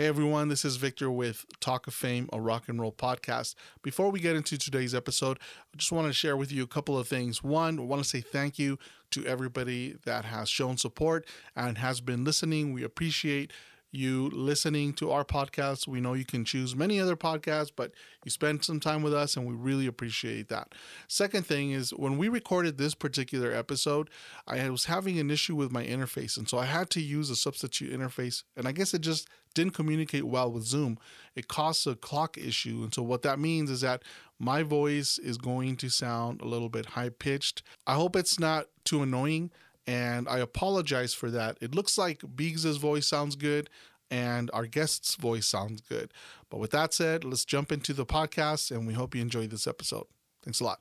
[0.00, 3.54] Hey everyone, this is Victor with Talk of Fame, a rock and roll podcast.
[3.82, 5.38] Before we get into today's episode,
[5.74, 7.42] I just want to share with you a couple of things.
[7.44, 8.78] One, I want to say thank you
[9.10, 12.72] to everybody that has shown support and has been listening.
[12.72, 13.52] We appreciate
[13.92, 15.88] you listening to our podcast.
[15.88, 17.92] We know you can choose many other podcasts, but
[18.24, 20.74] you spend some time with us and we really appreciate that.
[21.08, 24.08] Second thing is when we recorded this particular episode,
[24.46, 26.36] I was having an issue with my interface.
[26.36, 28.44] And so I had to use a substitute interface.
[28.56, 30.98] And I guess it just didn't communicate well with Zoom.
[31.34, 32.82] It caused a clock issue.
[32.82, 34.02] And so what that means is that
[34.38, 37.62] my voice is going to sound a little bit high pitched.
[37.86, 39.50] I hope it's not too annoying
[39.90, 41.58] and I apologize for that.
[41.60, 43.68] It looks like Biggs's voice sounds good
[44.08, 46.12] and our guest's voice sounds good.
[46.48, 49.66] But with that said, let's jump into the podcast and we hope you enjoy this
[49.66, 50.06] episode.
[50.44, 50.78] Thanks a lot.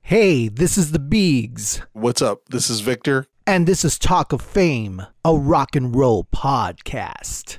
[0.00, 1.82] Hey, this is the Biggs.
[1.92, 2.42] What's up?
[2.48, 3.26] This is Victor.
[3.48, 7.58] And this is Talk of Fame, a rock and roll podcast.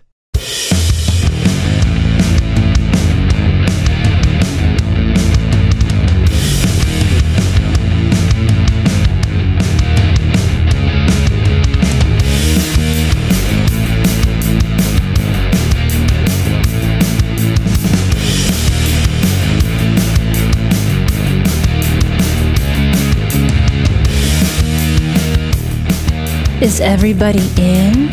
[26.60, 28.10] Is everybody in?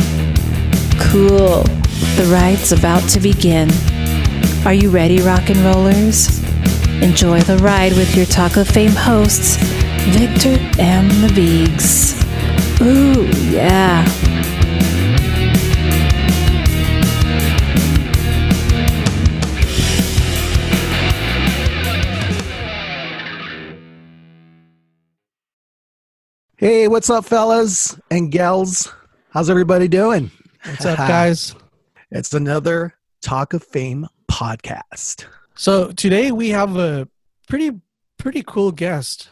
[1.01, 1.63] Cool.
[2.17, 3.71] The ride's about to begin.
[4.67, 6.45] Are you ready, rock and rollers?
[7.03, 9.57] Enjoy the ride with your Talk of Fame hosts,
[10.11, 12.23] Victor and the Biggs.
[12.83, 14.05] Ooh, yeah.
[26.65, 28.91] Hey, what's up, fellas and gals?
[29.29, 30.31] How's everybody doing?
[30.65, 31.55] What's up, guys?
[32.11, 35.27] It's another Talk of Fame podcast.
[35.57, 37.07] So today we have a
[37.49, 37.73] pretty
[38.17, 39.29] pretty cool guest.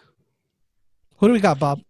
[1.16, 1.80] Who do we got, Bob?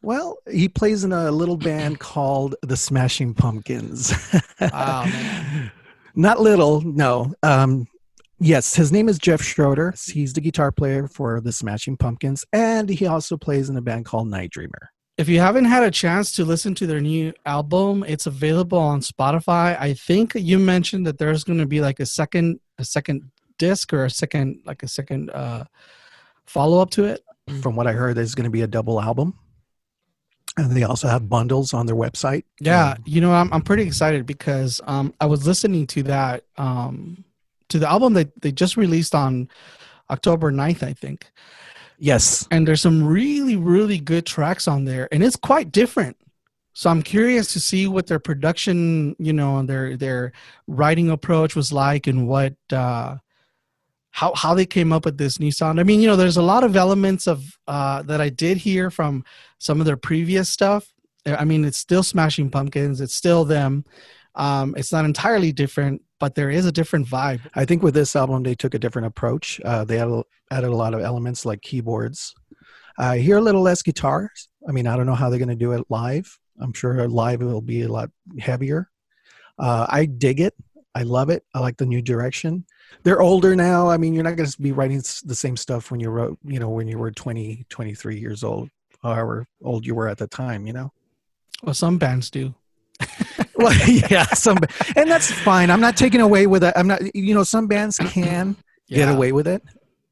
[0.00, 4.14] Well, he plays in a little band called the Smashing Pumpkins.
[4.62, 5.72] Wow, man.
[6.14, 7.34] Not little, no.
[7.42, 7.86] Um,
[8.40, 9.94] yes, his name is Jeff Schroeder.
[10.06, 14.04] He's the guitar player for the Smashing Pumpkins, and he also plays in a band
[14.04, 14.90] called Night Dreamer.
[15.16, 19.00] If you haven't had a chance to listen to their new album, it's available on
[19.00, 19.76] Spotify.
[19.78, 23.92] I think you mentioned that there's going to be like a second a second disc
[23.92, 25.64] or a second like a second uh
[26.46, 27.22] follow up to it.
[27.62, 29.34] From what I heard, there's going to be a double album.
[30.56, 32.44] And they also have bundles on their website.
[32.60, 36.44] Yeah, Um, you know, I'm I'm pretty excited because um I was listening to that
[36.56, 37.24] um
[37.68, 39.48] to the album that they just released on
[40.10, 41.30] October 9th, I think.
[41.98, 42.46] yes.
[42.50, 46.16] and there's some really really good tracks on there and it's quite different.
[46.72, 50.32] So i'm curious to see what their production you know and their their
[50.68, 53.16] writing approach was like and what uh
[54.10, 55.80] how how they came up with this new sound.
[55.80, 58.90] I mean you know there's a lot of elements of uh that i did hear
[58.90, 59.24] from
[59.58, 60.92] some of their previous stuff.
[61.26, 63.00] I mean it's still smashing pumpkins.
[63.00, 63.84] It's still them.
[64.34, 68.16] Um it's not entirely different but there is a different vibe I think with this
[68.16, 69.60] album, they took a different approach.
[69.64, 72.34] Uh, they added, added a lot of elements like keyboards.
[72.98, 74.48] I hear a little less guitars.
[74.68, 76.38] I mean, I don't know how they're going to do it live.
[76.60, 78.90] I'm sure live it will be a lot heavier.
[79.58, 80.54] Uh, I dig it.
[80.94, 81.44] I love it.
[81.54, 82.64] I like the new direction.
[83.04, 83.88] They're older now.
[83.88, 86.58] I mean, you're not going to be writing the same stuff when you wrote, you
[86.58, 88.68] know, when you were 20, 23 years old,
[89.02, 90.92] however old you were at the time, you know?
[91.62, 92.54] well some bands do
[93.62, 94.58] well, yeah, some,
[94.94, 95.68] and that's fine.
[95.68, 96.72] I'm not taking away with it.
[96.76, 98.56] I'm not, you know, some bands can
[98.88, 99.64] get away with it,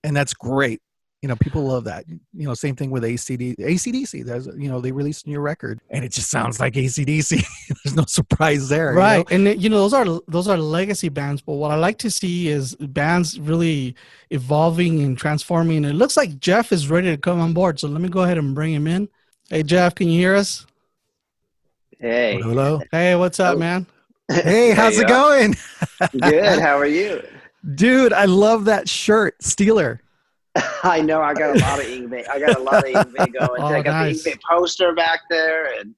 [0.03, 0.83] and that's great.
[1.23, 2.09] You know, people love that.
[2.09, 4.25] You know, same thing with ACD, ACDC.
[4.25, 7.41] There's, you know, they released a new record, and it just sounds like ACDC.
[7.85, 9.01] There's no surprise there, you know?
[9.01, 12.11] right and you know those are those are legacy bands but what i like to
[12.11, 13.95] see is bands really
[14.31, 18.01] evolving and transforming it looks like jeff is ready to come on board so let
[18.01, 19.09] me go ahead and bring him in
[19.51, 20.67] hey jeff can you hear us
[22.01, 22.39] Hey.
[22.41, 22.81] Hello.
[22.93, 23.59] hey what's up Oh.
[23.59, 23.87] man
[24.31, 25.55] Hey, how's it going,
[26.21, 26.59] Good.
[26.61, 27.23] How are you?
[27.77, 28.13] dude?
[28.13, 30.01] I love that shirt, Steeler.
[30.83, 32.29] I know I got a lot of Yngwie.
[32.29, 33.61] I got a lot of Yngwie going.
[33.63, 34.25] Oh, I got nice.
[34.25, 35.95] the Yngwie poster back there, and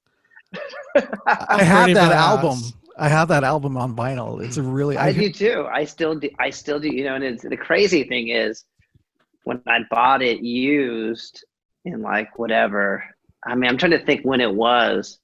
[1.26, 2.14] I have that badass.
[2.14, 2.58] album.
[2.98, 4.42] I have that album on vinyl.
[4.44, 4.96] It's a really.
[4.98, 5.66] I do too.
[5.72, 6.28] I still do.
[6.38, 6.88] I still do.
[6.94, 8.64] You know, and it's, the crazy thing is,
[9.44, 11.44] when I bought it used
[11.86, 13.04] in like whatever.
[13.46, 15.18] I mean, I'm trying to think when it was.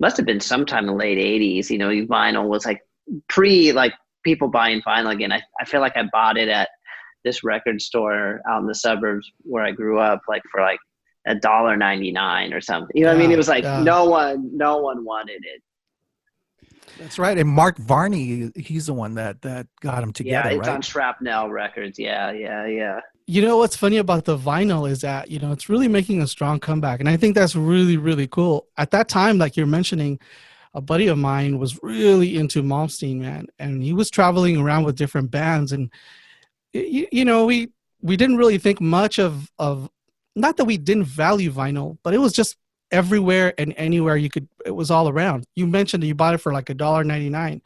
[0.00, 1.70] Must have been sometime in the late '80s.
[1.70, 2.80] You know, vinyl was like
[3.28, 3.92] pre like
[4.24, 5.32] people buying vinyl again.
[5.32, 6.68] I I feel like I bought it at
[7.24, 10.78] this record store out in the suburbs where I grew up, like for like
[11.26, 12.90] a dollar ninety nine or something.
[12.94, 13.30] You know what I mean?
[13.30, 13.82] It was like yeah.
[13.82, 15.62] no one, no one wanted it.
[16.98, 17.36] That's right.
[17.36, 20.74] And Mark Varney, he's the one that that got them together, yeah, it's right?
[20.76, 21.98] on Shrapnel Records.
[21.98, 23.00] Yeah, yeah, yeah.
[23.26, 26.26] You know what's funny about the vinyl is that you know it's really making a
[26.26, 28.66] strong comeback, and I think that's really really cool.
[28.76, 30.20] At that time, like you're mentioning,
[30.74, 34.96] a buddy of mine was really into Malmsteen, man, and he was traveling around with
[34.96, 35.90] different bands, and
[36.74, 37.70] you, you know we
[38.02, 39.88] we didn't really think much of of
[40.36, 42.56] not that we didn't value vinyl, but it was just
[42.90, 44.48] everywhere and anywhere you could.
[44.64, 45.46] It was all around.
[45.54, 47.62] You mentioned that you bought it for like a dollar ninety nine.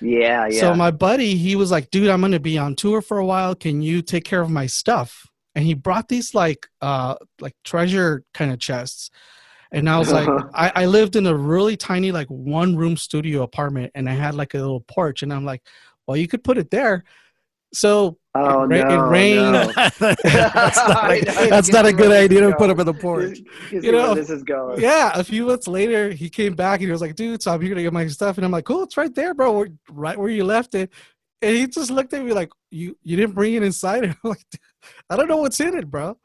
[0.00, 0.60] Yeah, yeah.
[0.60, 3.54] So my buddy, he was like, "Dude, I'm gonna be on tour for a while.
[3.54, 8.24] Can you take care of my stuff?" And he brought these like uh like treasure
[8.34, 9.10] kind of chests.
[9.72, 13.42] And I was like, I, I lived in a really tiny like one room studio
[13.42, 15.62] apartment, and I had like a little porch, and I'm like,
[16.06, 17.04] well, you could put it there.
[17.72, 19.52] So oh it, no, it rained.
[19.52, 19.72] no.
[19.76, 23.38] that's not, a, that's not a good idea to put up on the porch.
[23.70, 24.80] You, you know, this is going.
[24.80, 27.60] yeah, a few months later, he came back and he was like, "Dude, so I'm
[27.60, 30.18] here to get my stuff," and I'm like, "Cool, it's right there, bro, where, right
[30.18, 30.90] where you left it."
[31.42, 34.30] And he just looked at me like, "You you didn't bring it inside?" And I'm
[34.30, 34.44] like,
[35.08, 36.18] "I don't know what's in it, bro."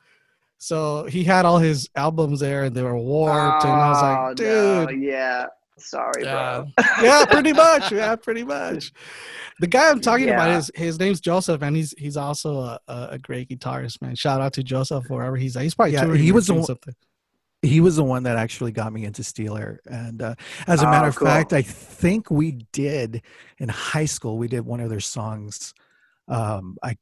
[0.57, 4.06] So he had all his albums there, and they were warped, and I was Oh,
[4.06, 5.45] like, no, "Dude, yeah.
[5.77, 6.83] Sorry, yeah, bro.
[7.04, 8.92] yeah, pretty much, yeah, pretty much."
[9.60, 13.07] The guy I'm talking about is his name's Joseph, and he's he's also a, a,
[13.12, 14.16] a great guitarist, man.
[14.16, 15.63] Shout out to Joseph wherever he's at.
[15.63, 16.95] He's probably Yeah, he was the doing one- something.
[17.62, 19.77] He was the one that actually got me into Steeler.
[19.89, 20.36] And uh,
[20.68, 21.27] as a Oh, matter of cool.
[21.27, 23.24] fact, I think we did
[23.57, 25.74] in high school, we did one of their songs.
[26.27, 26.98] Um, I c-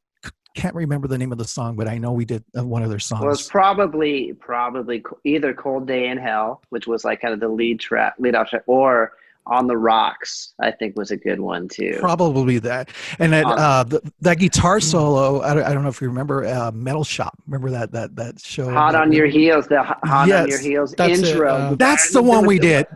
[0.54, 2.90] can't remember the name of the song, but I know we did uh, one of
[2.90, 3.22] their songs.
[3.24, 7.48] Well, it's probably probably either "Cold Day in Hell," which was like kind of the
[7.48, 9.14] lead track, lead off track, or
[9.46, 11.98] "On the Rocks." I think was a good one too.
[12.00, 15.42] Probably that, and that Um, uh, the, that guitar solo.
[15.42, 17.38] I don't, I don't know if you remember uh, Metal Shop.
[17.48, 18.70] Remember that that that show?
[18.72, 20.00] Hot on your heels, the Hot
[20.32, 21.52] on your heels that's it, intro.
[21.54, 22.88] uh, That's the one we did.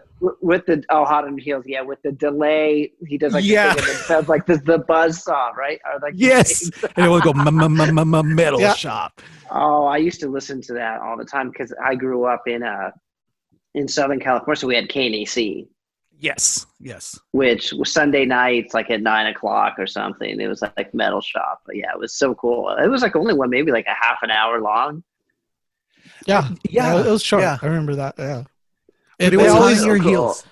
[0.41, 3.75] With- the oh hot on your heels, yeah, with the delay, he does like Yeah.
[3.77, 5.79] it sounds like the the buzz saw, right?
[5.85, 8.73] Or like Yes, and it would go "M- m- m- m- m- Metal Yeah.
[8.73, 9.21] Shop.
[9.51, 12.63] Oh, I used to listen to that all the time because I grew up in
[12.63, 12.91] a
[13.75, 15.67] in Southern California, so we had KNAC,
[16.19, 17.19] Yes, yes.
[17.31, 20.39] which was Sunday nights, like at nine o'clock or something.
[20.41, 22.69] It was like metal shop, but yeah, it was so cool.
[22.69, 25.03] It was like only one, maybe like a half an hour long.
[26.25, 27.43] Yeah, Yeah, it was short.
[27.43, 27.57] yeah.
[27.61, 28.15] I remember that.
[28.17, 28.43] Yeah,
[29.19, 30.11] But it they was always your so cool.
[30.11, 30.45] heels.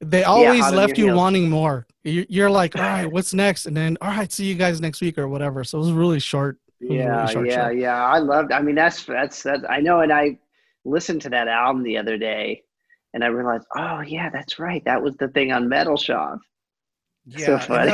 [0.00, 1.16] they always Hot on left you Heels.
[1.16, 1.86] wanting more.
[2.04, 3.66] You- You're like, all right, what's next?
[3.66, 5.62] And then, all right, see you guys next week or whatever.
[5.64, 6.58] So it was really short.
[6.80, 7.70] Was a really Yeah, short yeah, show.
[7.70, 8.04] yeah.
[8.04, 8.52] I loved.
[8.52, 9.60] I mean, that's that's that.
[9.70, 10.38] I know, and I
[10.84, 12.64] listened to that album the other day,
[13.14, 14.84] and I realized, oh yeah, that's right.
[14.84, 16.38] That was the thing on Metal Shop.
[17.36, 17.90] so and funny.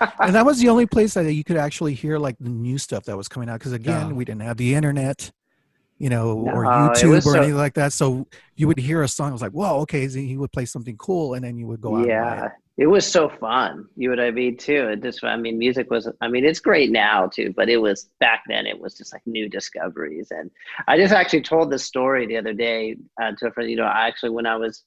[0.00, 2.78] that- and that was the only place that you could actually hear like the new
[2.78, 4.12] stuff that was coming out because again Yeah.
[4.14, 5.30] we didn't have the internet
[5.98, 8.26] you know or No, it youtube or so- anything like that so
[8.56, 10.96] you would hear a song it was like whoa okay so he would play something
[10.96, 12.48] cool and then you would go out and yeah,
[12.80, 12.86] it.
[12.86, 13.86] was so fun.
[13.96, 14.88] You know what I mean too.
[14.88, 16.08] It just, I mean, music was.
[16.20, 18.66] I mean, it's great now too, but it was back then.
[18.66, 20.50] It was just like new discoveries, and
[20.88, 23.70] I just actually told this story the other day uh, to a friend.
[23.70, 24.84] You know, I actually when I was.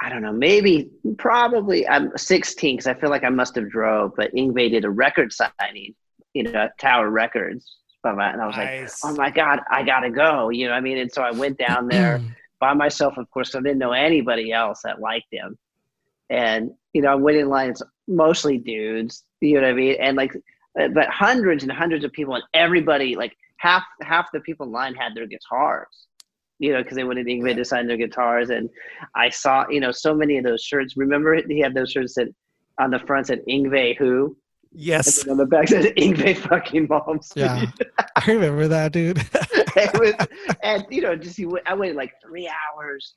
[0.00, 4.14] I don't know, maybe, probably, I'm 16 because I feel like I must have drove,
[4.16, 5.94] but Yngwie did a record signing,
[6.32, 7.76] you know, Tower Records.
[8.02, 10.48] And I was like, oh my God, I gotta go.
[10.48, 10.98] You know what I mean?
[10.98, 12.20] And so I went down there
[12.60, 13.54] by myself, of course.
[13.54, 15.58] I didn't know anybody else that liked him.
[16.32, 19.96] And, you know, I went in line, it's mostly dudes, you know what I mean?
[20.00, 20.34] And like,
[20.80, 24.72] uh, but hundreds and hundreds of people, and everybody, like half half the people in
[24.72, 26.06] line had their guitars,
[26.58, 28.48] you know, because they wanted Yngwie to sign their guitars.
[28.48, 28.70] And
[29.14, 30.96] I saw, you know, so many of those shirts.
[30.96, 32.28] Remember, he had those shirts that
[32.80, 34.34] on the front said Yngwie who,
[34.74, 37.30] yes and on the back said Yngwie fucking moms.
[37.36, 37.66] Yeah,
[38.16, 39.18] I remember that, dude.
[39.76, 40.14] it was,
[40.62, 43.16] and you know, just I waited like three hours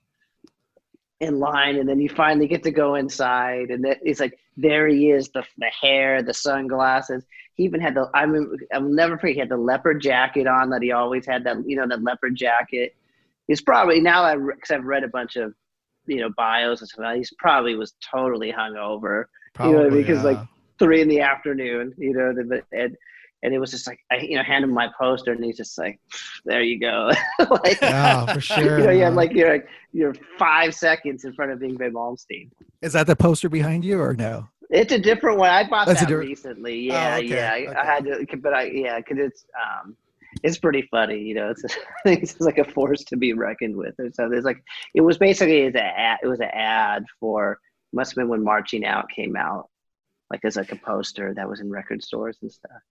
[1.22, 4.88] in line, and then you finally get to go inside, and then it's like there
[4.88, 7.26] he is, the the hair, the sunglasses.
[7.56, 9.34] He even had the I remember I'll never forget.
[9.36, 11.44] He had the leopard jacket on that he always had.
[11.46, 12.96] That you know, that leopard jacket.
[13.48, 15.54] He's probably now I because I've read a bunch of
[16.06, 17.16] you know bios and stuff.
[17.16, 19.26] He's probably was totally hungover
[19.60, 20.06] You know because mean?
[20.18, 20.48] 'Cause, like,
[20.80, 22.98] three in the afternoon, you know, the, and
[23.44, 25.78] and it was just like I, you know, hand him my poster, and he's just
[25.78, 26.00] like,
[26.46, 27.12] "There you go."
[27.64, 31.34] like, Yeah, for sure, You know, you have like you're like you're five seconds in
[31.34, 32.50] front of Yngwie Malmsteen.
[32.82, 35.50] is that the poster behind you or no It's a different one.
[35.52, 36.80] I bought That's that different- recently.
[36.88, 37.52] Yeah, Oh, okay, yeah.
[37.54, 37.76] I- okay.
[37.80, 39.96] I had to, but I yeah, because it's um,
[40.44, 41.20] it's pretty funny.
[41.20, 41.64] You know, it's
[42.06, 43.94] it's like a force to be reckoned with.
[44.00, 44.62] Or so there's like
[44.96, 47.60] it was basically as a ad, it was an ad for
[47.94, 49.70] must have been when Marching Out came out,
[50.32, 52.82] like as like a poster that was in record stores and stuff.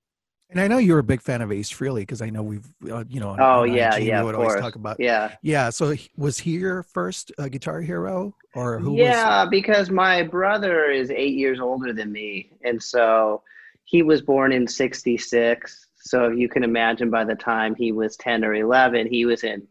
[0.54, 3.02] And I know you're a big fan of Ace Frehley because I know we've, uh,
[3.08, 4.60] you know, on- Oh on yeah, IG, yeah, we would always course.
[4.60, 5.00] talk about.
[5.00, 5.70] yeah, Yeah.
[5.70, 9.00] So was he your first uh, guitar hero, or who was?
[9.00, 13.42] yeah, because my brother is eight years older than me, and so
[13.82, 15.88] he was born in '66.
[15.96, 19.66] So you can imagine by the time he was ten or eleven, he was in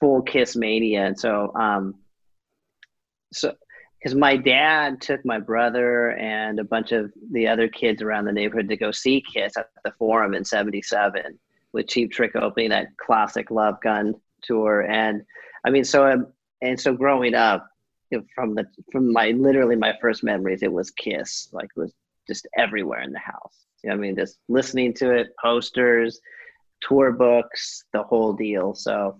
[0.00, 1.94] full Kiss mania, and so um,
[3.32, 3.54] so
[3.98, 8.32] because my dad took my brother and a bunch of the other kids around the
[8.32, 11.38] neighborhood to go see Kiss at the Forum in '77
[11.72, 15.22] with Cheap Trick opening that classic Love Gun tour, and
[15.64, 16.26] I mean, so um,
[16.62, 17.68] and so growing up,
[18.10, 21.80] you know, from the from my literally my first memories, it was Kiss, like it
[21.80, 21.92] was
[22.26, 23.66] just everywhere in the house.
[23.82, 26.20] You know, I mean, just listening to it, posters,
[26.80, 28.74] tour books, the whole deal.
[28.74, 29.18] So,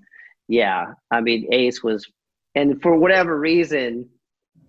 [0.48, 2.06] yeah, I mean, Ace was,
[2.54, 4.08] and for whatever reason,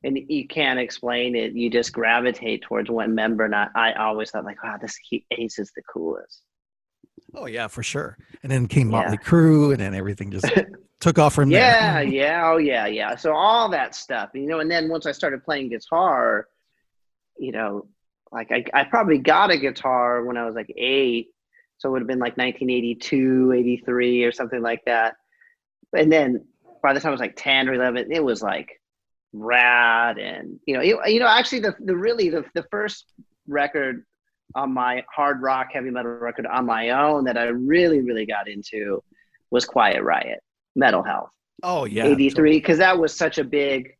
[0.03, 3.45] and you can't explain it, you just gravitate towards one member.
[3.45, 6.41] And I, I always thought, like, wow, this he, Ace is the coolest.
[7.35, 8.17] Oh yeah, for sure.
[8.43, 9.01] And then came Yeah.
[9.01, 10.47] Motley Crue, and then everything just
[10.99, 12.03] took off from Yeah, there.
[12.03, 13.15] yeah, oh yeah, yeah.
[13.15, 16.47] So all that stuff, you know, and then once I started playing guitar,
[17.37, 17.87] you know,
[18.31, 21.27] like I, I probably got a guitar when I was like eight.
[21.77, 25.15] So it would have been like 1982, 83 or something like that.
[25.97, 26.45] And then
[26.83, 28.78] by the time I was like 10 or 11, it was like
[29.33, 30.17] rad.
[30.17, 33.05] And, you know, you, you know, actually the, the really, the, the first
[33.47, 34.05] record
[34.55, 38.47] on my hard rock, heavy metal record on my own that I really, really got
[38.47, 39.03] into
[39.51, 40.39] was Quiet Riot,
[40.75, 41.29] Metal Health.
[41.61, 43.91] Oh yeah, 83 because that was such a big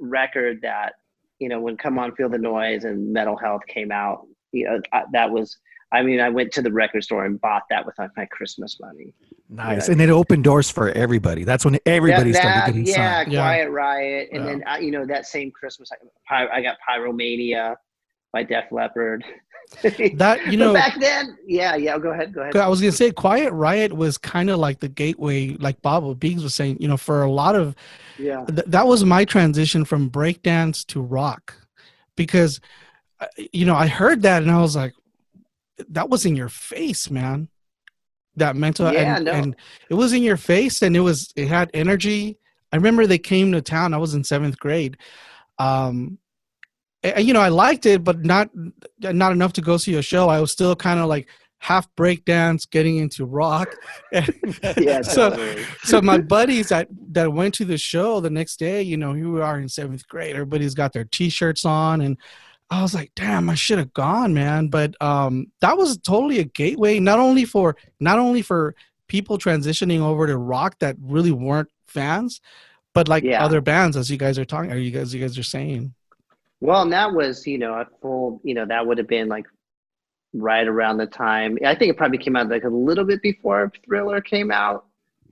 [0.00, 0.94] record that
[1.38, 4.80] you know when come on feel the noise and Metal health came out you know
[4.92, 5.58] I, that was
[5.92, 8.78] i mean i went to the record store and bought that with like my christmas
[8.80, 9.12] money
[9.48, 9.86] nice.
[9.88, 9.92] Yeah.
[9.92, 11.44] And it opened doors for everybody.
[11.44, 13.32] That's when everybody That- started getting yeah signed.
[13.32, 13.40] Yeah.
[13.40, 15.90] quiet riot and then you know that same christmas
[16.30, 17.76] I, I got pyromania
[18.32, 19.24] by def leppard
[19.82, 23.10] That you know, back then yeah yeah go ahead go ahead I was gonna say,
[23.10, 26.76] Quiet Riot was kind of like the gateway, like Bob Biggs was saying.
[26.78, 27.74] You know, for a lot of
[28.16, 31.54] yeah th- that was my transition from breakdance to rock,
[32.14, 32.60] because
[33.18, 34.94] uh, you know I heard that and I was like,
[35.88, 37.48] that was in your face, man.
[38.36, 39.32] That mental Yeah, and, no.
[39.32, 39.56] and
[39.88, 42.38] it was in your face and it was it had energy.
[42.72, 43.94] I remember they came to town.
[43.94, 44.98] I was in seventh grade.
[45.58, 46.18] Um,
[47.02, 48.50] and, you know, I liked it, but not
[49.00, 50.28] not enough to go see a show.
[50.28, 51.28] I was still kind of like
[51.58, 53.74] half breakdance, getting into rock.
[54.76, 58.96] yeah so so my buddies that that went to the show the next day, you
[58.96, 60.34] know, here we are in seventh grade.
[60.34, 62.18] Everybody's got their t-shirts on, and
[62.70, 64.68] I was like, damn, I should have gone, man.
[64.68, 68.74] But um, that was totally a gateway, not only for not only for
[69.08, 72.40] people transitioning over to rock that really weren't fans,
[72.92, 73.44] but like Yeah.
[73.44, 75.94] other bands, as you guys are talking, or you guys, you guys are saying.
[76.60, 79.46] Well, and that was, you know, a full, you know, that would have been like
[80.34, 81.58] right around the time.
[81.64, 84.86] I think it probably came out like a little bit before Thriller came out.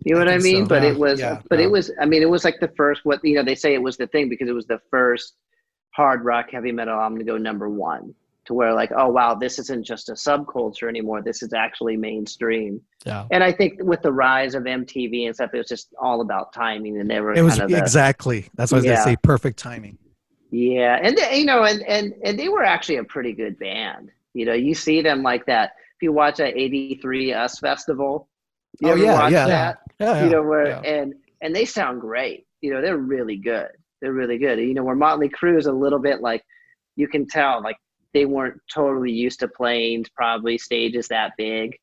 [0.04, 0.64] You know what I think mean?
[0.64, 1.90] so, but yeah, it was, yeah, but it was.
[1.98, 3.04] I mean, it was like the first.
[3.04, 5.34] What you know, they say it was the thing because it was the first
[5.94, 8.14] hard rock heavy metal I'm gonna go number one.
[8.46, 11.22] To where like, oh wow, this isn't just a subculture anymore.
[11.22, 12.78] This is actually mainstream.
[13.06, 13.26] Yeah.
[13.30, 16.52] And I think with the rise of MTV and stuff, it was just all about
[16.52, 18.46] timing, and they were It was kind of exactly.
[18.54, 18.94] That's what I was Yeah.
[18.96, 19.16] gonna say.
[19.22, 19.96] Perfect timing.
[20.50, 24.10] Yeah, and they, you know, and and and they were actually a pretty good band.
[24.34, 25.72] You know, you see them like that.
[25.96, 28.28] If you watch that '83 US Festival,
[28.78, 29.46] you Oh, ever yeah, watch yeah.
[29.46, 29.78] that?
[29.98, 30.24] Yeah.
[30.24, 30.80] You know, where yeah.
[30.82, 32.46] and and they sound great.
[32.60, 33.70] You know, they're really good.
[34.04, 34.58] They're really good.
[34.58, 36.42] You know, where Motley Crue is a little bit like
[36.94, 37.76] you can tell like
[38.12, 41.78] they weren't totally used to playing probably stages that big.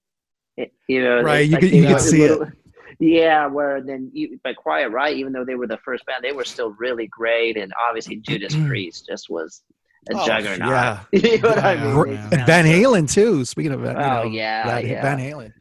[0.56, 2.40] It- you know, Right, you like could- they you could were a see it.
[3.00, 6.34] Yeah, where then you, but Quiet Riot, even though they were the first band, they
[6.34, 9.64] were still really great, and obviously Judas Priest just was
[10.12, 10.70] a Oh, juggernaut.
[10.70, 11.00] yeah.
[11.12, 11.94] you know what I Yeah, mean?
[11.96, 13.44] Gr- And not Van Halen too.
[13.46, 15.02] Speaking of, you Oh, know, yeah, Van, yeah.
[15.02, 15.52] Van Halen.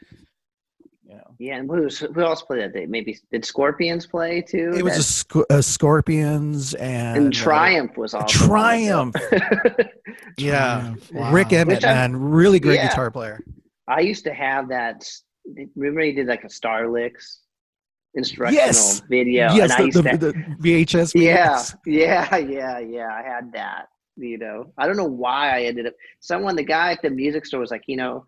[1.40, 1.54] You know.
[1.54, 2.86] Yeah, and who, who else played that day?
[2.86, 4.72] Maybe did Scorpions play too?
[4.76, 9.16] It was That- a sc- uh, Scorpions and, and uh, Triumph was also Triumph.
[9.16, 10.14] on the bill.
[10.38, 11.32] yeah, wow.
[11.32, 12.88] Rik Emmett, Which man, really great Yeah.
[12.88, 13.40] guitar player.
[13.88, 15.04] I used to have that.
[15.74, 17.40] Remember, he did like a Star Licks
[18.14, 19.00] instructional Yes.
[19.08, 20.16] video, yes, and I the, used the, to.
[20.18, 20.32] the
[20.84, 21.12] VHS.
[21.20, 21.74] yeah, videos.
[21.86, 23.08] yeah, yeah, yeah.
[23.08, 23.86] I had that.
[24.16, 25.94] You know, I don't know why I ended up.
[26.20, 28.26] Someone, the guy at the music store was like, you know,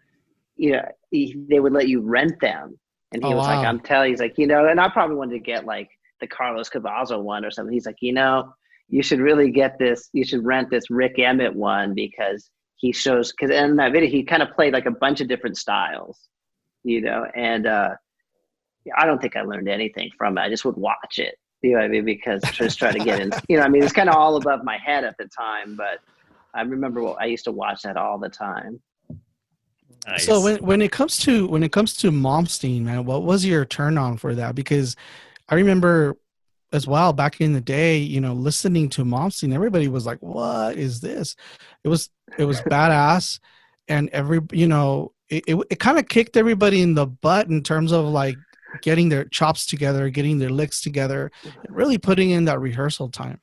[0.57, 2.79] you know, he, they would let you rent them,
[3.13, 3.67] and he Oh, was like.
[3.67, 5.91] I'm telling, he's like, you know, and I probably wanted to get like
[6.21, 7.73] the Carlos Cavazo one or something.
[7.73, 8.53] He's like, you know,
[8.89, 10.09] you should really get this.
[10.13, 14.23] You should rent this Rik Emmett one because he shows because in that video he
[14.25, 16.29] kind of played like a bunch of different styles,
[16.85, 17.95] you know, and uh,
[18.97, 20.43] I don't think I learned anything from it.
[20.43, 21.37] I just would watch it.
[21.63, 22.05] You know what I mean?
[22.05, 23.31] Because just try to get in.
[23.49, 26.01] You know, I mean, it's kind of all above my head at the time, but
[26.55, 28.81] I remember what I used to watch that all the time.
[30.07, 30.27] Nice.
[30.27, 33.65] So when when it comes to when it comes to Malmsteen, man, what was your
[33.65, 34.55] turn on for that?
[34.55, 34.97] Because
[35.49, 36.17] I remember
[36.73, 40.77] as well back in the day, you know, listening to Malmsteen, everybody was like, "What
[40.77, 41.37] is this?"
[41.85, 43.39] It was it was badass,
[43.89, 47.63] and every you know, it it, it kind of kicked everybody in the butt in
[47.63, 48.37] terms of like
[48.81, 53.41] getting their chops together, getting their licks together, and really putting in that rehearsal time.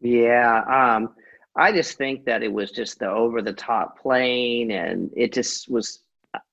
[0.00, 0.62] Yeah,
[0.96, 1.14] um,
[1.56, 5.70] I just think that it was just the over the top playing, and it just
[5.70, 6.00] was.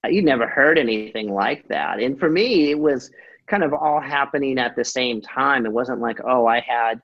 [0.10, 3.12] You never heard anything like that, and for me, it was
[3.48, 5.66] kind of all happening at the same time.
[5.66, 7.02] It wasn't like, oh, I had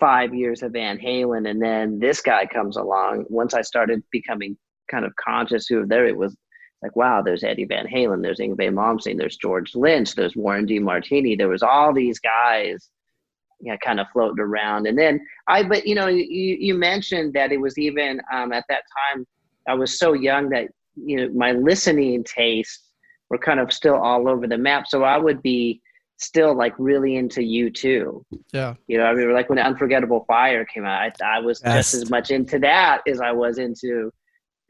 [0.00, 3.26] five years of Van Halen, and then this guy comes along.
[3.28, 4.56] Once I started becoming
[4.90, 6.34] kind of conscious who there, it was
[6.82, 11.38] like, wow, there's Eddie Van Halen, there's Yngwie Malmsteen, there's George Lynch, there's Warren DeMartini.
[11.38, 12.88] There was all these guys
[13.62, 14.86] you know, kind of floating around.
[14.86, 18.64] And then I, but you know, you, you mentioned that it was even um, at
[18.68, 18.82] that
[19.14, 19.26] time,
[19.68, 22.88] I was so young that, you know, my listening tastes
[23.30, 24.86] were kind of still all over the map.
[24.88, 25.80] So I would be
[26.18, 28.22] still like really into U2.
[28.52, 28.74] Yeah.
[28.88, 31.92] You know, I mean, like when Unforgettable Fire came out, I, I was Best.
[31.92, 34.10] just as much into that as I was into,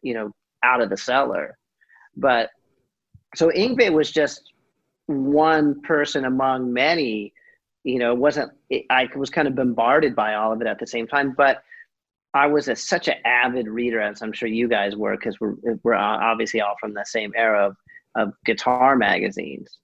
[0.02, 0.30] you know,
[0.62, 1.56] Out of the Cellar.
[2.16, 2.50] But
[3.34, 4.52] so Yngwie was just
[5.06, 7.32] one person among many.
[7.84, 10.78] You know, it wasn't it, I was kind of bombarded by all of it at
[10.78, 11.62] the same time, but
[12.34, 15.56] I was a, such an avid reader, as I'm sure you guys were, because we're
[15.82, 17.76] we're obviously all from the same era of
[18.14, 19.78] of guitar magazines.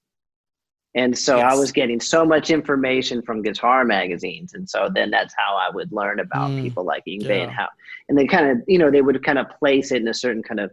[0.95, 4.55] And so I was getting so much information from guitar magazines.
[4.55, 7.43] And so then that's how I would learn about Mm, people like Yngwie yeah.
[7.43, 7.67] and how,
[8.07, 10.41] and they kind of, you know, they would kind of place it in a certain
[10.41, 10.71] kind of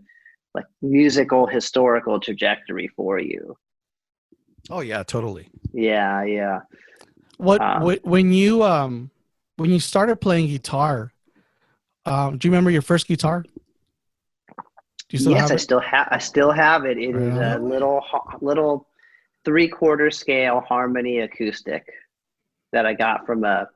[0.54, 3.56] like musical historical trajectory for you.
[4.70, 5.48] Oh yeah, totally.
[5.74, 6.24] Yeah.
[6.24, 6.60] Yeah.
[7.38, 9.10] What, Um, when you um
[9.56, 11.12] when you started playing guitar,
[12.04, 13.42] um, do you remember your first guitar?
[15.08, 15.58] Do you still yes, have I it?
[15.58, 16.98] still have, I still have it.
[16.98, 17.44] It is Really?
[17.44, 18.02] a little,
[18.40, 18.88] little
[19.44, 21.86] three quarter scale harmony acoustic
[22.72, 23.68] that I got from a,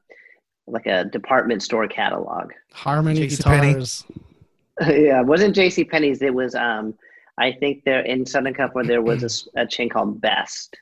[0.66, 2.50] like a department store catalog.
[2.72, 3.68] Harmony JCPenney.
[3.72, 4.04] guitars.
[4.80, 5.84] yeah, it wasn't J.C.
[5.84, 6.20] Penney's.
[6.22, 6.94] It was um,
[7.38, 10.76] I think there in Southern California there was a chain called Best,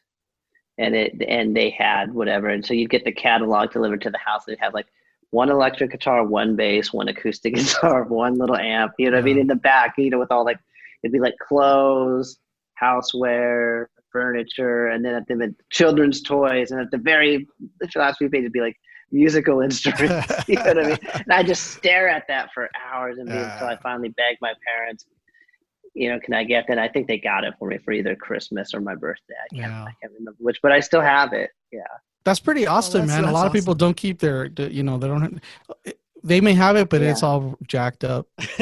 [0.78, 4.18] and it and they had whatever, and so you'd get the catalog delivered to the
[4.18, 4.44] house.
[4.46, 4.86] They'd have like
[5.30, 8.92] one electric guitar, one bass, one acoustic guitar, one little amp.
[8.98, 9.38] You know what I mean?
[9.38, 10.58] In the back, you know, with all like
[11.02, 12.38] it'd be like clothes,
[12.80, 17.46] houseware, furniture, and then at the children's toys, and at the very
[17.80, 18.76] the last few pages it'd be like
[19.10, 20.32] musical instruments.
[20.48, 20.98] you know what I mean?
[21.14, 25.06] And I just stare at that for hours and until I finally begged my parents,
[25.98, 26.78] you know, can I get that?
[26.78, 29.34] I think they got it for me for either Christmas or my birthday.
[29.44, 29.82] I can't, Yeah.
[29.84, 31.50] I can't remember which, but I still have it.
[31.72, 31.80] Yeah.
[32.24, 33.24] That's pretty awesome, Oh, that's- man.
[33.24, 35.42] A that's lot of people don't keep their, you know, they don't.
[36.24, 38.26] They may have it, but it's all jacked up.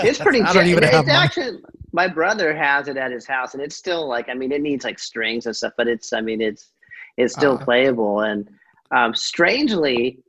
[0.00, 0.40] It's pretty.
[0.42, 1.16] I don't even it's have mine.
[1.16, 1.58] actually
[1.92, 4.84] my brother has it at his house, and it's still like I mean, it needs
[4.84, 6.70] like strings and stuff, but it's I mean, it's
[7.16, 7.64] it's still Ah.
[7.64, 8.20] playable.
[8.20, 8.48] And
[8.92, 10.20] um, strangely,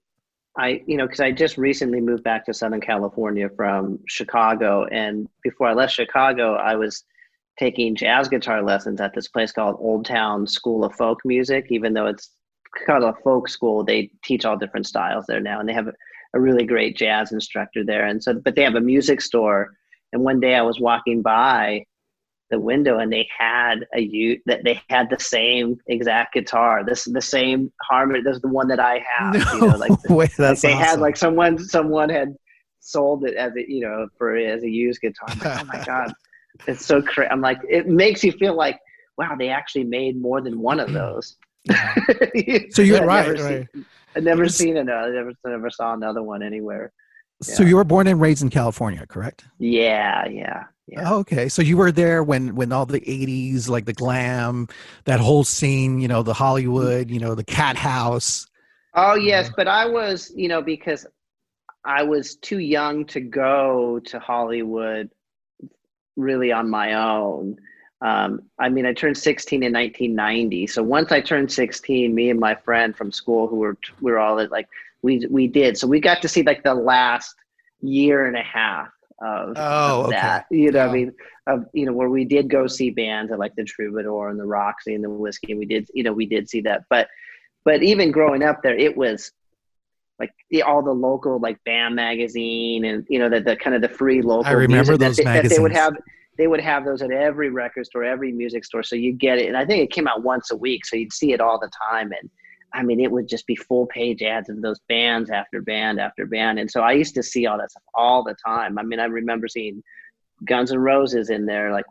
[0.58, 5.28] I you know because I just recently moved back to Southern California from Chicago, and
[5.44, 7.04] before I left Chicago, I was
[7.58, 11.68] taking jazz guitar lessons at this place called Old Town School of Folk Music.
[11.70, 12.32] Even though it's
[12.86, 15.94] called a folk school, they teach all different styles there now, and they have a,
[16.34, 18.06] a really great jazz instructor there.
[18.06, 19.74] And so, but they have a music store.
[20.14, 21.86] And one day I was walking by
[22.52, 26.84] the window, and they had a a u that they had the same exact guitar.
[26.84, 28.22] This the same harmony.
[28.22, 29.36] This is the one that I have.
[29.54, 32.36] you know, like way, like that's they had like someone someone had
[32.80, 35.30] sold it as a you know for as a used guitar.
[35.44, 36.14] Like, oh my god,
[36.68, 37.30] it's so crazy.
[37.30, 38.80] I'm like, it makes you feel like
[39.18, 41.36] wow, they actually made more than one of those.
[42.72, 43.68] So you're right, never right.
[43.74, 43.86] Seen,
[44.16, 45.14] I'd never It's- seen another.
[45.14, 46.92] Never, never saw another one anywhere.
[47.42, 49.46] so you were born and raised in California, correct?
[49.60, 51.13] Yeah, yeah, yeah.
[51.13, 51.49] Okay.
[51.49, 54.67] So you were there when when all the 80s like the glam,
[55.06, 58.47] that whole scene, you know, the Hollywood, you know, the cat house.
[58.95, 61.06] Oh yes, but I was, you know, because
[61.86, 65.10] I was too young to go to Hollywood
[66.15, 67.58] really on my own.
[68.02, 70.67] Um, I mean, I turned 16 in 1990.
[70.67, 74.19] So once I turned 16, me and my friend from school, who were we were
[74.19, 74.67] all at, like
[75.02, 75.78] we we did.
[75.78, 77.36] So we got to see like the last
[77.82, 78.89] year and a half
[79.22, 80.16] of, Oh, of okay.
[80.16, 80.46] that.
[80.50, 80.94] You know, what I oh.
[80.94, 81.12] mean,
[81.48, 84.96] of you know where we did go see bands like the Troubadour and the Roxy
[84.96, 85.52] and the Whiskey.
[85.52, 87.08] And we did, you know, we did see that, but
[87.66, 89.32] but even growing up there, it was
[90.20, 93.82] like the, all the local like BAM magazine and you know the, the kind of
[93.82, 94.46] the free local.
[94.46, 95.96] I remember music that those they, that they would have.
[96.38, 98.82] They would have those at every record store, every music store.
[98.82, 101.12] So you get it, and I think it came out once a week, so you'd
[101.12, 102.14] see it all the time.
[102.14, 102.30] And
[102.74, 106.26] I mean, it would just be full page ads of those bands after band after
[106.26, 106.60] band.
[106.60, 108.78] And so I used to see all that stuff all the time.
[108.78, 109.84] I mean, I remember seeing
[110.46, 111.86] Guns N' Roses in there like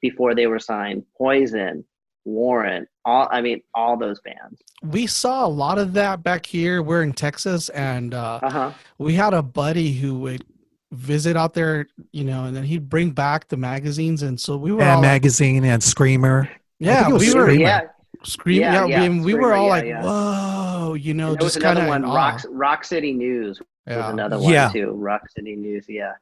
[0.00, 1.04] before they were signed.
[1.18, 1.84] Poison,
[2.24, 4.60] Warrant, all I mean, all those bands.
[4.82, 6.82] We saw a lot of that back here.
[6.82, 8.72] We're in Texas, and uh, Uh huh.
[8.98, 10.44] we had a buddy who would
[10.92, 14.72] visit out there, you know, and then he'd bring back the magazines, and so we
[14.72, 16.48] were all And like, magazine and Screamer.
[16.80, 17.60] yeah, think it was we were Screamer.
[17.62, 17.80] Yeah,
[18.24, 21.44] screaming, Yeah, yeah, yeah, we, we were all yeah, like, whoa, you know, And there
[21.44, 22.14] was just kind another of one.
[22.14, 24.68] Rock Rock City News was another one Yeah.
[24.70, 24.90] too.
[24.92, 25.86] Rock City News.
[25.88, 26.12] Yeah.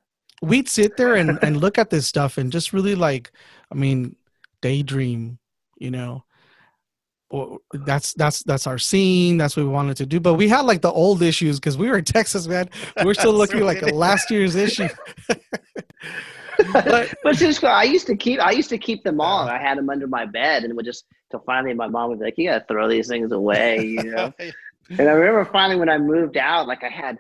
[0.43, 3.31] We'd sit there and, and look at this stuff and just really like,
[3.71, 4.17] I mean,
[4.61, 5.39] daydream,
[5.79, 6.25] you know.
[7.31, 9.39] Or that's that's that's our scene.
[9.39, 10.21] That's what we wanted to do.
[10.21, 12.69] But we had like the old issues because we were in Texas, man.
[13.03, 14.89] We're still looking like a last year's issue.
[16.59, 17.71] but but it's just cool.
[17.71, 19.49] I used to keep I used to keep them all.
[19.49, 22.27] I had them under my bed and would just till finally my mom would be
[22.27, 24.33] like, "You gotta throw these things away," you know.
[24.91, 27.19] and I remember finally when I moved out, like I had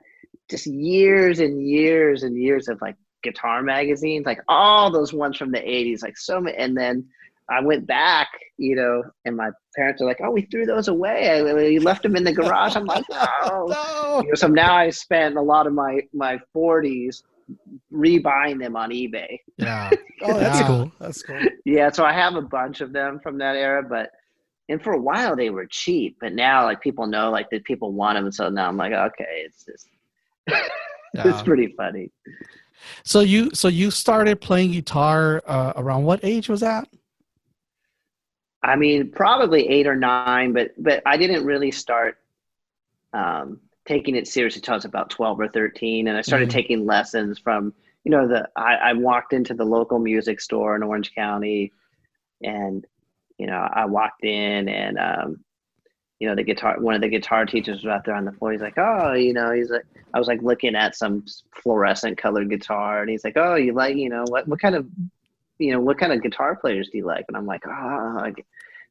[0.51, 5.51] just years and years and years of like guitar magazines, like all those ones from
[5.51, 6.57] the '80s, like so many.
[6.57, 7.07] And then
[7.49, 11.43] I went back, you know, and my parents are like, "Oh, we threw those away.
[11.43, 14.23] We left them in the garage." I'm like, "Oh." no.
[14.23, 17.23] You know, so now I spent a lot of my my 40s
[17.93, 19.39] rebuying them on eBay.
[19.59, 19.91] Yeah.
[20.23, 20.67] Oh, that's Yeah.
[20.69, 20.93] cool.
[21.01, 21.41] That's cool.
[21.67, 24.11] Yeah, so I have a bunch of them from that era, but
[24.71, 27.93] and for a while they were cheap, but now like people know like that people
[27.93, 29.89] want them, so now I'm like, okay, it's just
[31.15, 32.11] it's pretty funny.
[33.05, 36.89] So you so you started playing guitar uh, around what age was that?
[38.63, 42.17] I mean, probably eight or nine, but but I didn't really start
[43.13, 46.53] um, taking it seriously until I was about twelve or thirteen, and I started Mhm.
[46.53, 47.73] taking lessons from
[48.05, 51.73] you know the I, I walked into the local music store in Orange County,
[52.43, 52.87] and
[53.39, 55.45] you know I walked in and um,
[56.21, 58.53] you know the guitar one of the guitar teachers was out there on the floor.
[58.53, 61.25] He's like, oh, you know, he's like I was like looking at some
[61.63, 64.87] fluorescent colored guitar, and he's like, oh, you like you know what what kind of
[65.59, 67.25] you know what kind of guitar players do you like?
[67.29, 68.45] And I'm like, oh, like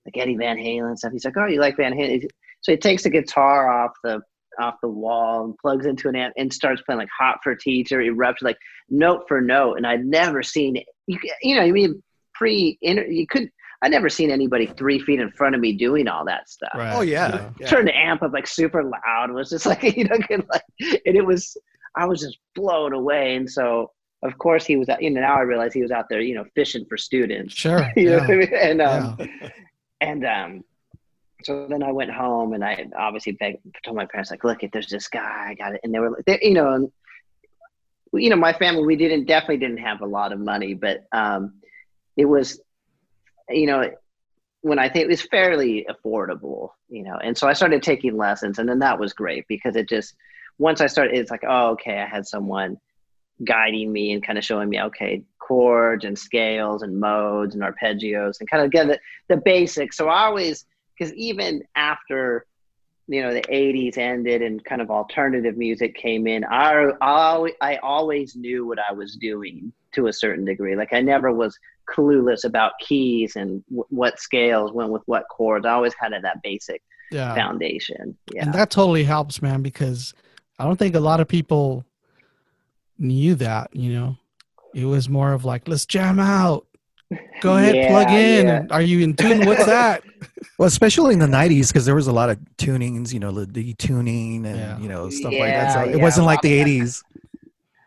[0.05, 1.13] like Eddie Van Halen and stuff.
[1.13, 2.27] He's like, oh, you like Van Halen?
[2.61, 4.21] So he takes the guitar off the
[4.59, 7.99] off the wall and plugs into an amp and starts playing like "Hot for Teacher."
[7.99, 8.57] erupts like
[8.89, 10.85] note for note, and I'd never seen it.
[11.07, 13.49] You, you know, you mean pre inter you could.
[13.83, 16.71] I never seen anybody three feet in front of me doing all that stuff.
[16.75, 17.49] Oh yeah.
[17.59, 17.67] yeah.
[17.67, 19.31] Turned the amp up like super loud.
[19.31, 21.55] Was just like you know, like, and it was.
[21.95, 23.91] I was just blown away, and so
[24.23, 24.87] of course he was.
[24.99, 27.53] You know, now I realize he was out there, you know, fishing for students.
[27.53, 27.85] Sure.
[27.95, 28.21] You know yeah.
[28.21, 28.53] what I mean?
[28.53, 29.49] And um, Yeah.
[30.01, 30.63] and um,
[31.45, 34.71] so then I went home and I obviously begged, told my parents like, look, if
[34.71, 35.81] there's this guy, I got it.
[35.83, 36.91] And they were like, they, you know,
[38.13, 41.55] you know, my family, we didn't definitely didn't have a lot of money, but um,
[42.15, 42.61] it was,
[43.49, 43.89] you know,
[44.61, 48.59] when I think it was fairly affordable, you know, and so I started taking lessons,
[48.59, 50.15] and then that was great because it just
[50.57, 52.77] once I started, it's like, oh, okay, I had someone
[53.43, 58.39] guiding me and kind of showing me, okay, chords and scales and modes and arpeggios
[58.39, 59.97] and kind of get the, the basics.
[59.97, 60.65] So I always,
[60.97, 62.45] because even after,
[63.07, 67.53] you know, the 80s ended and kind of alternative music came in, I, I, always,
[67.61, 70.75] I always knew what I was doing to a certain degree.
[70.75, 71.57] Like I never was
[71.89, 75.65] clueless about keys and w- what scales went with what chords.
[75.65, 77.35] I always had that basic Yeah.
[77.35, 78.17] foundation.
[78.33, 78.45] Yeah.
[78.45, 80.13] And that totally helps, man, because
[80.57, 81.85] I don't think a lot of people
[82.97, 84.17] knew that, you know.
[84.73, 86.65] It was more of like, let's jam out.
[87.41, 88.47] Go ahead, Yeah, plug in.
[88.47, 88.65] yeah.
[88.69, 89.45] Are you in tune?
[89.45, 90.03] What's that?
[90.57, 93.45] Well, especially in the '90s, because there was a lot of tunings, you know, the
[93.45, 94.77] detuning and Yeah.
[94.77, 95.71] you know stuff like that.
[95.71, 96.71] So it yeah, wasn't like the of that.
[96.71, 97.03] '80s.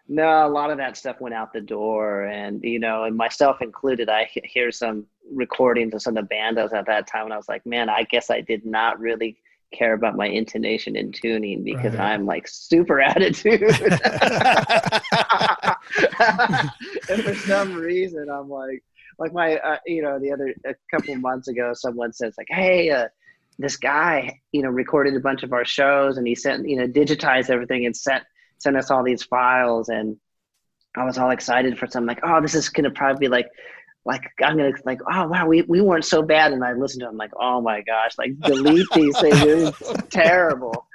[0.08, 3.60] No, a lot of that stuff went out the door, and you know, and myself
[3.62, 4.08] included.
[4.08, 7.34] I hear some recordings of some of the band I was at that time, and
[7.34, 9.36] I was like, man, I guess I did not really
[9.72, 12.12] care about my intonation and tuning because Right.
[12.12, 13.62] I'm like super attitude.
[17.10, 18.84] and for some reason, I'm like,
[19.18, 22.90] like my, uh, you know, the other a couple months ago, someone says like, hey.
[22.90, 23.08] Uh,
[23.58, 26.86] this guy, you know, recorded a bunch of our shows and he sent, you know,
[26.86, 28.22] digitized everything and sent
[28.58, 30.18] sent us all these files and
[30.94, 33.48] I was all excited for something like, oh, this is gonna probably be like
[34.04, 37.08] like I'm gonna like, oh wow, we, we weren't so bad and I listened to
[37.08, 39.74] him like, oh my gosh, like delete these things.
[40.10, 40.86] Terrible.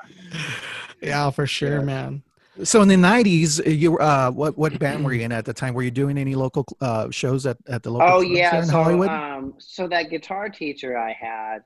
[1.02, 1.84] yeah, for sure, Yeah.
[1.84, 2.22] man.
[2.64, 5.74] So in the '90s, you uh, what what band were you in at the time?
[5.74, 8.08] Were you doing any local uh, shows at, at the local?
[8.08, 9.08] Oh yeah, in so Hollywood.
[9.08, 11.60] um so that guitar teacher I had,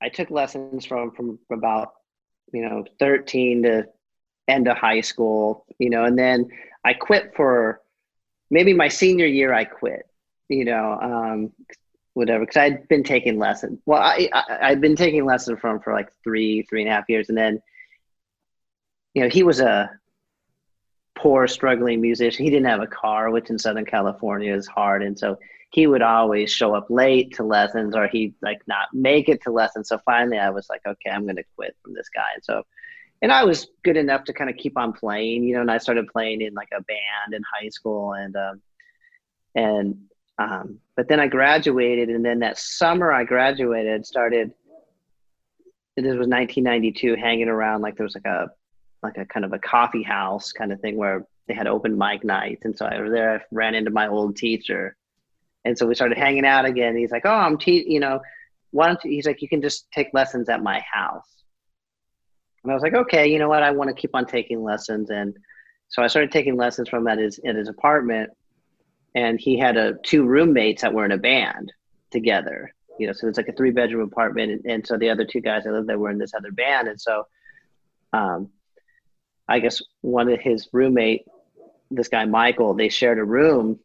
[0.00, 1.92] I took lessons from from about,
[2.52, 3.86] you know, 13 to
[4.48, 6.48] end of high school, you know, and then
[6.84, 7.80] I quit for
[8.50, 10.06] maybe my senior year I quit,
[10.48, 11.52] you know, um
[12.14, 13.80] whatever, because I'd been taking lessons.
[13.86, 17.08] Well, I, I I'd been taking lessons from for like three, three and a half
[17.08, 17.62] years, and then,
[19.14, 19.90] you know, he was a
[21.22, 22.44] poor struggling musician.
[22.44, 25.38] He didn't have a car, which in Southern California is hard, and so
[25.70, 29.52] he would always show up late to lessons, or he'd like not make it to
[29.52, 29.88] lessons.
[29.88, 32.26] So finally, I was like, okay, I'm going to quit from this guy.
[32.34, 32.64] And so,
[33.22, 35.60] and I was good enough to kind of keep on playing, you know.
[35.60, 38.62] And I started playing in like a band in high school, and um,
[39.54, 39.98] and
[40.38, 44.52] um, but then I graduated, and then that summer I graduated, started.
[45.94, 48.50] This was 1992, hanging around like there was like a
[49.02, 52.24] like a kind of a coffee house kind of thing where they had open mic
[52.24, 52.64] nights.
[52.64, 54.96] And so I was there, I ran into my old teacher.
[55.64, 56.96] And so we started hanging out again.
[56.96, 58.20] He's like, Oh, I'm te- you know,
[58.72, 61.28] why don't you, he's like, you can just take lessons at my house.
[62.62, 63.62] And I was like, okay, you know what?
[63.62, 65.10] I want to keep on taking lessons.
[65.10, 65.36] And
[65.88, 68.30] so I started taking lessons from at his, at his apartment.
[69.14, 71.72] And he had a, two roommates that were in a band
[72.10, 74.52] together, you know, so it's like a three bedroom apartment.
[74.52, 76.88] And, and so the other two guys that lived there were in this other band.
[76.88, 77.26] And so,
[78.14, 78.48] um,
[79.52, 81.26] I guess one of his roommate,
[81.90, 83.78] this guy Michael, they shared a room,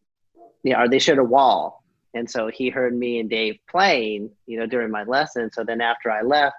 [0.63, 1.83] you know, or they shared a wall.
[2.13, 5.51] And so he heard me and Dave playing, you know, during my lesson.
[5.51, 6.55] So then after I left,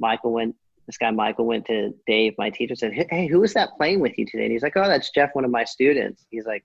[0.00, 3.76] Michael went, this guy Michael went to Dave, my teacher, said, Hey, who is that
[3.76, 4.42] playing with you today?
[4.42, 6.26] And he's like, Oh, that's Jeff, one of my students.
[6.28, 6.64] He's like,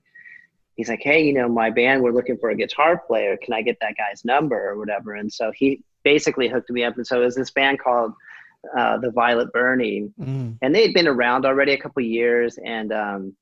[0.74, 3.36] he's like, Hey, you know, my band, we're looking for a guitar player.
[3.36, 5.14] Can I get that guy's number or whatever?
[5.14, 6.96] And so he basically hooked me up.
[6.96, 8.14] And so it was this band called
[8.76, 10.56] uh, the Violet Burning, mm.
[10.60, 12.58] and they had been around already a couple years.
[12.64, 13.36] And um,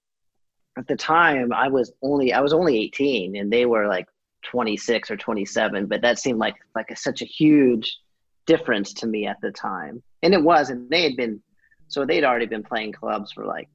[0.76, 4.06] at the time, I was only I was only 18, and they were like
[4.44, 5.86] 26 or 27.
[5.86, 7.98] But that seemed like like a, such a huge
[8.46, 10.70] difference to me at the time, and it was.
[10.70, 11.42] And they had been
[11.88, 13.68] so they'd already been playing clubs for like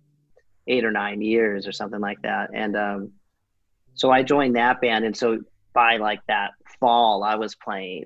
[0.67, 2.49] eight or nine years or something like that.
[2.53, 3.11] And um,
[3.93, 5.39] so I joined that band, and so
[5.73, 8.05] by like that fall, I was playing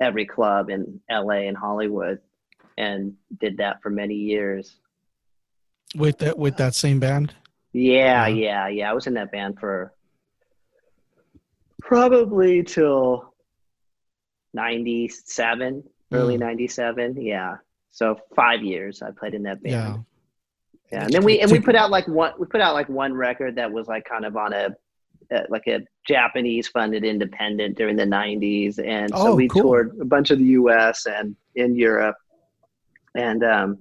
[0.00, 2.20] every club in LA and Hollywood
[2.76, 4.76] and did that for many years.
[5.94, 7.34] With that with that same band?
[7.72, 8.90] Yeah, yeah, yeah.
[8.90, 9.92] I was in that band for
[11.80, 13.34] probably till
[14.54, 16.40] 97, early mm.
[16.40, 17.20] 97.
[17.20, 17.56] Yeah.
[17.90, 19.74] So 5 years I played in that band.
[19.74, 19.96] Yeah.
[20.92, 23.12] Yeah, and then we and we put out like one we put out like one
[23.12, 24.68] record that was like kind of on a
[25.34, 29.62] uh, like a Japanese funded independent during the 90s and so oh, we cool.
[29.62, 32.16] toured a bunch of the US and in Europe
[33.16, 33.78] and um,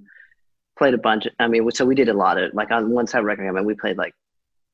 [0.78, 1.26] played a bunch.
[1.26, 3.48] Of, I mean, so we did a lot of like on one side record.
[3.48, 4.14] I mean, we played like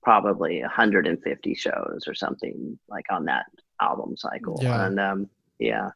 [0.03, 3.45] probably 150 shows or something like on that
[3.79, 4.59] album cycle.
[4.61, 4.85] Yeah.
[4.85, 5.91] And um, yeah.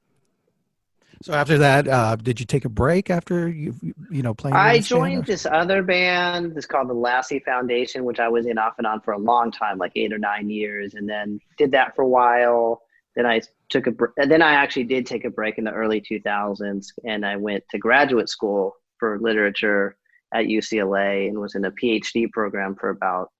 [1.21, 3.73] So after that, uh, did you take a break after you
[4.11, 4.55] you know playing?
[4.55, 6.53] I joined this other band.
[6.57, 9.51] It's called the Lassie Foundation, which I was in off and on for a long
[9.51, 12.81] time, like eight or nine years, and then did that for a while.
[13.15, 15.71] Then I took a break, and then I actually did take a break in the
[15.71, 19.97] early 2000s, and I went to graduate school for literature
[20.33, 23.31] at UCLA and was in a PhD program for about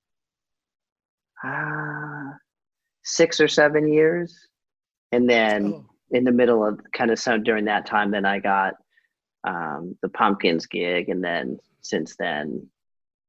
[1.44, 2.32] uh,
[3.04, 4.48] six or seven years,
[5.12, 5.86] and then oh.
[6.12, 8.76] in the middle of kind of some during that time, then I got
[9.46, 12.68] um, the Pumpkins gig, and then since then,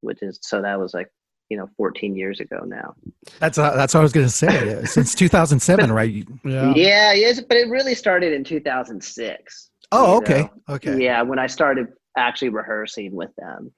[0.01, 1.09] which is so that was like
[1.49, 2.95] you know 14 years ago now.
[3.39, 4.85] That's uh, that's what i was going to say.
[4.85, 6.27] Since 2007 but, right?
[6.45, 6.73] Yeah.
[6.75, 10.75] Yeah yes but it really started in 2006 oh okay know?
[10.75, 11.03] okay.
[11.03, 13.73] Yeah when i started actually rehearsing with them.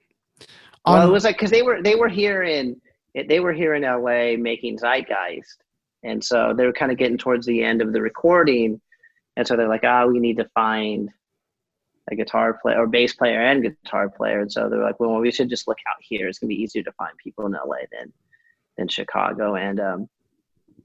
[0.85, 2.79] Um, well it was like because they were they were here in
[3.27, 5.57] they were here in la making zeitgeist.
[6.03, 8.79] And so they were kind of getting towards the end of the recording.
[9.35, 11.09] And so they're like oh we need to find
[12.11, 14.41] a guitar player or bass player and guitar player.
[14.41, 16.27] And so they're like, well, we should just look out here.
[16.27, 18.11] It's gonna be easier to find people in LA than
[18.77, 19.55] than Chicago.
[19.55, 20.09] And um,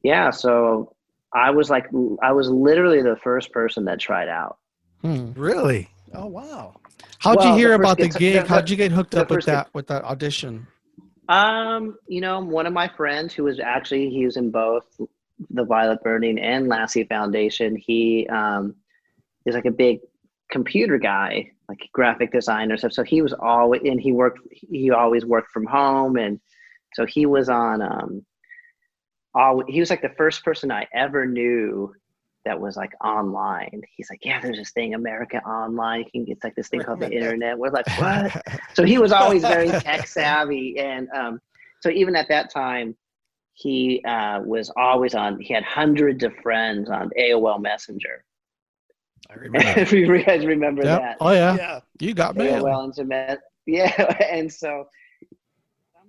[0.03, 0.95] yeah, so
[1.33, 1.87] I was like,
[2.23, 4.59] I was literally the first person that tried out.
[5.01, 5.33] Hmm.
[5.33, 5.91] Really?
[6.13, 6.77] Oh wow!
[7.19, 8.43] How'd well, you hear the about the gig?
[8.43, 10.67] The, How'd you get hooked up with that with that audition?
[11.29, 14.85] Um, you know, one of my friends who was actually he was in both
[15.51, 17.77] the Violet Burning and Lassie Foundation.
[17.77, 18.77] He um,
[19.47, 20.01] is like a big
[20.51, 22.93] computer guy, like graphic designer stuff.
[22.93, 24.41] So he was always and he worked.
[24.51, 26.41] He always worked from home, and
[26.95, 27.83] so he was on.
[27.83, 28.27] Um,
[29.35, 31.93] all he was like the first person I ever knew
[32.45, 33.83] that was like online.
[33.97, 36.05] He's like, yeah, there's this thing, America Online.
[36.13, 37.59] It's like this thing called the internet.
[37.59, 38.43] We're like, what?
[38.75, 41.41] so he was always very tech savvy, and um,
[41.81, 42.97] so even at that time,
[43.55, 45.41] he uh, was always on.
[45.41, 48.25] He had hundreds of friends on AOL Messenger,
[49.31, 49.81] I remember.
[49.81, 51.01] if you guys remember yep.
[51.01, 51.17] that.
[51.21, 51.57] Oh yeah.
[51.57, 51.81] yeah.
[52.01, 52.49] You got me.
[52.61, 54.87] Well, and yeah, and so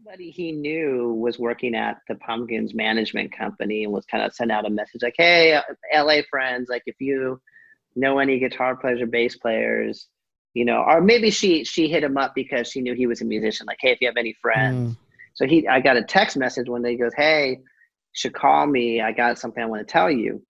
[0.06, 4.52] somebody he knew was working at the Pumpkins management company and was kind of sent
[4.52, 5.60] out a message like, "Hey,
[5.94, 7.42] LA friends, like if you
[7.96, 10.08] know any guitar players or bass players,
[10.54, 13.26] you know, or maybe she she hit him up because she knew he was a
[13.26, 13.66] musician.
[13.66, 14.98] Like, hey, if you have any friends." Mm.
[15.34, 16.92] So he, I got a text message one day.
[16.92, 17.62] He goes, "Hey,
[18.14, 19.02] should call me.
[19.02, 20.42] I got something I want to tell you."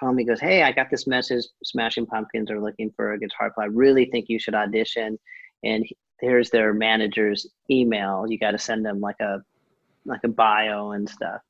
[0.00, 0.24] Call me.
[0.24, 1.44] Goes, "Hey, I got this message.
[1.62, 3.68] Smashing Pumpkins are looking for a guitar player.
[3.68, 5.18] I really think you should audition."
[5.62, 5.86] And
[6.20, 8.24] here's their manager's email.
[8.26, 9.42] You got to send them like a
[10.06, 11.42] like a bio and stuff.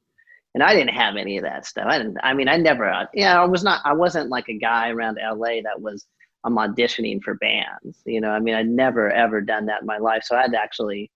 [0.54, 1.86] And I didn't have any of that stuff.
[1.88, 2.18] I didn't.
[2.24, 2.90] I mean, I never.
[2.90, 3.82] Uh, yeah, I was not.
[3.84, 6.06] I wasn't like a guy around LA that was.
[6.42, 8.02] I'm auditioning for bands.
[8.04, 10.24] You know, I mean, I'd never ever done that in my life.
[10.24, 11.10] So I had to actually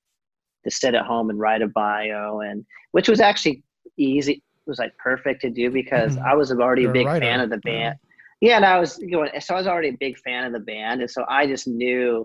[0.65, 3.65] to sit at home and write a bio, and which was actually
[3.97, 4.44] easy.
[4.67, 6.25] It was like perfect to do because Mhm.
[6.27, 7.25] I was already You're a a big writer.
[7.27, 7.71] fan of the Yeah.
[7.91, 7.99] band.
[8.41, 9.31] Yeah, and I was going.
[9.41, 12.25] So I was already a big fan of the band, and so I just knew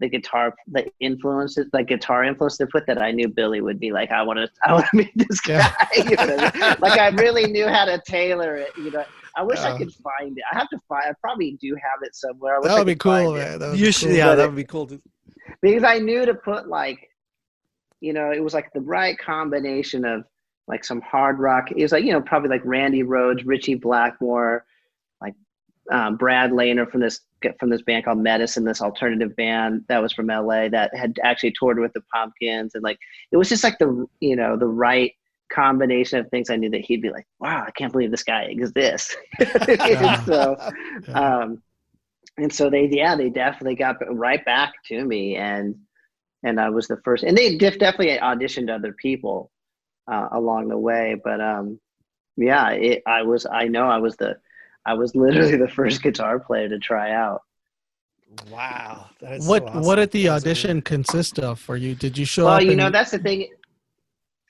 [0.00, 3.92] the guitar, the influences, like guitar influence to put that I knew Billy would be
[3.92, 5.58] like, I want to, I want to meet this guy.
[5.96, 6.02] Yeah.
[6.10, 6.76] you know I mean?
[6.80, 8.70] Like I really knew how to tailor it.
[8.76, 9.04] You know,
[9.36, 9.74] I wish Yeah.
[9.74, 10.44] I could find it.
[10.52, 11.04] I have to find.
[11.06, 12.58] I probably do have it somewhere.
[12.62, 13.58] That would be cool, man.
[13.58, 14.16] That would You should, cool.
[14.16, 14.86] yeah, But that would be cool.
[14.88, 15.00] To,
[15.60, 16.98] because I knew to put like,
[18.00, 20.24] you know, it was like the right combination of
[20.68, 21.70] like some hard rock.
[21.70, 24.64] It was like you know probably like Randy Rhoads, Ritchie Blackmore,
[25.20, 25.34] like
[25.90, 27.20] um, Brad Laner from this
[27.58, 31.52] from this band called Medicine, this alternative band that was from LA that had actually
[31.58, 32.98] toured with the Pumpkins, and like
[33.30, 35.12] it was just like the you know the right
[35.52, 36.50] combination of things.
[36.50, 39.16] I knew that he'd be like, wow, I can't believe this guy exists.
[39.78, 40.24] Yeah.
[40.24, 40.56] so
[41.12, 41.62] um,
[42.38, 45.74] and so they yeah they definitely got right back to me and
[46.44, 49.50] and I was the first and they def- definitely auditioned other people
[50.08, 51.78] uh, along the way but um
[52.36, 54.36] yeah it, I was I know I was the
[54.84, 57.42] I was literally the first guitar player to try out
[58.50, 59.10] wow.
[59.20, 59.82] That is what so awesome.
[59.84, 61.94] what did the That's audition consist of for you?
[61.94, 62.62] Did you show well up?
[62.62, 63.48] you and- know that's the thing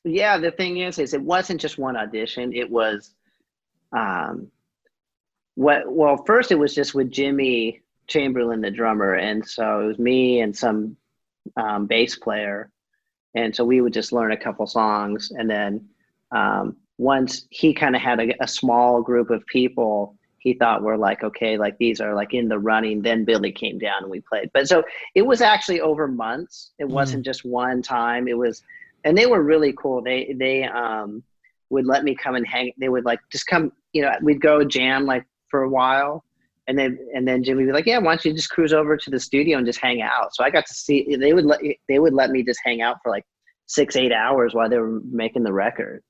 [0.04, 3.14] yeah the thing is is it wasn't just one audition it was
[3.96, 4.48] um
[5.54, 9.98] what well first it was just with jimmy chamberlin the drummer and so it was
[10.00, 10.96] me and some
[11.56, 12.68] um, bass player
[13.34, 15.30] and so we would just learn a couple songs.
[15.30, 15.88] And then
[16.32, 20.96] um, once he kind of had a, a small group of people he thought were
[20.96, 23.00] like okay like these are like in the running.
[23.00, 24.50] Then billy came down and we played.
[24.52, 24.82] But so
[25.14, 26.72] it was actually over months.
[26.78, 26.90] It Mm.
[26.90, 28.26] wasn't just one time.
[28.26, 28.62] It was
[29.04, 30.02] and they were really cool.
[30.02, 31.22] They they um
[31.70, 32.72] would let me come and hang.
[32.76, 36.24] They would like just come you know we'd go jam like for a while
[36.68, 38.96] and then and then jimmy would be like yeah why don't you just cruise over
[38.96, 41.60] to the studio and just hang out so i got to see they would let
[41.88, 43.24] they would let me just hang out for like
[43.66, 46.02] six eight hours while they were making the record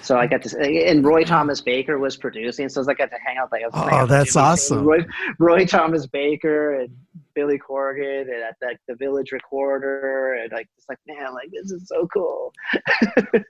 [0.00, 3.38] so I got to, and Roy Thomas Baker was producing, so I got to hang
[3.38, 3.62] out like.
[3.64, 4.84] Was Oh, out that's Jimmy, awesome.
[4.84, 4.98] Roy,
[5.38, 6.90] Roy Thomas Baker and
[7.34, 11.70] Billy Corgan, and at the, the Village Recorder, and like it's like man, like this
[11.70, 12.52] is so cool.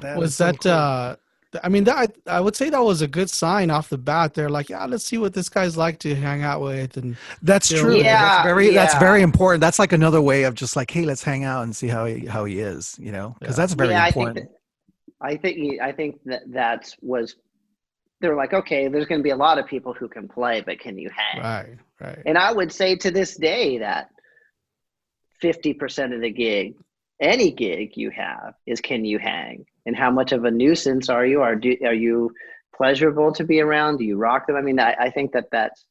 [0.00, 0.72] That was so that cool.
[0.72, 1.18] uh th-
[1.62, 4.34] I mean that I would say that was a good sign off the bat.
[4.34, 7.68] They're like, yeah, let's see what this guy's like to hang out with, and That's
[7.68, 7.96] true.
[7.96, 9.60] Yeah, that's very that's very important.
[9.60, 12.26] That's like another way of just like, hey, let's hang out and see how he
[12.26, 13.62] how he is, you know, because Yeah.
[13.62, 14.38] that's very yeah, important.
[15.20, 17.36] I think that, I think I think that that was.
[18.20, 20.80] They're like, okay, there's going to be a lot of people who can play, but
[20.80, 21.40] can you hang?
[21.40, 22.18] right, right.
[22.26, 24.10] And I would say to this day that
[25.40, 26.74] 50% of the gig,
[27.20, 29.66] any gig you have, is can you hang?
[29.88, 31.40] And how much of a nuisance are you?
[31.40, 32.30] Are, do, are you
[32.76, 33.96] pleasurable to be around?
[33.96, 34.56] Do you rock them?
[34.56, 35.82] I mean, I, I think that that's,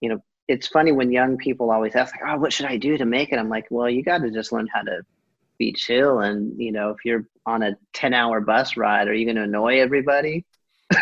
[0.00, 2.98] you know, it's funny when young people always ask, like, oh, what should I do
[2.98, 3.38] to make it?
[3.38, 5.02] I'm like, well, you got to just learn how to
[5.58, 6.18] be chill.
[6.18, 9.44] And, you know, if you're on a 10 hour bus ride, are you going to
[9.44, 10.44] annoy everybody?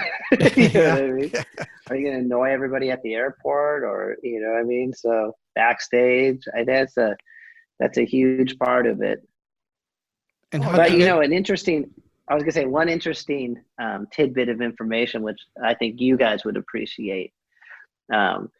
[0.55, 1.33] you know what I mean?
[1.89, 4.93] Are you going to annoy everybody at the airport, or you know what I mean?
[4.93, 7.17] So backstage, I, that's a
[7.81, 9.27] that's a huge part of it.
[10.53, 11.91] And how But you know, an interesting.
[12.29, 16.45] I was gonna say one interesting um, tidbit of information, which I think you guys
[16.45, 17.33] would appreciate,
[18.13, 18.51] um,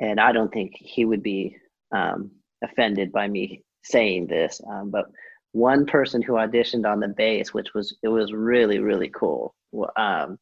[0.00, 1.56] and I don't think he would be
[1.92, 2.30] um,
[2.62, 4.60] offended by me saying this.
[4.68, 5.06] Um, but
[5.52, 9.54] one person who auditioned on the bass, which was it was really really cool.
[9.96, 10.38] Um,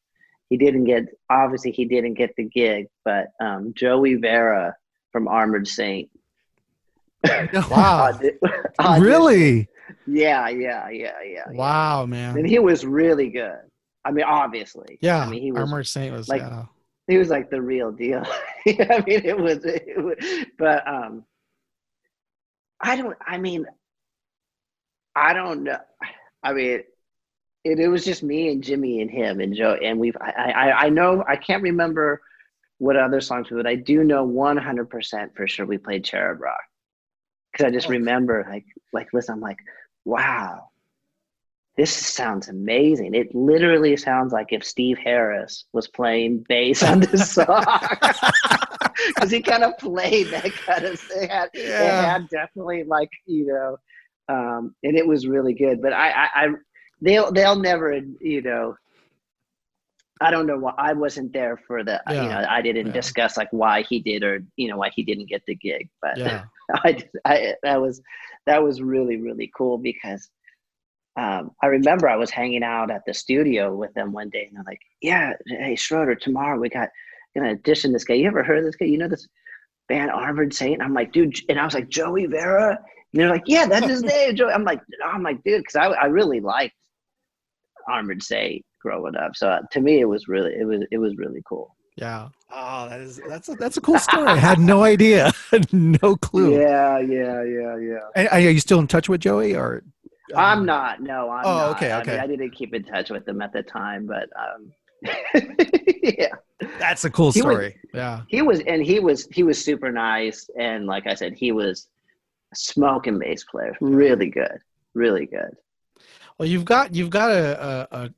[0.49, 4.75] he didn't get obviously he didn't get the gig, but um, Joey Vera
[5.13, 6.11] from Armored Saint.
[7.71, 8.19] wow,
[8.99, 9.69] really?
[10.07, 11.45] Yeah, yeah, yeah, yeah.
[11.47, 11.51] yeah.
[11.51, 12.37] wow, man.
[12.37, 13.59] And he was really good.
[14.05, 14.99] I mean, obviously.
[15.01, 16.65] yeah, I mean, he was Armored Saint was like- yeah.
[17.07, 18.23] he was like the real deal.
[18.67, 20.17] I mean, it was, it was,
[20.59, 21.25] but um,
[22.81, 23.17] I don't.
[23.27, 23.67] I mean,
[25.15, 25.79] I don't know.
[26.43, 26.83] I mean,
[27.65, 30.17] it, it was just me and Jimmy and him and Joe, and we've.
[30.21, 32.23] I, I I know I can't remember
[32.79, 36.05] what other songs, we but I do know one hundred percent for sure we played
[36.05, 36.61] Cherub Rock
[37.59, 39.59] because I just remember like like listen, I'm like,
[40.05, 40.69] wow.
[41.77, 43.15] This sounds amazing.
[43.15, 47.65] It literally sounds like if Steve Harris was playing bass on this song.
[49.15, 52.15] Because he kind of played that kind of it had, it Yeah.
[52.15, 53.77] had definitely like, you know,
[54.29, 55.81] um, and it was really good.
[55.81, 56.47] But I, I, I,
[57.01, 58.77] they'll they'll never, you know.
[60.21, 62.23] I don't know why I wasn't there for the, Yeah.
[62.23, 62.93] you know, I didn't Yeah.
[62.93, 66.19] discuss like why he did or you know why he didn't get the gig, but
[66.19, 66.45] Yeah.
[66.85, 68.03] I, I that was
[68.47, 70.29] that was really really cool because
[71.17, 74.57] um, I remember I was hanging out at the studio with them one day and
[74.57, 76.89] they're like, "Yeah, hey Schroeder, tomorrow we got
[77.37, 78.15] gonna audition this guy.
[78.15, 78.87] You ever heard of this guy?
[78.87, 79.27] You know this
[79.89, 83.45] band Armored Saint?" I'm like, "Dude," and I was like, "Joey Vera," and they're like,
[83.47, 84.53] "Yeah, that's his name." Joey.
[84.53, 86.75] I'm like, "I'm like, dude," because I I really liked
[87.89, 89.37] Armored Saint growing up.
[89.37, 91.75] So uh, to me, it was really it was it was really cool.
[91.97, 92.29] Yeah.
[92.51, 94.27] Oh, that is that's a, that's a cool story.
[94.29, 95.33] I had no idea,
[95.73, 96.59] no clue.
[96.59, 97.99] Yeah, yeah, yeah, yeah.
[98.17, 99.83] And Are you still in touch with Joey, or
[100.35, 101.03] I'm not.
[101.03, 101.77] No, I'm Oh, not.
[101.77, 102.19] okay, I, mean, okay.
[102.19, 104.73] I didn't keep in touch with them at the time, but um,
[106.03, 106.35] yeah,
[106.79, 107.77] That's a cool He was- story.
[107.95, 108.23] Yeah.
[108.29, 111.89] he was, and he was, he was super nice, and like I said, he was
[112.53, 114.59] a smoking bass player, really good,
[114.95, 115.53] really good.
[116.39, 118.11] Well, you've got you've got a a,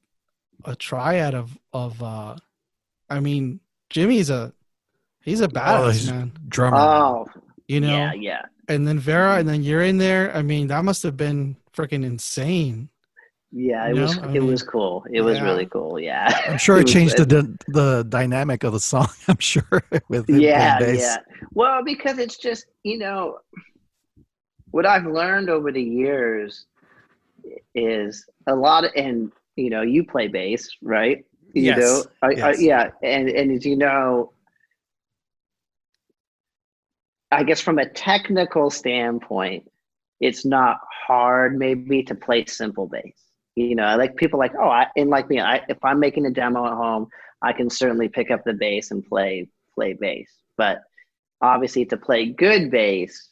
[0.65, 2.37] a, a triad of of uh,
[3.09, 4.53] I mean, Jimmy's a
[5.23, 6.33] he's a badass he's- man.
[6.49, 6.77] Drummer.
[6.77, 7.27] Oh,
[7.69, 8.43] You know, yeah, yeah.
[8.69, 10.35] and then Vera, and then you're in there.
[10.35, 12.89] I mean, that must have been freaking insane.
[13.53, 15.05] Yeah, it You was know, I it mean, was cool.
[15.13, 15.45] It was yeah.
[15.45, 15.99] really cool.
[15.99, 16.33] Yeah.
[16.49, 19.09] I'm sure it was- changed the the the dynamic of the song.
[19.29, 21.03] I'm sure with him yeah, playing bass.
[21.03, 21.17] yeah.
[21.53, 23.39] Well, because it's just you know
[24.71, 26.67] what I've learned over the years
[27.75, 31.25] is a lot of, and you know, you play bass, right?
[31.55, 32.59] You Yes, know, I, I, yes.
[32.59, 34.33] yeah, and and as you know,
[37.33, 39.71] I guess from a technical standpoint,
[40.21, 43.17] it's not hard maybe to play simple bass.
[43.57, 46.31] You know, like people like, oh, I, and like me, I, if I'm making a
[46.31, 47.09] demo at home,
[47.43, 50.31] I can certainly pick up the bass and play play bass.
[50.57, 50.83] But
[51.43, 53.31] obviously, to play good bass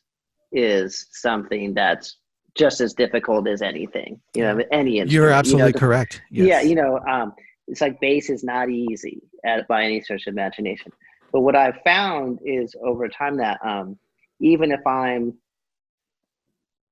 [0.53, 2.18] is something that's
[2.59, 4.21] just as difficult as anything.
[4.35, 5.13] You know, any instrument.
[5.13, 6.23] You're You know, absolutely correct.
[6.31, 7.33] yeah, you know, um,
[7.69, 10.93] it's like bass is not easy at, by any stretch of imagination.
[11.33, 13.99] But what I've found is over time that um,
[14.41, 15.35] even if I'm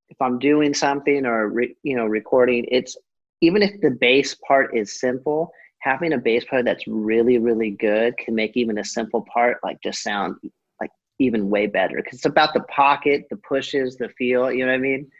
[0.09, 2.97] if I'm doing something or re, you know recording, it's
[3.41, 8.17] even if the bass part is simple, having a bass player that's really really good
[8.19, 10.37] can make even a simple part like just sound
[10.81, 14.53] like even way better because it's about the pocket, the pushes, the feel.
[14.53, 15.11] You know what I mean?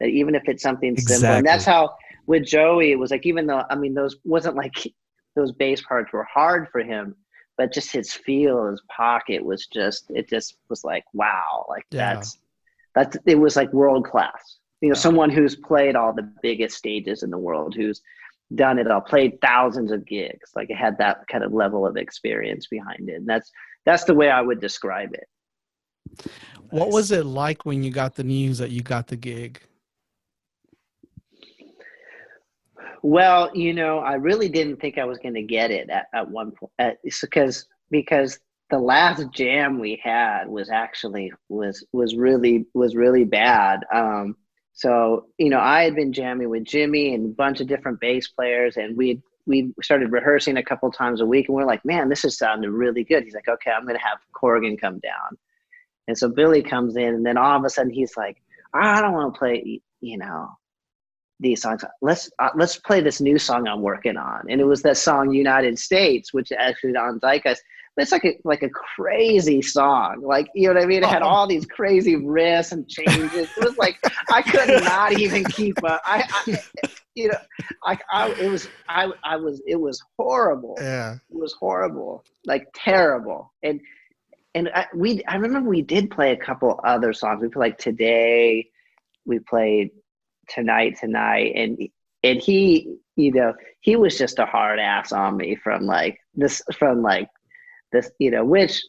[0.00, 1.94] That even if it's something simple, and that's how
[2.26, 4.74] with Joey it was like even though I mean those wasn't like
[5.36, 7.14] those bass parts were hard for him,
[7.58, 12.14] but just his feel, his pocket was just it just was like wow, like Yeah.
[12.14, 12.38] that's
[12.94, 14.58] that's it was like world class.
[14.80, 15.00] You know, Yeah.
[15.00, 18.02] someone who's played all the biggest stages in the world, who's
[18.54, 21.96] done it all, played thousands of gigs, like it had that kind of level of
[21.96, 23.14] experience behind it.
[23.14, 23.50] And that's
[23.86, 25.26] that's the way I would describe it.
[26.70, 29.60] What was it like when you got the news that you got the gig?
[33.02, 36.30] Well, you know, I really didn't think I was going to get it at, at
[36.30, 38.38] one point because because
[38.70, 43.84] the last jam we had was actually was was really was really bad.
[43.94, 44.36] Um,
[44.72, 48.28] so you know, I had been jamming with Jimmy and a bunch of different bass
[48.28, 52.08] players, and we we started rehearsing a couple times a week, and we're like, man,
[52.08, 53.22] this is sounding really good.
[53.22, 55.38] He's like, okay, I'm going to have Corgan come down,
[56.08, 58.42] and so Billy comes in, and then all of a sudden he's like,
[58.74, 60.50] I don't want to play, you know
[61.40, 61.84] these songs.
[62.02, 65.30] Let's uh, let's play this new song I'm working on, and it was that song
[65.32, 67.60] "United States," which actually on Zeitgeist.
[67.94, 71.02] But it's like a like a crazy song, like you know what I mean.
[71.02, 71.28] It had Oh.
[71.28, 73.48] all these crazy riffs and changes.
[73.56, 73.96] It was like
[74.30, 76.02] I could not even keep up.
[76.04, 76.58] I, I
[77.14, 77.38] you know,
[77.84, 81.14] I, I it was I I was it was horrible Yeah.
[81.14, 83.52] it was horrible, like terrible.
[83.62, 83.80] And
[84.54, 87.40] and I, we I remember we did play a couple other songs.
[87.40, 88.68] We played like today,
[89.24, 89.90] we played
[90.48, 91.78] tonight tonight, and
[92.22, 96.62] and he you know he was just a hard ass on me from like this
[96.78, 97.28] from like
[97.92, 98.82] this you know which.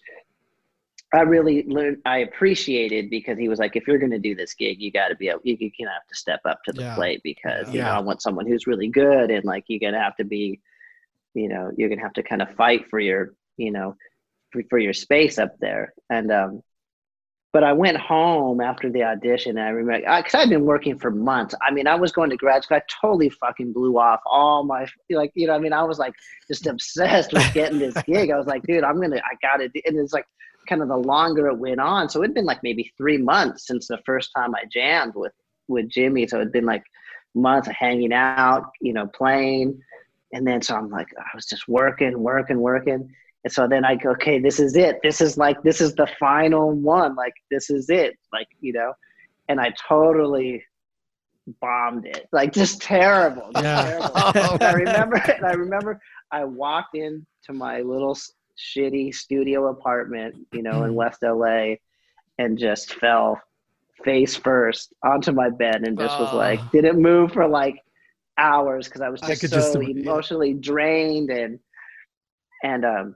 [1.14, 2.02] I really learned.
[2.06, 5.08] I appreciated because he was like, "If you're going to do this gig, you got
[5.08, 5.40] to be able.
[5.44, 6.94] You, you can have to step up to the Yeah.
[6.96, 10.18] plate because you know I want someone who's really good, and like you're gonna have
[10.18, 10.60] to be
[11.34, 13.96] you know you're gonna have to kind of fight for your you know
[14.52, 16.62] for, for your space up there and um
[17.54, 21.12] but i went home after the audition and i remember because i'd been working for
[21.12, 21.56] months.
[21.66, 22.78] I mean i was going to grad school.
[22.78, 26.14] I totally fucking blew off all my like you know i mean i was like
[26.48, 28.32] just obsessed with getting this gig.
[28.32, 30.26] I was like dude i'm gonna i gotta do and it's like
[30.68, 32.10] kind of the longer it went on.
[32.10, 35.34] So it'd been like maybe three months since the first time i jammed with
[35.68, 36.28] with jimmy.
[36.28, 36.84] So it'd been like
[37.36, 39.82] months of hanging out you know playing.
[40.34, 43.10] And then so I'm like, I was just working, working, working.
[43.48, 45.00] And so then I go, okay, this is it.
[45.04, 47.16] This is like, this is the final one.
[47.16, 48.18] Like, this is it.
[48.34, 48.92] Like, you know,
[49.48, 50.66] and I totally
[51.62, 53.50] bombed it, like just terrible.
[53.54, 54.10] Just Yeah.
[54.34, 54.52] terrible.
[54.56, 57.24] And I remember, and I remember, I walked into
[57.54, 58.18] my little
[58.58, 61.76] shitty studio apartment, you know, in West LA,
[62.38, 63.40] and just fell
[64.04, 66.36] face first onto my bed and just was Oh.
[66.36, 67.76] like, didn't move for like
[68.38, 70.02] hours because I was just could so just- yeah.
[70.02, 71.60] emotionally drained and
[72.64, 73.16] and um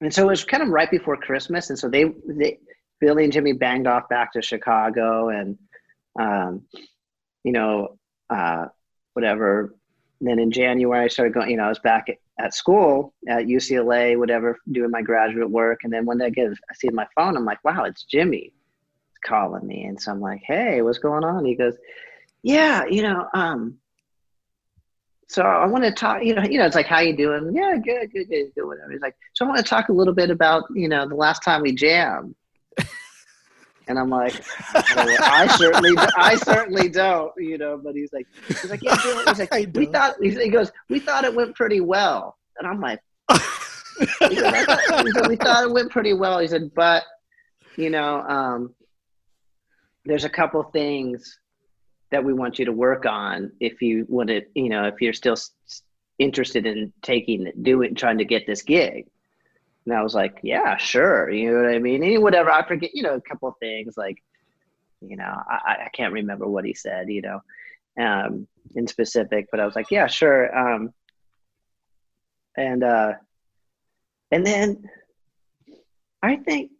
[0.00, 2.58] and so it was kind of right before Christmas, and so they, they
[3.00, 5.58] Billy and Jimmy banged off back to Chicago, and
[6.18, 6.62] um,
[7.44, 7.98] you know,
[8.28, 8.66] uh,
[9.14, 9.74] whatever.
[10.20, 11.50] And then in January, I started going.
[11.50, 15.80] You know, I was back at, at school at UCLA, whatever, doing my graduate work.
[15.84, 17.36] And then one day, I get I see my phone.
[17.36, 18.52] I'm like, wow, it's Jimmy
[19.24, 21.44] calling me, and so I'm like, hey, what's going on?
[21.44, 21.76] He goes,
[22.42, 23.76] yeah, you know, um,
[25.30, 27.54] so I want to talk, you know, you know, it's like, how you doing?
[27.54, 28.90] Yeah, good, good, good, good, whatever.
[28.90, 31.44] He's like, so I want to talk a little bit about, you know, the last
[31.44, 32.34] time we jammed.
[33.86, 34.34] And I'm like,
[34.74, 37.80] well, I certainly, I certainly don't, you know.
[37.82, 41.22] But he's like, he's like, yeah, Bill," he's like, we thought, he goes, we thought
[41.24, 42.36] it went pretty well.
[42.58, 42.98] And I'm like,
[43.30, 43.36] he
[44.36, 46.40] said, thought- he said, we thought it went pretty well.
[46.40, 47.04] He said, but,
[47.76, 48.74] you know, um,
[50.04, 51.39] there's a couple things
[52.10, 55.12] that we want you to work on if you want to, you know, if you're
[55.12, 55.36] still
[56.18, 59.06] interested in taking, doing, trying to get this gig.
[59.86, 61.30] And I was like, yeah, sure.
[61.30, 62.02] You know what I mean?
[62.02, 62.50] And whatever.
[62.50, 64.22] I forget, you know, a couple things like,
[65.00, 67.40] you know, I- I can't remember what he said, you know,
[67.98, 70.56] um, in specific, but I was like, yeah, sure.
[70.56, 70.92] Um,
[72.56, 73.14] and, uh,
[74.30, 74.88] and then
[76.22, 76.72] I think,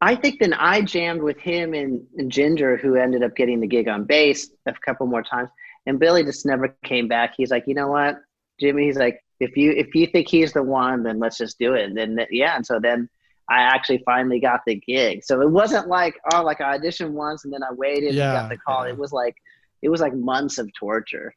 [0.00, 3.66] I think then I jammed with him and, and Ginger, who ended up getting the
[3.66, 5.50] gig on bass a couple more times.
[5.86, 7.34] And Billy just never came back.
[7.36, 8.18] He's like, you know what,
[8.60, 8.84] Jimmy?
[8.84, 11.84] He's like, if you if you think he's the one, then let's just do it.
[11.84, 13.08] And then yeah, and so then
[13.48, 15.24] I actually finally got the gig.
[15.24, 18.48] So it wasn't like oh, like I auditioned once and then I waited and got
[18.48, 18.84] the call.
[18.84, 18.92] yeah.
[18.92, 19.36] It was like
[19.82, 21.32] it was like months of torture.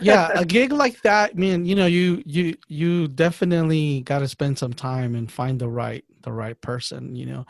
[0.00, 4.28] Yeah a gig like that I mean you know you you you definitely got to
[4.28, 7.46] spend some time and find the right the right person you know?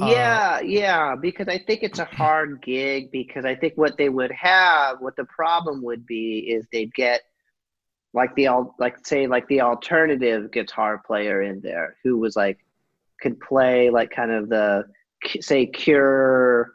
[0.00, 4.08] Uh, yeah, yeah, because I think it's a hard gig because I think what they
[4.08, 7.20] would have, what the problem would be is they'd get
[8.14, 12.58] like the al- like say like the alternative guitar player in there who was like
[13.20, 14.84] could play like kind of the
[15.40, 16.72] say Cure,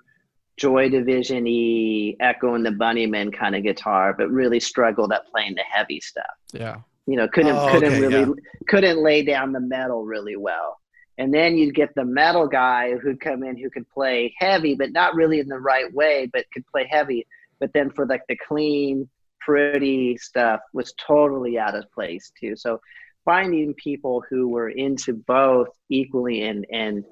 [0.57, 5.55] Joy Division y, Echo and the Bunnymen kind of guitar, but really struggled at playing
[5.55, 6.25] the heavy stuff.
[6.51, 6.81] Yeah.
[7.05, 8.65] You know couldn't Oh, couldn't okay, really yeah.
[8.67, 10.79] couldn't lay down the metal really well.
[11.19, 14.91] And then you'd get the metal guy who'd come in who could play heavy but
[14.91, 17.25] not really in the right way but could play heavy.
[17.59, 22.55] But then for like the clean pretty stuff was totally out of place too.
[22.57, 22.81] So
[23.23, 27.05] finding people who were into both equally and and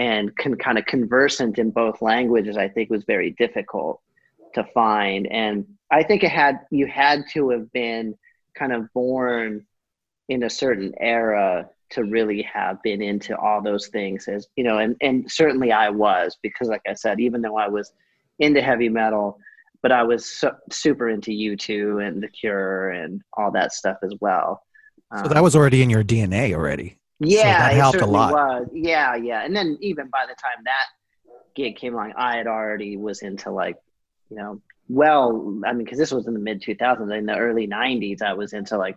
[0.00, 4.00] and con, kind of conversant in both languages i think was very difficult
[4.54, 8.16] to find and i think it had you had to have been
[8.58, 9.64] kind of born
[10.28, 14.78] in a certain era to really have been into all those things as you know
[14.78, 17.92] and and certainly I was because like I said even though I was
[18.38, 19.38] into heavy metal
[19.82, 24.14] but I was so, super into U2 and The Cure and all that stuff as
[24.20, 24.62] well
[25.24, 26.96] So that was already in your DNA already.
[27.20, 28.32] Yeah, that it helped a certainly lot.
[28.32, 28.68] Was.
[28.72, 29.44] Yeah, yeah.
[29.44, 30.86] And then even by the time that
[31.54, 33.76] gig came along, I had already was into like,
[34.30, 37.16] you know, well, I mean, because this was in the mid 2000s.
[37.16, 38.96] In the early 90s, I was into like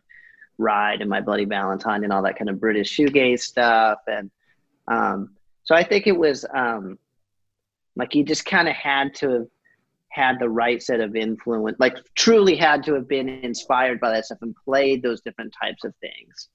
[0.57, 3.99] Ride and My Bloody Valentine and all that kind of British shoegaze stuff.
[4.07, 4.31] And
[4.87, 6.97] um, so I think it was um,
[7.95, 9.47] like you just kind of had to have
[10.09, 14.25] had the right set of influence, like truly had to have been inspired by that
[14.25, 16.49] stuff and played those different types of things.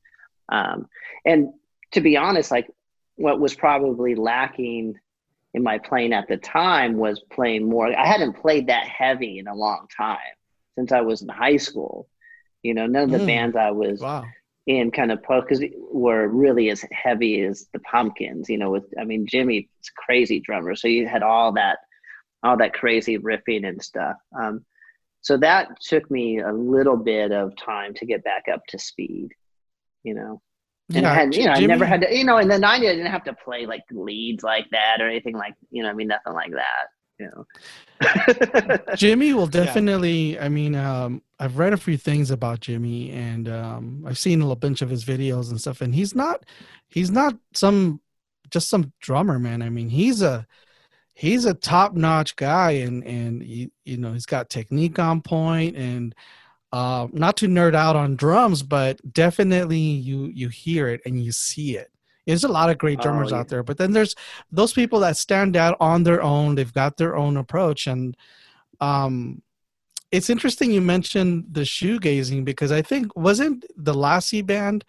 [0.48, 0.88] Um,
[1.24, 1.50] and
[1.92, 2.70] to be honest, like
[3.16, 4.94] what was probably lacking
[5.54, 7.86] in my playing at the time was playing more.
[7.96, 10.18] I hadn't played that heavy in a long time
[10.76, 12.08] since I was in high school.
[12.62, 13.26] You know, none of the Mm.
[13.26, 14.24] bands I was wow
[14.68, 18.48] in kind of because were really as heavy as the Pumpkins.
[18.50, 21.78] You know, with I mean Jimmy's crazy drummer, so you had all that,
[22.42, 24.16] all that crazy riffing and stuff.
[24.38, 24.64] Um,
[25.22, 29.30] so that took me a little bit of time to get back up to speed.
[30.04, 30.42] You know,
[30.94, 32.78] and I had, you know, I never had to, you know, in the '90s, I
[32.78, 36.08] didn't have to play like leads like that or anything like, you know, I mean,
[36.08, 36.88] nothing like that.
[37.18, 38.78] You know.
[38.96, 40.38] Jimmy will definitely.
[40.38, 44.56] I mean, um, I've read a few things about Jimmy, and um, I've seen a
[44.56, 45.80] bunch of his videos and stuff.
[45.80, 46.44] And he's not,
[46.88, 48.00] he's not some,
[48.50, 49.62] just some drummer, man.
[49.62, 50.46] I mean, he's a,
[51.12, 55.76] he's a top notch guy, and and he, you know, he's got technique on point,
[55.76, 56.14] and
[56.72, 61.32] uh, not to nerd out on drums, but definitely you you hear it and you
[61.32, 61.90] see it.
[62.26, 63.38] There's a lot of great Oh, drummers yeah.
[63.38, 64.14] out there, but then there's
[64.52, 66.54] those people that stand out on their own.
[66.56, 68.14] They've got their own approach, and
[68.80, 69.40] um,
[70.12, 74.84] it's interesting you mentioned the shoegazing because I think wasn't the Lassie band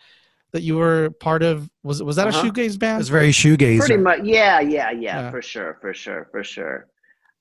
[0.52, 2.40] that you were part of was was that Uh-huh.
[2.40, 3.00] a shoegaze band?
[3.00, 3.80] It's very shoegaze.
[3.80, 5.32] Pretty much, yeah, yeah, yeah, Yeah.
[5.32, 6.88] for sure, for sure, for sure.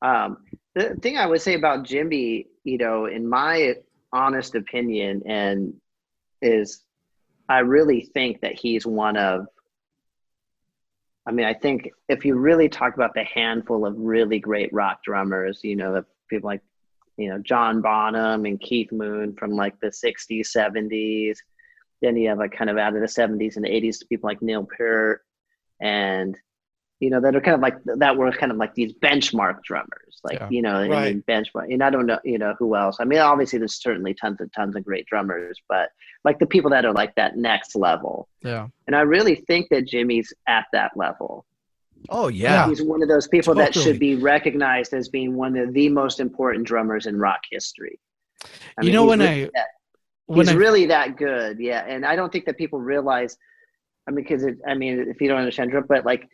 [0.03, 0.39] Um,
[0.75, 3.75] the thing I would say about Jimmy, you know, in my
[4.13, 5.75] honest opinion, and
[6.41, 6.85] is
[7.49, 9.47] I really think that he's one of.
[11.27, 15.03] I mean, I think if you really talk about the handful of really great rock
[15.05, 16.63] drummers, you know, the people like,
[17.19, 21.37] you know, John Bonham and Keith Moon from like the '60s, '70s.
[22.01, 24.67] Then you have like kind of out of the '70s and '80s, people like Neil
[24.77, 25.23] Peart
[25.81, 26.37] and
[27.01, 30.21] you know that are kind of like that were kind of like these benchmark drummers
[30.25, 30.49] like Yeah.
[30.51, 31.15] you know I Right.
[31.15, 34.15] mean, benchmark and i don't know you know who else i mean obviously there's certainly
[34.15, 35.91] tons and tons of great drummers but
[36.25, 38.67] like the people that are like that next level yeah.
[38.87, 41.45] and i really think that jimmy's at that level
[42.11, 42.69] oh yeah.
[42.69, 46.21] he's one of those people that should be recognized as being one of the most
[46.21, 47.99] important drummers in rock history
[48.45, 49.67] I You mean, know, he's when really I- that-
[50.27, 53.37] When he's I really that good yeah and i don't think that people realize
[54.07, 56.29] i mean because i mean if you don't understand drum but like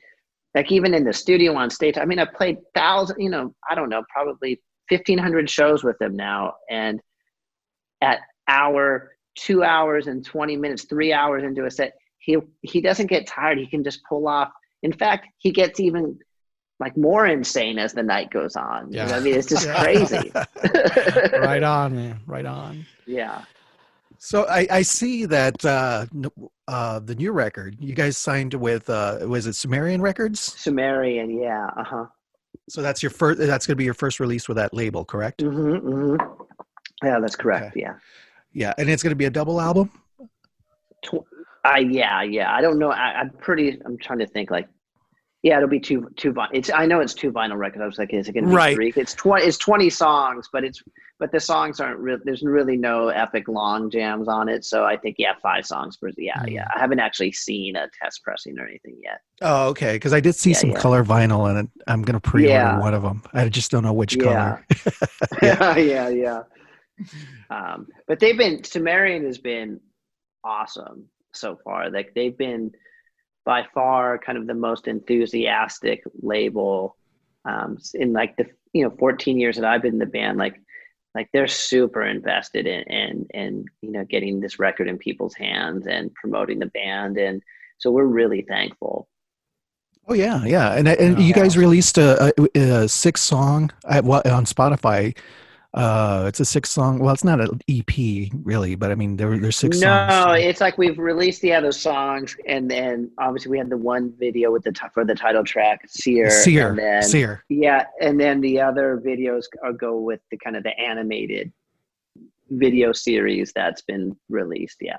[0.55, 3.75] like even in the studio on stage i mean i played thousand you know i
[3.75, 6.55] don't know probably 1500 shows with him now.
[6.71, 7.01] And
[8.01, 13.07] at hour two hours and 20 minutes three hours into a set he he doesn't
[13.09, 13.59] get tired.
[13.59, 14.51] He can just pull off.
[14.83, 16.19] In fact he gets even
[16.81, 18.91] like more insane as the night goes on.
[18.91, 19.17] You know Yeah.
[19.17, 19.35] i mean?
[19.35, 20.33] It's just crazy.
[21.33, 22.21] Right on, man.
[22.27, 22.85] Right on.
[23.07, 23.43] yeah
[24.25, 26.07] So I, I see that uh,
[26.67, 30.41] uh, the new record you guys signed with uh, was it Sumerian Records?
[30.41, 32.07] sumerian yeah uh-huh
[32.71, 33.39] So that's your first.
[33.39, 35.43] That's going to be your first release with that label, correct?
[35.43, 36.17] hmm hmm
[37.03, 37.77] Yeah, that's correct.
[37.77, 37.83] Okay.
[37.83, 37.97] Yeah.
[38.55, 39.91] Yeah, and it's going to be a double album.
[41.63, 42.51] I yeah yeah.
[42.55, 42.93] I don't know.
[42.93, 43.79] I, I'm pretty.
[43.85, 44.51] I'm trying to think.
[44.51, 44.69] Like,
[45.45, 46.33] yeah, it'll be two two.
[46.33, 47.83] vi- It's I know it's two vinyl records.
[47.83, 48.75] I was like, is it going to be Right.
[48.75, 48.93] three?
[48.97, 49.45] It's twenty.
[49.47, 50.83] It's twenty songs, but it's
[51.21, 52.19] but the songs aren't real.
[52.25, 54.65] There's really no epic long jams on it.
[54.65, 56.11] So I think yeah, five songs per.
[56.17, 56.53] Yeah Mm.
[56.53, 56.67] yeah.
[56.75, 59.21] I haven't actually seen a test pressing or anything yet.
[59.43, 59.93] Oh, okay.
[59.97, 60.81] Because I did see Yeah, some yeah.
[60.81, 62.79] color vinyl, and I'm going to pre-order Yeah.
[62.81, 63.23] one of them.
[63.35, 64.65] I just don't know which color.
[65.43, 66.43] yeah, yeah, yeah.
[67.51, 69.79] Um, but they've been Sumerian has been
[70.43, 71.91] awesome so far.
[71.91, 72.73] Like they've been
[73.45, 76.97] by far kind of the most enthusiastic label
[77.45, 80.39] um, in like the you know 14 years that I've been in the band.
[80.39, 80.61] Like
[81.15, 85.87] like they're super invested in in in you know getting this record in people's hands
[85.87, 87.43] and promoting the band, and
[87.79, 89.09] so we're really thankful.
[90.07, 90.75] Oh yeah, yeah.
[90.75, 91.25] And and Yeah.
[91.25, 95.17] you guys released a, a, a six song at, on Spotify.
[95.75, 97.01] Uh, it's a six song.
[97.01, 100.41] Well, it's not an EP really, but I mean there there's six no, songs.
[100.41, 104.53] it's like we've released the other songs, and then obviously we had the one video
[104.53, 106.31] with the t- for the title track, Cyr.
[106.31, 107.45] Cyr, and then, Cyr.
[107.49, 111.53] Yeah, and then the other videos are go with the kind of the animated
[112.51, 114.77] video series that's been released.
[114.81, 114.99] Yeah.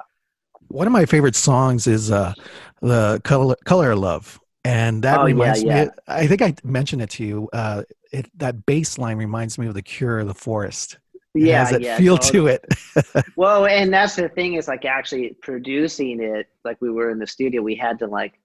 [0.68, 2.34] One of my favorite songs is uh,
[2.82, 5.86] the color, color of love, and that Oh, reminds yeah.
[5.86, 5.92] me.
[6.08, 7.50] I think I mentioned it to you.
[7.54, 10.98] Uh, it, that bass line reminds me of the Cure, of the Forest.
[11.36, 11.98] It Yeah, has that yeah.
[11.98, 12.58] feel totally.
[12.58, 12.62] to
[13.06, 13.26] it.
[13.36, 17.28] Well, and that's the thing is like actually producing it, like we were in the
[17.28, 18.40] studio, we had to like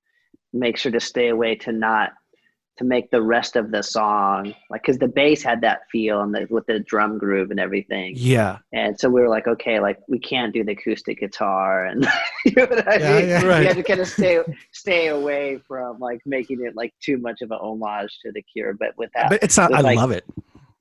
[0.53, 2.13] make sure to stay away to not
[2.81, 6.35] to make the rest of the song like because the bass had that feel and
[6.35, 8.15] the, with the drum groove and everything.
[8.17, 12.09] yeah, And so we were like, okay, like we can't do the acoustic guitar, and
[12.47, 13.29] you know what I Yeah, mean.
[13.29, 13.45] yeah.
[13.45, 13.61] right.
[13.61, 14.41] We had to kind of stay
[14.73, 18.73] stay away from like making it like too much of an homage to the Cure,
[18.73, 19.71] but with that, but it's not.
[19.71, 20.25] with, I like- love it.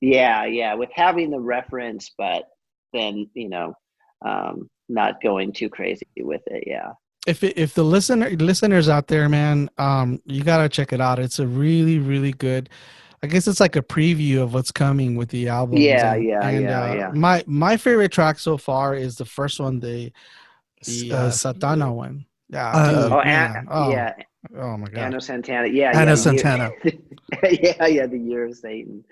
[0.00, 2.44] yeah, yeah, with having the reference, but
[2.94, 3.74] then you know,
[4.24, 6.64] um, not going too crazy with it.
[6.66, 6.92] Yeah,
[7.26, 11.18] if it, if the listener listeners out there, man, um, you gotta check it out.
[11.18, 12.68] It's a really really good.
[13.22, 15.76] I guess it's like a preview of what's coming with the album.
[15.76, 17.10] Yeah, yeah, yeah, yeah.
[17.12, 20.12] My my favorite track so far is the first one, the
[20.86, 22.24] the uh, Uh, Satana one.
[22.48, 22.70] Yeah.
[22.70, 23.56] Uh, dude, oh, man.
[23.56, 24.14] An- oh, yeah,
[24.56, 24.98] Oh my god.
[25.04, 25.72] Anno Satana.
[25.72, 26.72] Yeah, Anno yeah, Satana.
[27.62, 29.04] yeah, yeah, the year of Satan.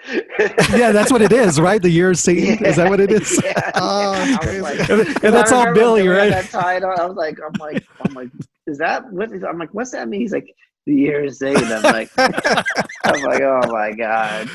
[0.74, 1.82] yeah, that's what it is, right?
[1.82, 2.64] The year of Satan.
[2.64, 3.38] Is that what it is?
[3.44, 4.36] Yeah, Oh, yeah.
[4.40, 4.52] it's I
[4.94, 6.42] was like- and that's all Billy, when we had right?
[6.42, 8.30] That title, I was like, I'm like, I'm like,
[8.66, 9.30] is that what?
[9.32, 10.20] Is, I'm like, what's that mean?
[10.22, 10.54] He's like,
[10.86, 11.70] the year is Satan.
[11.70, 14.48] I'm like, I'm like, oh my god.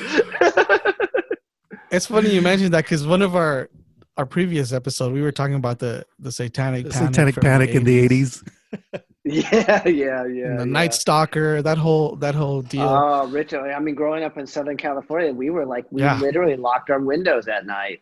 [1.91, 3.69] It's funny you mentioned that because one of our
[4.17, 7.69] our previous episode we were talking about the the satanic The panic Satanic from Panic
[7.71, 8.47] in the 80s.
[8.73, 9.01] '80s.
[9.23, 10.45] yeah, yeah, yeah.
[10.47, 10.65] and the yeah.
[10.65, 12.83] Night Stalker, that whole that whole deal.
[12.87, 13.71] Oh, Richard.
[13.71, 16.19] I mean, growing up in Southern California, we were like, we Yeah.
[16.19, 18.01] literally locked our windows at night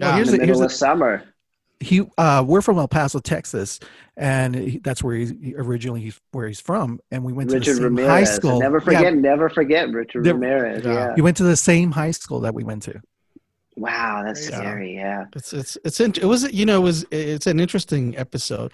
[0.00, 0.16] Well, Yeah.
[0.16, 1.24] here's in the the, here's the, summer.
[1.80, 3.78] he uh we're from El Paso, Texas,
[4.16, 7.56] and he, that's where he's he originally he's where he's from, and we went to
[7.58, 8.08] Richard the same Ramirez.
[8.08, 8.58] high and school.
[8.60, 10.84] Never Yeah, forget, never forget Richard The- Ramirez.
[10.84, 10.92] Yeah.
[10.92, 11.14] Yeah.
[11.14, 13.00] he went to the same high school that we went to.
[13.76, 14.56] Wow, that's Yeah.
[14.56, 14.94] scary.
[14.96, 15.26] Yeah.
[15.36, 18.72] It's it's it's it was you know it was it's an interesting episode,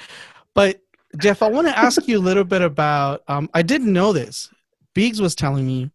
[0.54, 0.80] but
[1.18, 3.22] Jeff, I want to ask you a little bit about.
[3.28, 4.50] Um, I didn't know this.
[4.94, 5.90] Biggs was telling me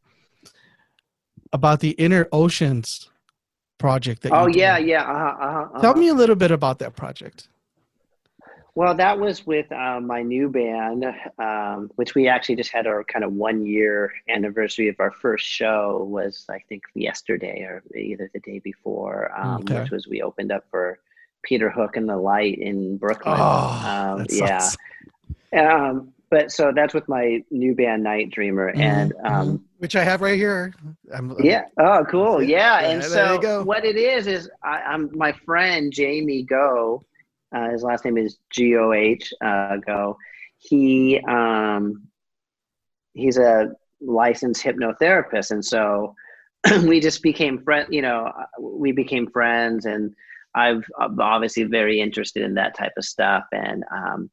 [1.54, 3.10] about the Inner Oceans
[3.78, 4.22] project.
[4.24, 4.60] That Oh you did.
[4.60, 5.04] yeah, yeah.
[5.04, 6.00] Uh-huh, uh-huh, Tell uh-huh.
[6.00, 7.48] me a little bit about that project.
[8.76, 11.06] Well, that was with uh, my new band,
[11.38, 15.46] um, which we actually just had our kind of one year anniversary of our first
[15.46, 19.82] show was I think yesterday or either the day before, um, Okay.
[19.82, 21.00] which was we opened up for
[21.42, 23.36] Peter Hook and the Light in Brooklyn.
[23.38, 24.60] Oh, um, yeah.
[24.60, 24.78] sucks.
[25.56, 30.04] Um, but so that's with my new band Night Dreamer, Mhm, and um, Which I
[30.04, 30.74] have right here.
[31.14, 31.66] I'm, I'm- yeah.
[31.80, 32.42] Oh, cool.
[32.44, 32.82] Yeah.
[32.82, 33.10] Yeah, And there
[33.42, 37.04] so what it is is I, I'm my friend Jamie Goh.
[37.56, 40.18] Uh, his last name is G O H uh, Go.
[40.60, 42.04] He um,
[43.14, 43.72] he's a
[44.02, 46.14] licensed hypnotherapist, and so
[46.86, 47.88] we just became friend.
[47.90, 50.14] You know, uh, we became friends, and
[50.54, 54.30] I've I'm obviously very interested in that type of stuff, and um,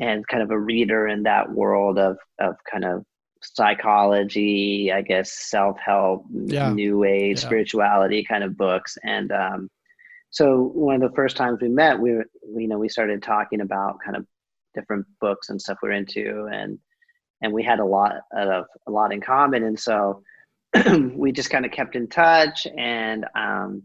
[0.00, 3.04] and kind of a reader in that world of of kind of
[3.42, 6.72] psychology, I guess, self help, Yeah.
[6.72, 7.46] new age, Yeah.
[7.46, 8.96] spirituality kind of books.
[9.04, 9.70] And um,
[10.30, 12.26] so one of the first times we met, we were,
[12.56, 14.26] you know, we started talking about kind of
[14.74, 16.78] different books and stuff we're into, and
[17.42, 19.64] and we had a lot of a lot in common.
[19.64, 20.22] And so
[21.14, 23.82] we just kind of kept in touch, and um,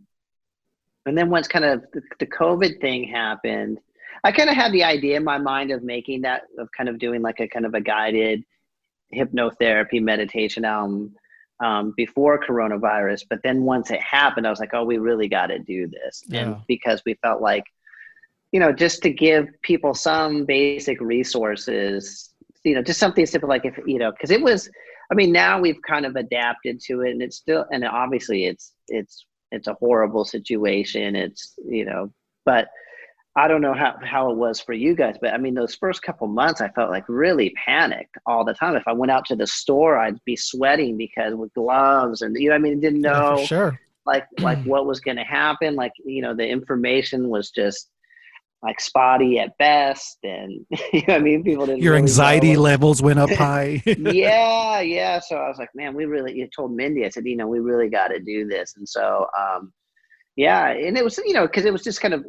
[1.06, 3.80] and then once kind of the, the COVID thing happened.
[4.24, 7.00] I kind of had the idea in my mind of making that of kind of
[7.00, 8.44] doing like a kind of a guided
[9.14, 11.16] hypnotherapy meditation album
[11.60, 13.24] um, before coronavirus.
[13.30, 16.24] But then once it happened, I was like, oh, we really got to do this.
[16.28, 16.42] Yeah.
[16.42, 17.64] And because we felt like,
[18.52, 23.66] you know, just to give people some basic resources, you know, just something simple like
[23.66, 24.70] if, you know, because it was,
[25.12, 28.74] I mean, now we've kind of adapted to it and it's still, and obviously it's,
[28.88, 31.16] it's, it's a horrible situation.
[31.16, 32.14] It's, you know,
[32.46, 32.70] but
[33.40, 36.02] I don't know how, how it was for you guys, but I mean, those first
[36.02, 38.76] couple months, I felt like really panicked all the time.
[38.76, 42.50] If I went out to the store, I'd be sweating because with gloves and, you
[42.50, 43.80] know, I mean, didn't know for sure.
[44.06, 45.76] like, like what was going to happen.
[45.76, 47.90] Like, you know, the information was just
[48.62, 50.18] like spotty at best.
[50.24, 53.82] And, you know, I mean, people didn't Your really anxiety levels went up high.
[53.86, 55.22] yeah, yeah.
[55.22, 56.36] So I was like, man, we really.
[56.36, 59.28] You told Mindy, I said, you know, we really got to do this, and so,
[59.40, 59.72] um,
[60.36, 62.26] yeah, and it was, you know, because it was just kind of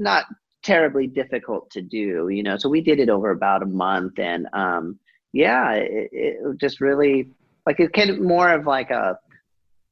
[0.00, 0.26] not
[0.62, 2.56] terribly difficult to do, you know.
[2.56, 4.98] So we did it over about a month, and um,
[5.32, 7.30] yeah, it, it just really
[7.66, 9.18] like it kind of more of like a.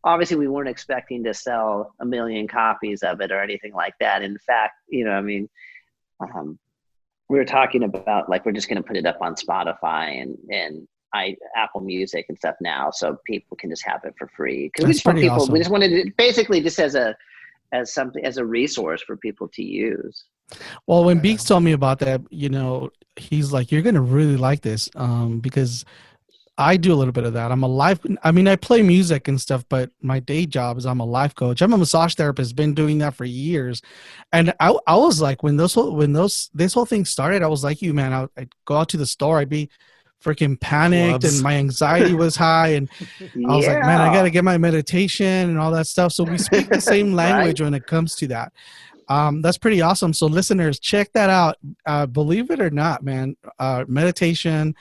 [0.04, 4.22] Obviously, we weren't expecting to sell a million copies of it or anything like that.
[4.22, 5.48] In fact, you know, I mean,
[6.20, 6.58] um,
[7.28, 10.36] we were talking about like we're just going to put it up on Spotify and
[10.50, 14.66] and I Apple Music and stuff now, so people can just have it for free.
[14.68, 15.52] Because we just want people, awesome.
[15.52, 17.16] we just wanted it basically just as a
[17.72, 20.24] as something as a resource for people to use.
[20.86, 24.62] Well, when Beeks told me about that, you know, he's like, "You're gonna really like
[24.62, 25.84] this," um, because
[26.56, 27.52] I do a little bit of that.
[27.52, 28.00] I'm a life.
[28.24, 31.34] I mean, I play music and stuff, but my day job is I'm a life
[31.34, 31.62] coach.
[31.62, 32.56] I'm a massage therapist.
[32.56, 33.80] Been doing that for years,
[34.32, 37.62] and I, I was like, when those when those this whole thing started, I was
[37.62, 38.12] like you, man.
[38.12, 39.70] I, I'd go out to the store, I'd be
[40.22, 41.36] freaking panicked, Gloves.
[41.36, 42.88] and my anxiety was high, and
[43.20, 46.12] I was like, man, I got to get my meditation and all that stuff.
[46.12, 48.52] So we speak the same language when it comes to that.
[49.08, 50.12] Um, that's pretty awesome.
[50.12, 51.56] So listeners, check that out.
[51.86, 54.74] Uh, believe it or not, man, uh, meditation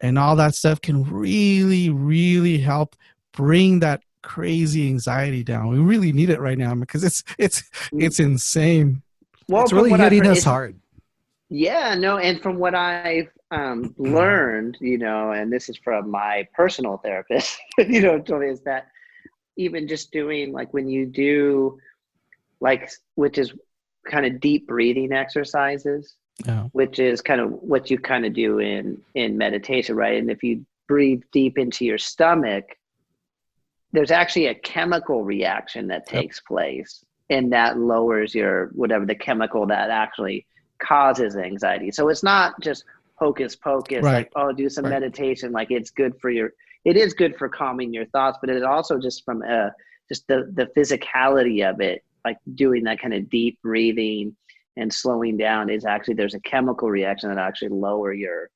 [0.00, 2.94] and all that stuff can really, really help
[3.32, 5.68] bring that crazy anxiety down.
[5.68, 7.62] We really need it right now because it's it's
[7.92, 9.02] it's insane.
[9.48, 10.78] Well, it's really hitting heard, us hard.
[11.48, 16.46] Yeah, no, and from what I've um, learned, you know, and this is from my
[16.54, 18.88] personal therapist, you know, me is that
[19.56, 21.78] even just doing like when you do
[22.60, 23.52] like which is
[24.10, 26.14] kind of deep breathing exercises,
[26.46, 26.64] Yeah.
[26.72, 30.18] which is kind of what you kind of do in in meditation, right?
[30.18, 32.64] And if you breathe deep into your stomach,
[33.92, 36.22] there's actually a chemical reaction that Yep.
[36.22, 40.46] takes place, and that lowers your whatever the chemical that actually
[40.80, 41.90] causes anxiety.
[41.90, 42.84] So it's not just
[43.16, 44.12] hocus pocus, Right.
[44.14, 44.90] like oh, do some Right.
[45.00, 45.52] meditation.
[45.52, 46.52] Like it's good for your,
[46.84, 49.70] it is good for calming your thoughts, but it also just from uh
[50.08, 54.36] just the the physicality of it, like doing that kind of deep breathing
[54.76, 58.50] and slowing down is actually there's a chemical reaction that actually lower your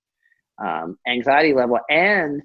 [0.58, 2.42] um, anxiety level and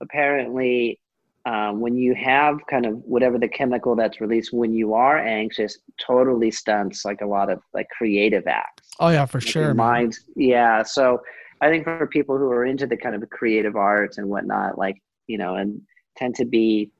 [0.00, 1.00] apparently
[1.46, 5.78] um, when you have kind of whatever the chemical that's released when you are anxious
[6.00, 9.62] totally stunts like a lot of like creative acts Oh yeah, for like sure.
[9.64, 11.20] your minds yeah so
[11.60, 14.96] i think for people who are into the kind of creative arts and whatnot like
[15.26, 15.80] you know and
[16.16, 16.90] tend to be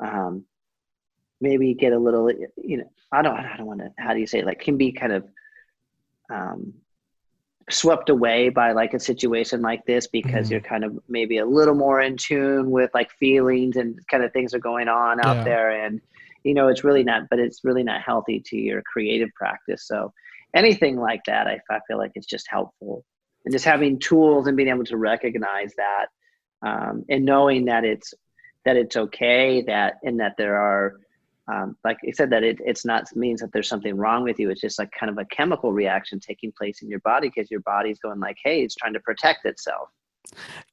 [0.00, 0.44] um
[1.40, 4.26] maybe get a little you know i don't i don't want to how do you
[4.26, 4.46] say it?
[4.46, 5.24] like can be kind of
[6.32, 6.72] um
[7.70, 10.50] swept away by like a situation like this because Mhm.
[10.52, 14.32] you're kind of maybe a little more in tune with like feelings and kind of
[14.32, 15.42] things are going on out Yeah.
[15.44, 16.00] there and
[16.44, 20.12] you know it's really not but it's really not healthy to your creative practice so
[20.54, 23.04] anything like that i, I feel like it's just helpful
[23.44, 26.06] and just having tools and being able to recognize that
[26.62, 28.14] um, and knowing that it's
[28.64, 31.00] that it's okay that and that there are
[31.50, 34.50] um, like I said, that it, it's not means that there's something wrong with you.
[34.50, 37.60] It's just like kind of a chemical reaction taking place in your body because your
[37.60, 39.88] body's going like, hey, it's trying to protect itself.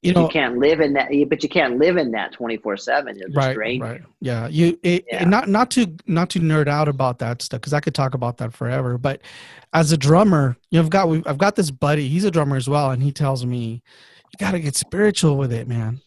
[0.02, 3.20] You know You, can't live in that, but you can't live in that 24 seven.
[3.34, 4.02] Right, drain right.
[4.20, 5.24] Yeah, you it, Yeah.
[5.24, 8.36] not not to not to nerd out about that stuff because I could talk about
[8.38, 8.98] that forever.
[8.98, 9.22] But
[9.72, 12.08] as a drummer, you know, I've got I've got this buddy.
[12.08, 13.82] He's a drummer as well, and he tells me
[14.32, 16.00] you got to get spiritual with it, man.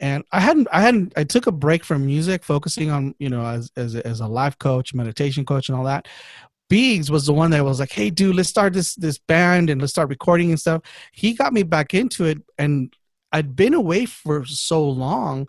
[0.00, 3.44] And I hadn't I hadn't I took a break from music, focusing on you know
[3.44, 6.08] as as as a life coach, meditation coach, and all that.
[6.70, 9.80] Biggs was the one that was like, "Hey, dude, let's start this this band and
[9.80, 12.96] let's start recording and stuff." He got me back into it, and
[13.32, 15.48] I'd been away for so long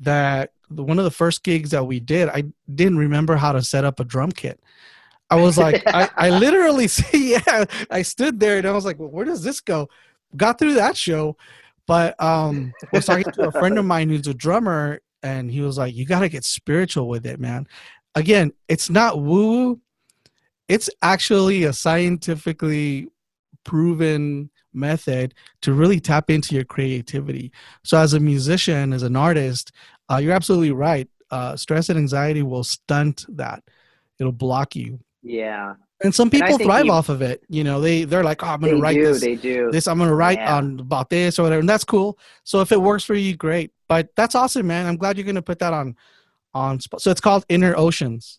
[0.00, 2.44] that one of the first gigs that we did, I
[2.74, 4.60] didn't remember how to set up a drum kit.
[5.30, 8.98] I was like, I, I literally see, yeah, I stood there and I was like,
[8.98, 9.88] well, where does this go?
[10.36, 11.36] Got through that show,
[11.86, 15.60] but um, I was talking to a friend of mine who's a drummer, and he
[15.60, 17.66] was like, you got to get spiritual with it, man.
[18.14, 19.80] Again, it's not woo woo.
[20.68, 23.08] It's actually a scientifically
[23.64, 27.52] proven method to really tap into your creativity.
[27.84, 29.72] So, as a musician, as an artist,
[30.10, 31.08] uh, you're absolutely right.
[31.30, 33.62] Uh, stress and anxiety will stunt that.
[34.20, 35.00] It'll block you.
[35.22, 37.42] Yeah, And some people think thrive you- off of it.
[37.48, 39.06] You know, they they're like, oh, I'm gonna write do.
[39.06, 39.20] this.
[39.20, 39.70] They do.
[39.72, 40.56] This I'm gonna write Yeah.
[40.58, 42.16] on about this or whatever, and that's cool.
[42.44, 43.72] So if it works for you, great.
[43.88, 44.86] But that's awesome, man.
[44.86, 45.96] I'm glad you're gonna put that on
[46.54, 46.78] on.
[46.80, 48.38] So it's called Inner Oceans,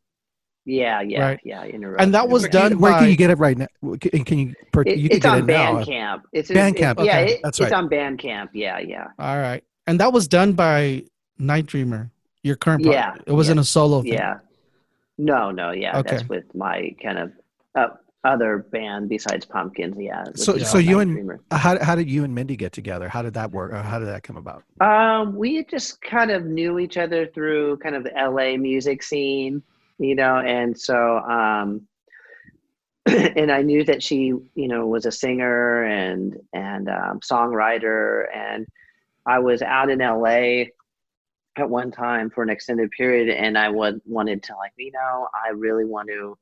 [0.67, 1.39] yeah, yeah, Right.
[1.43, 1.63] yeah.
[1.63, 2.99] and that was Where, done where by.
[2.99, 3.67] can you get it right now?
[4.01, 4.53] Can, can you?
[4.73, 5.75] Per, It, you can it's get on it now.
[5.83, 6.21] Bandcamp.
[6.33, 8.49] It's Bandcamp, It, yeah, okay, it- that's it's on Bandcamp.
[8.53, 11.03] Yeah, yeah, All right, and that was done by
[11.39, 12.11] Night Dreamer,
[12.43, 12.83] your current.
[12.83, 14.13] pro- Yeah, it wasn't yeah, a solo thing.
[14.13, 14.39] yeah.
[15.17, 15.97] No, no, yeah.
[15.99, 16.17] Okay.
[16.17, 17.31] That's with my kind of
[17.73, 17.87] uh,
[18.23, 19.95] other band besides Pumpkins.
[19.99, 20.25] Yeah.
[20.35, 21.39] So- so you and- Dreamer.
[21.49, 23.07] How, how did you and Mindy get together?
[23.09, 23.71] How did that work?
[23.71, 24.63] Or how did that come about?
[24.81, 29.63] Um, we just kind of knew each other through kind of the LA music scene,
[29.99, 31.87] you know, and so um
[33.05, 38.67] and I knew that she, you know, was a singer and and um, songwriter and
[39.25, 40.65] I was out in LA
[41.57, 45.27] at one time for an extended period and I would wanted to like, you know,
[45.33, 46.37] I really want to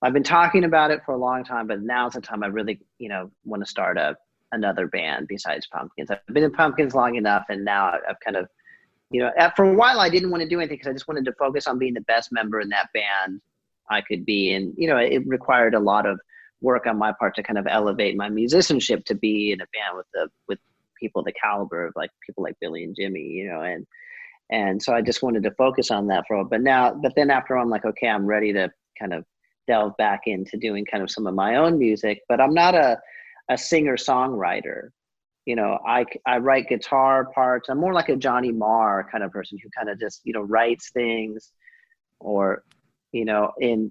[0.00, 2.80] I've been talking about it for a long time, but now's the time I really,
[2.98, 4.16] you know, want to start a
[4.52, 6.10] another band besides Pumpkins.
[6.10, 8.48] I've been in Pumpkins long enough, and now I've kind of,
[9.10, 11.08] you know, uh, for a while I didn't want to do anything because I just
[11.08, 13.40] wanted to focus on being the best member in that band
[13.90, 16.20] I could be, and you know, it required a lot of
[16.60, 19.96] work on my part to kind of elevate my musicianship to be in a band
[19.96, 20.58] with the with
[20.98, 23.86] people the caliber of like people like Billy and Jimmy, you know, and
[24.50, 26.48] and so I just wanted to focus on that for a while.
[26.48, 29.24] But now, but then after I'm like, okay, I'm ready to kind of
[29.66, 32.98] delve back into doing kind of some of my own music, but I'm not a
[33.50, 34.90] a singer songwriter.
[35.48, 37.70] You know, I I write guitar parts.
[37.70, 40.42] I'm more like a Johnny Marr kind of person who kind of just you know
[40.42, 41.52] writes things,
[42.20, 42.64] or
[43.12, 43.90] you know in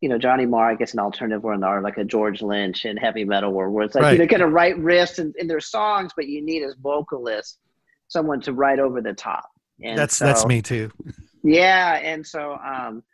[0.00, 3.24] you know Johnny Marr, I guess an alternative or like a George Lynch in heavy
[3.24, 4.18] metal, where, where it's like you Right.
[4.18, 7.58] know kind of write riffs in, in their songs, but you need as vocalist
[8.08, 9.48] someone to write over the top.
[9.84, 10.90] And that's that's me too.
[11.44, 13.04] yeah, and so um,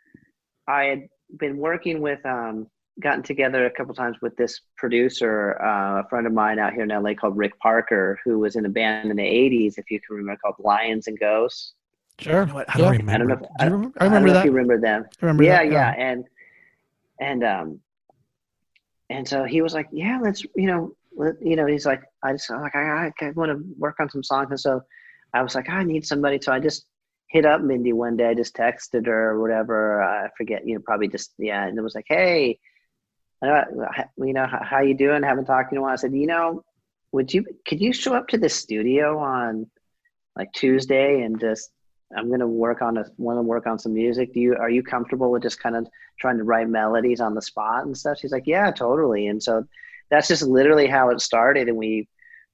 [0.67, 1.01] I had
[1.37, 2.67] been working with, um,
[3.01, 6.83] gotten together a couple times with this producer, uh, a friend of mine out here
[6.83, 9.99] in LA called Rick Parker, who was in a band in the '80s, if you
[9.99, 11.73] can remember, called Lions and Ghosts.
[12.19, 12.41] Sure.
[12.41, 12.65] You know what?
[12.69, 13.25] I don't I don't remember.
[13.25, 13.33] know.
[13.33, 13.97] If, Do I, remember?
[13.99, 14.39] I remember don't that.
[14.41, 15.03] If you remember them?
[15.03, 16.25] I remember yeah, that, yeah, and
[17.19, 17.79] and um,
[19.09, 22.33] and so he was like, "Yeah, let's, you know, let, you know." He's like, "I
[22.33, 24.81] just like I, I, I want to work on some songs," and so
[25.33, 26.85] I was like, "I need somebody," so I just
[27.27, 28.29] hit up Mindy one day.
[28.29, 30.03] I just texted her or whatever.
[30.03, 32.59] I forget, you know, probably just yeah, and it was like, "Hey,
[33.49, 35.23] uh, you know, how, you doing?
[35.23, 36.63] Haven't talked to you in a while." I said, "You know,
[37.11, 39.67] would you could you show up to the studio on
[40.35, 41.71] like Tuesday and just
[42.15, 44.33] I'm gonna work on a want to work on some music.
[44.33, 45.87] Do you are you comfortable with just kind of
[46.19, 49.65] trying to write melodies on the spot and stuff?" She's like, "Yeah, totally." And so
[50.09, 52.07] that's just literally how it started, and we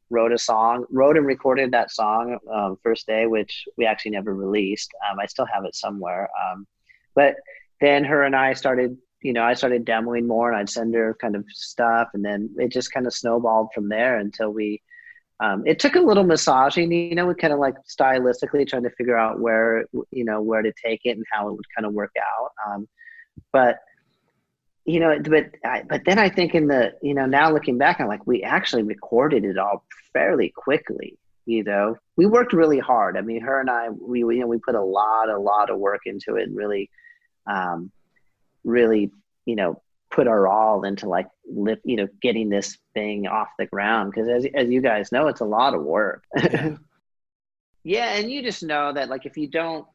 [0.10, 4.34] wrote a song, wrote and recorded that song um, first day, which we actually never
[4.34, 4.92] released.
[5.10, 6.66] Um, I still have it somewhere, um,
[7.16, 7.36] but
[7.82, 8.98] then her and I started.
[9.22, 12.50] You know, I started demoing more, and I'd send her kind of stuff, and then
[12.58, 14.82] it just kind of snowballed from there until we
[15.42, 18.90] um, it took a little massaging, you know, we kind of like stylistically trying to
[18.92, 21.94] figure out where, you know, where to take it and how it would kind of
[21.94, 22.52] work out.
[22.68, 22.90] Um,
[23.54, 23.80] but,
[24.84, 28.02] you know, but, I, but then I think in the, you know, now looking back,
[28.02, 31.18] I'm like, we actually recorded it all fairly quickly.
[31.46, 33.16] You know, we worked really hard.
[33.16, 35.80] I mean, her and I, we, you know, we put a lot, a lot of
[35.80, 36.90] work into it and really,
[37.48, 37.92] um,
[38.64, 39.12] really,
[39.46, 39.82] you know,
[40.12, 44.14] put our all into like lift, you know, getting this thing off the ground.
[44.14, 46.24] Cause as, as you guys know, it's a lot of work.
[47.82, 48.12] Yeah.
[48.12, 48.20] yeah.
[48.20, 49.88] And you just know that like, if you don't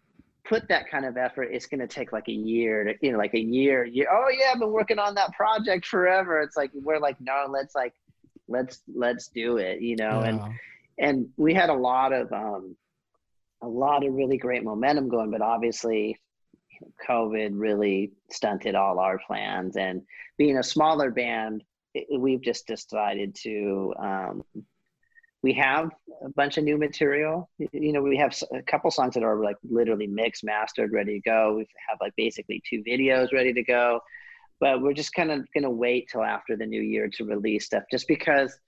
[0.44, 3.18] put that kind of effort, it's going to take like a year to, you know,
[3.18, 4.08] like a year, year.
[4.10, 4.52] Oh yeah.
[4.52, 6.40] I've been working on that project forever.
[6.40, 7.92] It's like, we're like, no, let's like,
[8.48, 10.20] let's, let's do it, you know?
[10.20, 10.40] And,
[10.98, 12.74] and we had a lot of, um,
[13.62, 16.18] a lot of really great momentum going, but obviously
[17.08, 19.76] COVID really stunted all our plans.
[19.76, 20.02] And
[20.36, 21.62] being a smaller band,
[21.94, 23.94] it, we've just decided to.
[23.98, 24.44] Um,
[25.42, 25.90] we have
[26.24, 27.50] a bunch of new material.
[27.58, 31.20] You know, we have a couple songs that are like literally mixed, mastered, ready to
[31.20, 31.56] go.
[31.58, 34.00] We have like basically two videos ready to go,
[34.58, 37.82] but we're just kind of gonna wait till after the new year to release stuff,
[37.90, 38.58] just because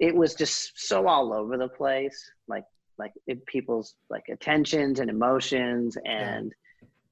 [0.00, 2.28] it was just so all over the place.
[2.48, 2.64] Like
[2.98, 6.52] like it, people's like attentions and emotions and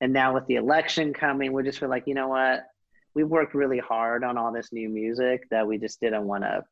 [0.03, 2.66] and now with the election coming we're just feel like you know what
[3.14, 6.62] we worked really hard on all this new music that we just didn't want to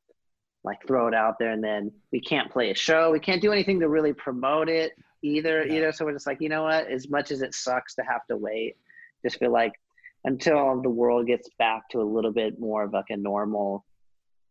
[0.65, 3.53] like throw it out there and then we can't play a show we can't do
[3.53, 6.87] anything to really promote it either you know so we're just like you know what
[6.91, 8.77] as much as it sucks to have to wait
[9.25, 9.73] just feel like
[10.25, 13.85] until the world gets back to a little bit more of like a normal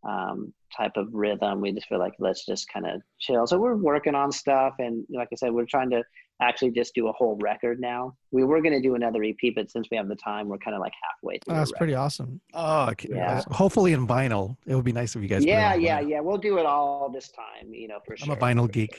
[0.08, 1.62] um, type of rhythm.
[1.62, 3.46] We just feel like let's just kind of chill.
[3.48, 6.04] So we're working on stuff, and like I said, we're trying to
[6.42, 8.16] actually just do a whole record now.
[8.32, 10.76] We were going to do another EP, but since we have the time, we're kind
[10.76, 11.54] of like halfway through.
[11.56, 12.40] Oh, that's pretty awesome.
[12.54, 13.10] Oh, okay.
[13.12, 13.42] Yeah.
[13.52, 14.56] hopefully in vinyl.
[14.66, 15.44] It would be nice if you guys.
[15.46, 15.48] record.
[15.48, 16.10] put it Yeah, yeah, vinyl.
[16.10, 16.20] yeah.
[16.22, 18.32] We'll do it all this time, you know, for sure.
[18.34, 18.96] I'm a vinyl geek.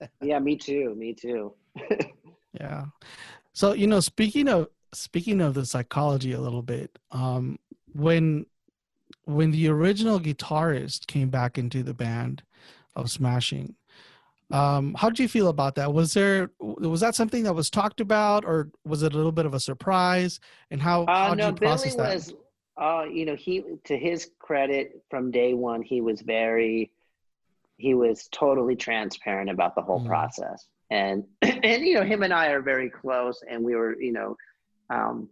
[0.00, 0.08] sure.
[0.22, 0.94] Yeah, me too.
[0.96, 1.54] Me too.
[2.58, 2.86] Yeah.
[3.52, 7.58] So you know, speaking of speaking of the psychology a little bit, um,
[7.92, 8.46] when
[9.24, 12.42] when the original guitarist came back into the band
[12.96, 13.76] of Smashing,
[14.52, 15.92] um, how did you feel about that?
[15.92, 19.46] Was there was that something that was talked about, or was it a little bit
[19.46, 20.40] of a surprise?
[20.70, 22.16] And how how Uh, did no, you process Billy that?
[22.16, 22.34] was.
[22.76, 26.90] Uh, you know, he to his credit, from day one, he was very,
[27.76, 30.06] he was totally transparent about the whole Mm.
[30.06, 34.12] process, and and you know, him and I are very close, and we were, you
[34.12, 34.36] know,
[34.88, 35.28] um,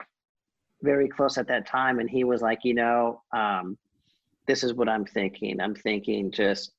[0.83, 3.79] very close at that time, and he was like, you know, um,
[4.47, 5.61] this is what I'm thinking.
[5.61, 6.73] I'm thinking just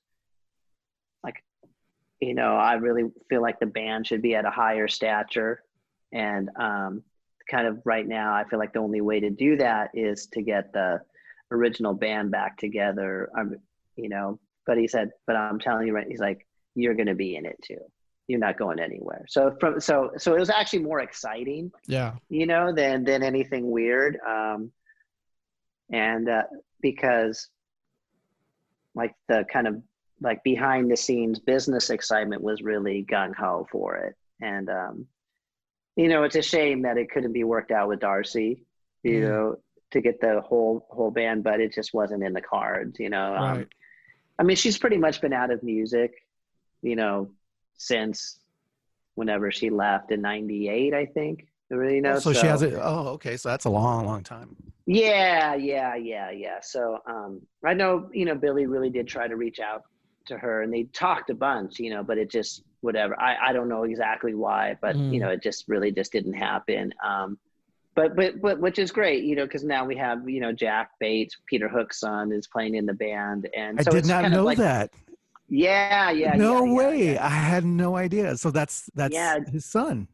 [2.20, 5.64] you know, I really feel like the band should be at a higher stature,
[6.12, 7.04] and um,
[7.50, 10.42] kind of right now i feel like the only way to do that is to
[10.42, 11.02] get the
[11.52, 13.30] original band back together.
[13.36, 13.56] Um,
[13.96, 16.46] you know but he said but i'm telling you right he's like
[16.76, 17.80] you're going to be in it too.
[18.28, 19.26] You're not going anywhere.
[19.28, 22.14] So from so so it was actually more exciting Yeah.
[22.30, 24.20] you know than than anything weird.
[24.28, 24.72] Um
[25.92, 26.44] and uh
[26.82, 27.50] because
[28.94, 29.82] like the kind of
[30.22, 35.06] like behind the scenes business excitement was really gung-ho for it and um
[35.96, 38.64] you know it's a shame that it couldn't be worked out with darcy
[39.04, 39.22] you Mm.
[39.30, 39.56] know
[39.92, 43.36] to get the whole whole band but it just wasn't in the cards you know
[43.36, 43.68] um, Right.
[44.38, 46.12] i mean she's pretty much been out of music
[46.82, 47.30] you know
[47.78, 48.40] since
[49.16, 52.74] whenever she left in 98 i think you know so, she has it.
[52.76, 53.38] Oh, okay.
[53.38, 54.56] So that's a long, long time.
[54.88, 56.58] yeah, yeah, yeah, yeah.
[56.64, 59.84] So um, I know, you know, Billy really did try to reach out
[60.30, 63.20] to her, and they talked a bunch, you know, but it just whatever.
[63.22, 65.14] I I don't know exactly why, but Mm.
[65.14, 66.94] you know, it just really just didn't happen.
[67.06, 67.38] Um,
[67.96, 70.92] but but but which is great, you know, because now we have you know Jack
[71.00, 74.22] Bates, Peter Hook's son, is playing in the band, and I so did it's not
[74.22, 74.92] kind know like, that.
[75.50, 77.14] Yeah, yeah, no yeah, way.
[77.14, 77.26] yeah.
[77.26, 78.38] I had no idea.
[78.38, 79.40] So that's that's Yeah.
[79.52, 80.08] his son.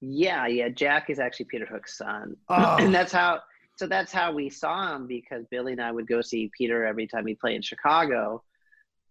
[0.00, 0.68] Yeah, yeah.
[0.68, 2.76] Jack is actually Peter Hook's son, Oh.
[2.80, 3.40] and that's how.
[3.78, 7.06] So that's how we saw him because Billy and I would go see Peter every
[7.06, 8.42] time he played in Chicago,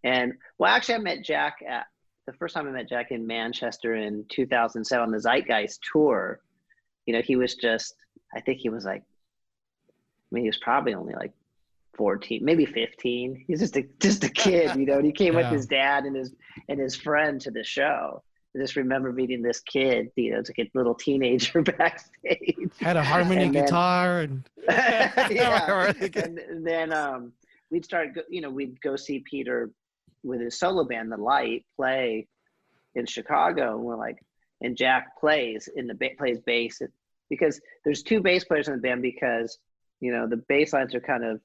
[0.06, 1.88] and well, actually, I met Jack at
[2.28, 6.40] the first time I met Jack in Manchester in 2007 on the Zeitgeist tour.
[7.06, 7.96] You know, he was just.
[8.36, 9.02] I think he was like.
[9.02, 11.34] I mean, he was probably only like
[11.98, 13.46] 14, maybe 15.
[13.48, 14.98] He's just a just a kid, you know.
[14.98, 16.34] And he came with his dad and his
[16.70, 18.22] and his friend to the show.
[18.56, 22.56] I just remember meeting this kid, you know, it's like a little teenager backstage.
[22.80, 25.92] Had a harmony And then- guitar and yeah.
[26.00, 27.34] and, and then um,
[27.70, 29.72] we'd start, you know, we'd go see Peter
[30.26, 32.28] with his solo band, The Light, play
[32.96, 33.76] in Chicago.
[33.76, 34.18] And we're like,
[34.62, 36.82] and Jack plays in the ba- plays bass
[37.30, 39.58] because there's two bass players in the band because
[40.00, 41.40] you know the bass lines are kind of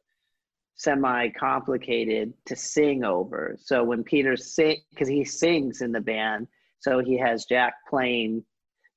[0.77, 3.57] semi complicated to sing over.
[3.61, 8.45] So when Peter sing, because he sings in the band, so he has Jack playing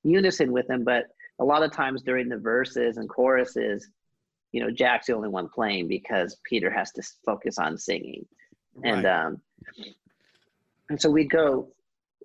[0.02, 0.84] unison with him.
[0.84, 1.04] But
[1.38, 3.88] a lot of times during the verses and choruses,
[4.52, 8.24] you know, Jack's the only one playing because Peter has to focus on singing.
[8.82, 9.40] And um,
[10.90, 11.68] and so we'd go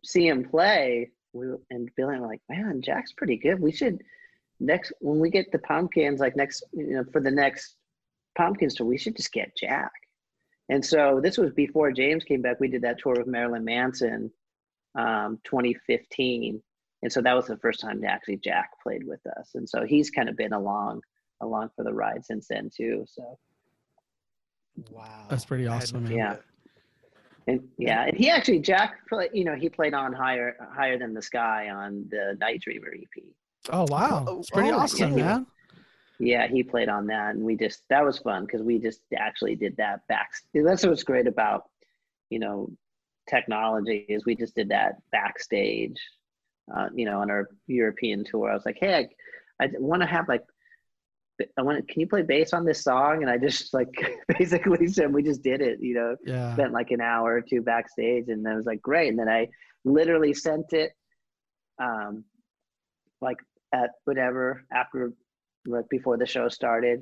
[0.03, 1.11] see him play.
[1.33, 3.59] We and Billy and we're like, man, Jack's pretty good.
[3.59, 4.01] We should
[4.59, 7.75] next when we get the pumpkins, like next, you know, for the next
[8.37, 9.91] pumpkins tour, we should just get Jack.
[10.69, 12.59] And so this was before James came back.
[12.59, 14.31] We did that tour with Marilyn Manson,
[14.95, 16.61] um, 2015,
[17.01, 19.51] and so that was the first time that actually Jack played with us.
[19.55, 21.01] And so he's kind of been along
[21.41, 23.05] along for the ride since then too.
[23.07, 23.39] So
[24.91, 25.25] Wow.
[25.29, 26.13] That's pretty awesome, man.
[26.13, 26.35] Yeah.
[27.47, 27.59] Idea.
[27.59, 31.13] and yeah, and he actually Jack, played, you know, he played on higher higher than
[31.13, 33.23] the sky on the Night Dreamer EP.
[33.71, 35.25] Oh wow, Oh, it's pretty oh, awesome, yeah.
[35.25, 35.47] man.
[36.19, 39.55] Yeah, he played on that, and we just that was fun because we just actually
[39.55, 40.31] did that back.
[40.53, 41.63] That's what's great about
[42.29, 42.69] you know
[43.29, 45.99] technology is we just did that backstage.
[46.75, 49.09] Uh, you know, on our European tour, I was like, hey,
[49.59, 50.43] I, I want to have like.
[51.57, 51.87] I want.
[51.87, 53.21] Can you play bass on this song?
[53.21, 53.89] And I just like
[54.37, 55.79] basically said we just did it.
[55.81, 56.53] You know, Yeah.
[56.53, 59.47] spent like an hour or two backstage and I was like great and then I
[59.85, 60.91] literally sent it
[61.81, 62.25] um
[63.21, 63.37] like
[63.73, 65.13] at whatever after
[65.65, 67.01] like before the show started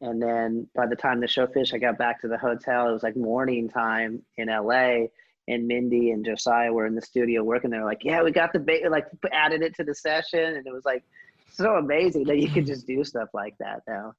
[0.00, 2.92] and then by the time the show finished I got back to the hotel it
[2.92, 5.08] was like morning time in LA
[5.48, 8.60] and Mindy and Josiah were in the studio working they're like yeah we got the
[8.60, 11.04] ba-, like added it to the session and it was like
[11.54, 14.12] so amazing that you can just do stuff like that now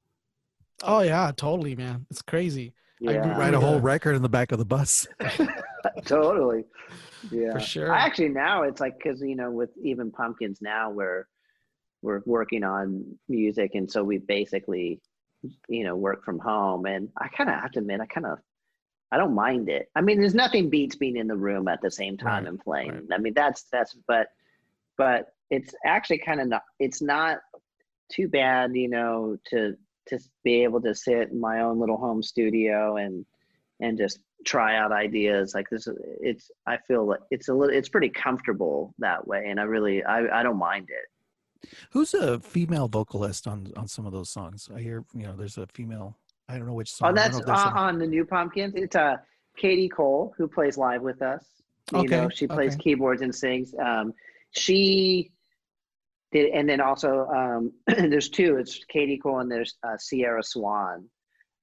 [0.82, 2.06] Oh yeah, totally, man.
[2.10, 2.74] It's crazy
[3.06, 3.80] I yeah Write a whole Yeah.
[3.80, 5.06] record in the back of the bus.
[6.06, 6.64] totally
[7.30, 7.92] yeah for sure.
[7.92, 11.26] I actually now it's like because you know with even pumpkins now we're
[12.02, 15.00] we're working on music and so we basically
[15.68, 18.38] you know work from home and I kind of have to admit I kind of
[19.12, 19.88] I don't mind it.
[19.94, 22.60] I mean, there's nothing beats being in the room at the same time Right, and
[22.60, 22.92] playing.
[22.92, 23.04] right.
[23.12, 24.28] I mean, that's that's but
[24.98, 26.62] but it's actually kind of not.
[26.78, 27.38] It's not
[28.12, 29.74] too bad, you know, to
[30.08, 33.24] to be able to sit in my own little home studio and
[33.80, 35.88] and just try out ideas like this.
[36.20, 37.74] It's I feel like it's a little.
[37.74, 41.68] It's pretty comfortable that way, and I really I I don't mind it.
[41.90, 44.68] Who's a female vocalist on on some of those songs?
[44.74, 46.16] I hear you know there's a female.
[46.48, 47.10] I don't know which song.
[47.10, 48.74] Oh, that's know if there's uh, on the new Pumpkins.
[48.76, 49.16] It's uh,
[49.56, 51.44] Katie Cole who plays live with us.
[51.92, 52.82] You Okay, know, she plays okay.
[52.82, 53.74] keyboards and sings.
[53.80, 54.12] Um,
[54.50, 55.32] she
[56.32, 58.56] and then also um, there's two.
[58.56, 61.08] It's Katie Cole and there's uh, Sierra Swan.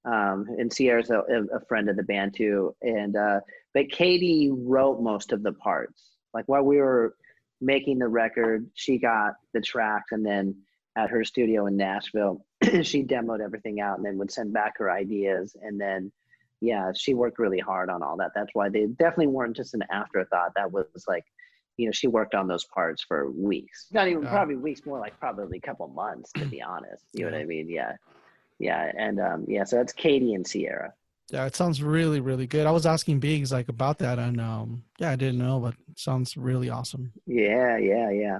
[0.06, 1.22] Um, and Sierra's a,
[1.54, 2.76] a friend of the band too.
[2.82, 3.40] And uh,
[3.74, 6.12] but Katie wrote most of the parts.
[6.34, 7.16] Like while we were
[7.62, 10.56] making the record, she got the tracks, and then
[10.96, 12.46] at her studio in Nashville,
[12.84, 15.56] she demoed everything out and then would send back her ideas.
[15.62, 16.12] And then,
[16.62, 18.32] yeah, she worked really hard on all that.
[18.36, 20.54] That's why they definitely weren't just an afterthought.
[20.56, 21.26] That was like,
[21.78, 23.88] you know, she worked on those parts for weeks.
[23.92, 24.30] Not even Yeah.
[24.30, 27.06] probably weeks, more like probably a couple months, to be honest.
[27.14, 27.68] You know what I mean?
[27.70, 27.94] Yeah.
[28.60, 28.92] Yeah.
[28.98, 30.94] And um, yeah, so that's Katie and Sierra.
[31.32, 32.68] Yeah, it sounds really, really good.
[32.68, 35.98] I was asking Biggs like about that, and um, yeah, I didn't know, but it
[35.98, 37.12] sounds really awesome.
[37.26, 37.78] Yeah.
[37.78, 38.10] Yeah.
[38.12, 38.40] Yeah.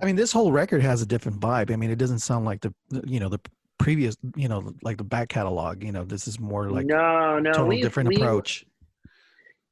[0.00, 1.72] I mean, this whole record has a different vibe.
[1.72, 3.40] I mean, it doesn't sound like the the- you know the
[3.78, 5.82] previous you know like the back catalog.
[5.82, 8.64] You know, this is more like no, no, total we, different we- approach.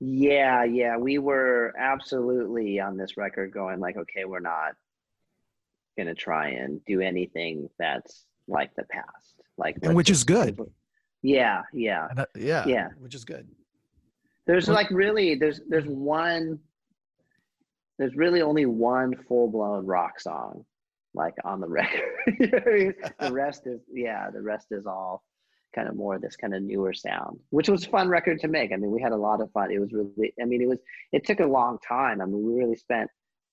[0.04, 4.72] Yeah, yeah, we were absolutely on this record going like, okay, we're not
[5.96, 10.58] gonna try and do anything that's like the past, like And which is good.
[11.22, 12.08] Yeah, yeah.
[12.10, 12.88] And, uh, yeah, Yeah.
[12.98, 13.48] which is good.
[14.44, 16.58] There's like really, there's there's one,
[17.96, 20.64] there's really only one full blown rock song,
[21.14, 22.02] like on the record.
[22.40, 22.94] You know what I mean?
[23.20, 25.22] the rest is yeah, the rest is all
[25.74, 28.72] kind of more this kind of newer sound, which was a fun record to make.
[28.72, 29.70] I mean, we had a lot of fun.
[29.70, 30.78] It was really, I mean, it was,
[31.12, 32.20] it took a long time.
[32.20, 33.10] I mean, we really spent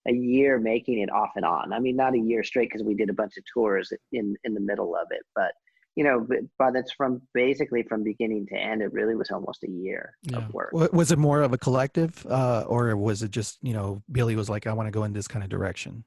[0.08, 1.74] a year making it off and on.
[1.74, 4.54] I mean, not a year straight because we did a bunch of tours in in
[4.54, 5.52] the middle of it, but
[5.96, 8.82] you know, but, but it's from basically from beginning to end.
[8.82, 10.38] It really was almost a year Yeah.
[10.38, 10.72] of work.
[10.72, 14.50] Was it more of a collective, uh, or was it just you know Billy was
[14.50, 16.06] like, I want to go in this kind of direction?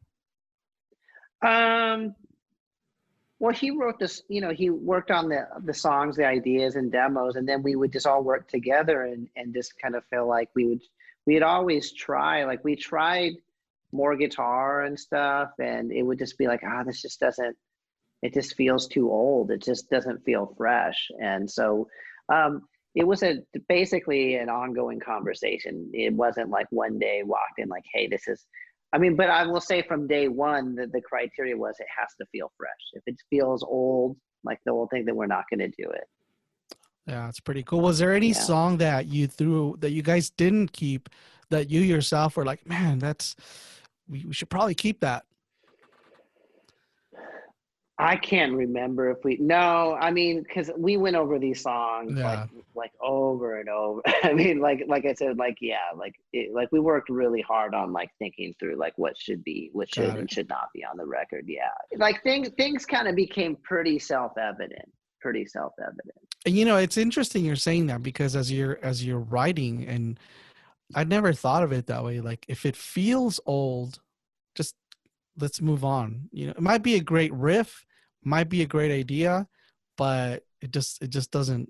[1.42, 2.14] Um,
[3.42, 4.22] well, he wrote this.
[4.28, 7.74] You know, he worked on the the songs, the ideas, and demos, and then we
[7.74, 10.82] would just all work together and and just kind of feel like we would
[11.26, 12.44] we'd always try.
[12.44, 13.32] Like we tried
[13.90, 17.56] more guitar and stuff, and it would just be like, ah, this just doesn't.
[18.22, 19.50] It just feels too old.
[19.50, 21.88] It just doesn't feel fresh, and so.
[22.32, 22.62] Um,
[22.94, 23.38] it was a
[23.68, 25.90] basically an ongoing conversation.
[25.94, 28.46] It wasn't like one day walked in like, "Hey, this is
[28.92, 32.08] I mean, but I will say from day one that the criteria was it has
[32.20, 32.70] to feel fresh.
[32.92, 36.04] If it feels old, like the old thing, then we're not going to do it.
[37.06, 37.80] Yeah, it's pretty cool.
[37.80, 38.34] Was there any Yeah.
[38.34, 41.08] song that you threw that you guys didn't keep
[41.50, 43.34] that you yourself were like, man, that's
[44.08, 45.24] we, we should probably keep that.
[48.02, 52.24] I can't remember if we no, I mean, because we went over these songs Yeah.
[52.24, 54.02] like like over and over.
[54.24, 57.74] I mean, like like I said, like yeah, like it, like we worked really hard
[57.74, 60.84] on like thinking through like what should be, what should Got and should not be
[60.84, 61.44] on the record.
[61.46, 66.16] Yeah, like things things kind of became pretty self evident, pretty self evident.
[66.44, 70.18] You know, it's interesting you're saying that because as you're as you're writing, and
[70.94, 72.20] I'd never thought of it that way.
[72.20, 74.00] Like if it feels old,
[74.54, 74.74] just
[75.38, 76.28] let's move on.
[76.32, 77.86] You know, it might be a great riff,
[78.24, 79.46] might be a great idea,
[79.96, 81.68] but it just it just doesn't.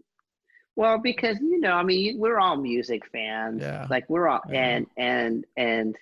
[0.77, 3.61] Well, because you know, I mean, we're all music fans.
[3.61, 3.87] Yeah.
[3.91, 4.61] Like we're all Yeah.
[4.65, 5.97] and and and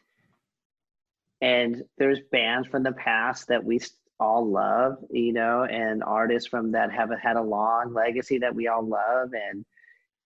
[1.40, 3.80] and there's bands from the past that we
[4.18, 8.68] all love, you know, and artists from that have had a long legacy that we
[8.68, 9.64] all love, and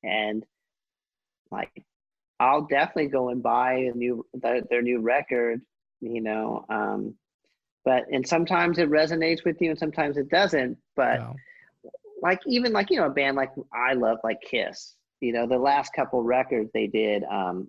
[0.02, 0.44] and
[1.51, 1.84] like
[2.40, 5.62] I'll definitely go and buy a new their, their new record,
[6.01, 6.64] you know.
[6.68, 7.14] Um,
[7.85, 10.78] but and sometimes it resonates with you, and sometimes it doesn't.
[10.97, 11.36] But know,
[12.23, 14.97] like even like you know a band like I love like Kiss.
[15.20, 17.69] You know the last couple records they did, um,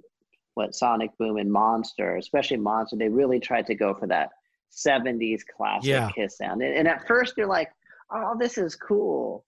[0.56, 4.30] what Sonic Boom and Monster, especially Monster, they really tried to go for that
[4.72, 6.10] '70s classic Yeah.
[6.10, 6.62] Kiss sound.
[6.62, 7.72] And, and at first you're like,
[8.12, 9.46] oh, this is cool,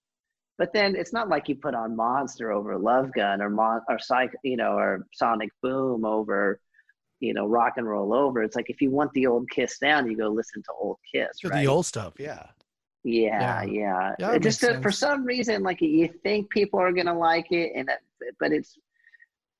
[0.58, 4.00] but then it's not like you put on Monster over Love Gun or Mon or
[4.00, 6.60] Psych, you know, or Sonic Boom over.
[7.20, 8.44] You know, rock and roll over.
[8.44, 11.40] It's like if you want the old Kiss sound, you go listen to old Kiss.
[11.40, 11.62] To right?
[11.62, 12.44] the old stuff, yeah.
[13.04, 13.64] Yeah, Yeah.
[13.64, 14.16] yeah.
[14.20, 17.18] Yeah, It it just makes uh, for some reason, like you think people are gonna
[17.18, 18.02] like it, and that,
[18.40, 18.78] but it's,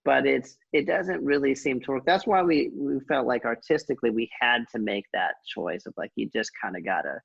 [0.06, 2.06] but it's it doesn't really seem to work.
[2.06, 6.12] That's why we we felt like artistically we had to make that choice of like
[6.16, 7.20] you just kind of gotta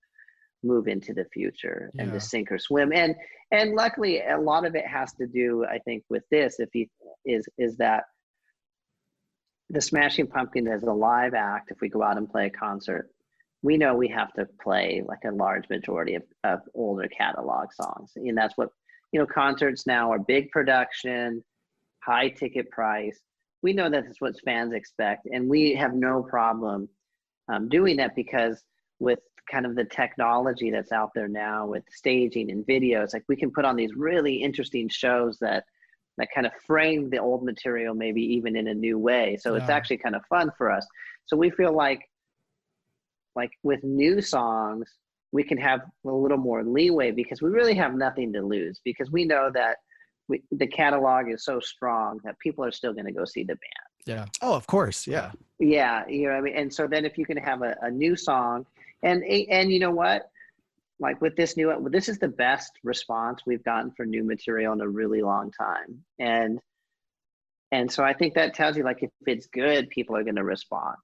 [0.65, 2.15] move into the future and Yeah.
[2.15, 2.93] just sink or swim.
[2.93, 3.15] And
[3.51, 6.59] and luckily, a lot of it has to do, I think, with this.
[6.61, 6.87] If you
[7.25, 8.05] is is that
[9.73, 13.11] the Smashing Pumpkins as a live act, if we go out and play a concert,
[13.62, 18.12] we know we have to play like a large majority of, of older catalog songs.
[18.16, 18.69] And that's what,
[19.12, 21.43] you know, concerts now are big production,
[22.01, 23.19] high ticket price.
[23.62, 25.27] We know that that's what fans expect.
[25.32, 26.89] And we have no problem
[27.49, 28.62] um, doing that because
[28.99, 29.20] with
[29.51, 33.51] kind of the technology that's out there now with staging and videos, like we can
[33.51, 35.65] put on these really interesting shows that
[36.19, 39.37] that kind of frame the old material maybe even in a new way.
[39.41, 40.87] So it's actually kind of fun for us.
[41.27, 42.01] So we feel like
[43.35, 44.87] like with new songs,
[45.33, 49.11] we can have a little more leeway because we really have nothing to lose because
[49.11, 49.79] we know that
[50.29, 53.55] we, the catalog is so strong that people are still going to go see the
[53.55, 53.91] band.
[54.05, 55.33] yeah, Oh, of course, yeah.
[55.59, 56.57] Yeah, you know what I mean.
[56.57, 58.67] And so then if you can have a, a new song,
[59.03, 60.31] and and you know what,
[61.01, 64.81] like with this new, this is the best response we've gotten for new material in
[64.81, 66.60] a really long time, and
[67.73, 70.44] and so I think that tells you like if it's good, people are going to
[70.44, 70.97] respond.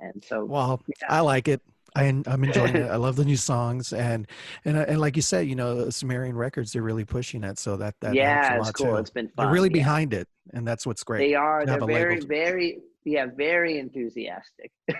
[0.00, 1.06] And so Well, Yeah.
[1.08, 1.62] I like it.
[1.94, 2.82] I, I'm enjoying it.
[2.90, 4.26] I love the new songs, and
[4.66, 7.78] and uh, and like you said, you know, Sumerian Records, they're really pushing it, so
[7.78, 8.86] that that yeah, it's cool.
[8.86, 8.96] too.
[8.96, 9.46] It's been fun.
[9.46, 9.82] They're really yeah.
[9.82, 11.20] behind it, and that's what's great.
[11.20, 11.64] They are.
[11.64, 14.70] They're have a label very, very, yeah, very enthusiastic.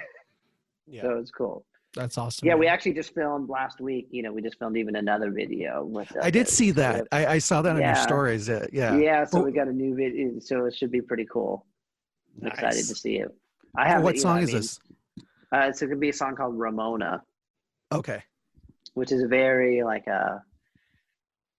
[0.88, 1.02] Yeah.
[1.02, 1.64] So it's cool.
[1.96, 2.46] That's awesome.
[2.46, 4.06] Yeah, we actually just filmed last week.
[4.10, 6.14] You know, we just filmed even another video with.
[6.16, 7.08] uh, I did see that.
[7.10, 8.48] I, I saw that on your stories.
[8.48, 8.96] Uh, Yeah.
[8.96, 9.24] yeah.
[9.24, 9.42] so Oh.
[9.42, 11.66] we got a new video, so it should be pretty cool.
[12.40, 13.28] I'm excited to see it.
[13.76, 14.02] I Oh, have.
[14.04, 14.78] what you know, song I is mean, this?
[15.52, 17.22] Uh, it's going to be a song called Ramona,
[17.92, 18.22] Okay.
[18.94, 20.42] which is very like a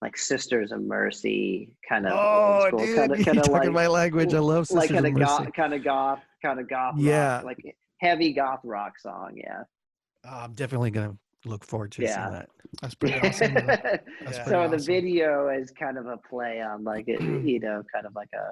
[0.01, 3.61] like Sisters of Mercy kind of Oh, old school, dude, kind of kind of talking
[3.69, 4.33] like my language.
[4.35, 6.95] I love Sisters like kind of goth, kind of goth, kind of goth.
[6.99, 7.37] Yeah.
[7.37, 9.31] rock, like heavy goth rock song.
[9.35, 9.63] Yeah.
[10.29, 12.15] Oh, I'm definitely gonna look forward to Yeah.
[12.15, 12.49] seeing that.
[12.81, 13.53] that's pretty awesome.
[13.53, 13.97] That's Yeah.
[14.21, 14.79] pretty so the awesome.
[14.85, 18.51] video is kind of a play on like it, you know, kind of like a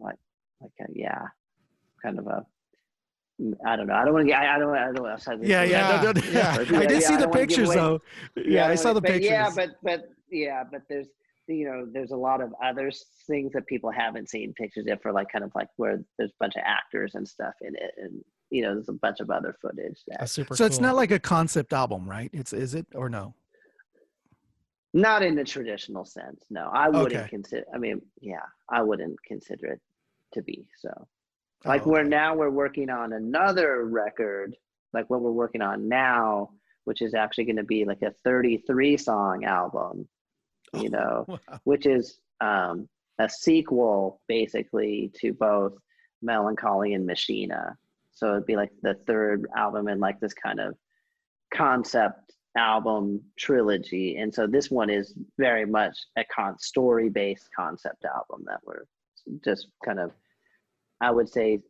[0.00, 0.16] like
[0.60, 1.22] like a yeah,
[2.02, 2.46] kind of a
[3.66, 3.92] I don't know.
[3.94, 4.40] I don't want to get.
[4.40, 4.74] I, I don't.
[4.74, 4.94] I don't.
[4.94, 6.60] know outside this Yeah, yeah, no, no, Yeah, yeah.
[6.70, 6.78] yeah.
[6.78, 8.00] I did Yeah, see the don't wanna give pictures though.
[8.36, 9.30] Yeah, I saw the wanna- but pictures.
[9.30, 11.08] Yeah, but but yeah, but there's
[11.46, 12.90] you know there's a lot of other
[13.26, 16.34] things that people haven't seen pictures of for like kind of like where there's a
[16.40, 18.24] bunch of actors and stuff in it, and
[18.56, 19.98] you know there's a bunch of other footage.
[20.08, 20.56] That, That's super.
[20.56, 22.30] so it's not like a concept album, right?
[22.32, 23.34] It's is it or no?
[24.94, 26.40] not in the traditional sense.
[26.50, 27.28] No, I wouldn't Okay.
[27.28, 27.64] consider.
[27.74, 29.80] I mean, yeah, I wouldn't consider it
[30.32, 30.90] to be so.
[31.64, 34.56] like Oh, we're now we're working on another record
[34.92, 36.50] like what we're working on now
[36.84, 40.06] which is actually going to be like a 33 song album
[40.74, 41.38] you know Wow.
[41.64, 42.88] which is um,
[43.18, 45.74] a sequel basically to both
[46.22, 47.76] Mellon Collie and machina
[48.16, 50.74] so it'd be like the third album in like this kind of
[51.54, 58.06] concept album trilogy, and so this one is very much a con story based concept
[58.06, 58.84] album that we're
[59.44, 60.12] just kind of,
[61.00, 61.60] I would say,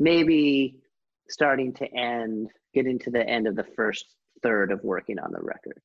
[0.00, 0.76] maybe
[1.28, 4.04] starting to end, getting to the end of the first
[4.42, 5.80] third of working on the record.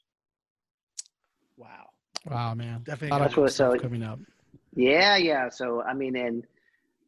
[1.56, 1.90] Wow.
[2.26, 2.82] Wow, man.
[2.84, 3.48] Definitely A lot got cool.
[3.50, 4.20] So- coming up.
[4.76, 5.50] Yeah, yeah.
[5.50, 6.44] So I mean, and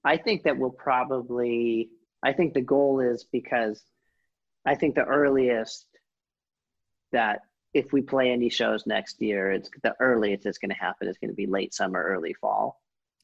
[0.06, 1.90] I think that we'll probably.
[2.24, 3.82] I think the goal is because
[4.66, 5.86] I think the earliest
[7.12, 7.42] that
[7.74, 11.18] if we play any shows next year, it's the earliest it's going to happen is
[11.18, 12.82] going to be late summer, early fall,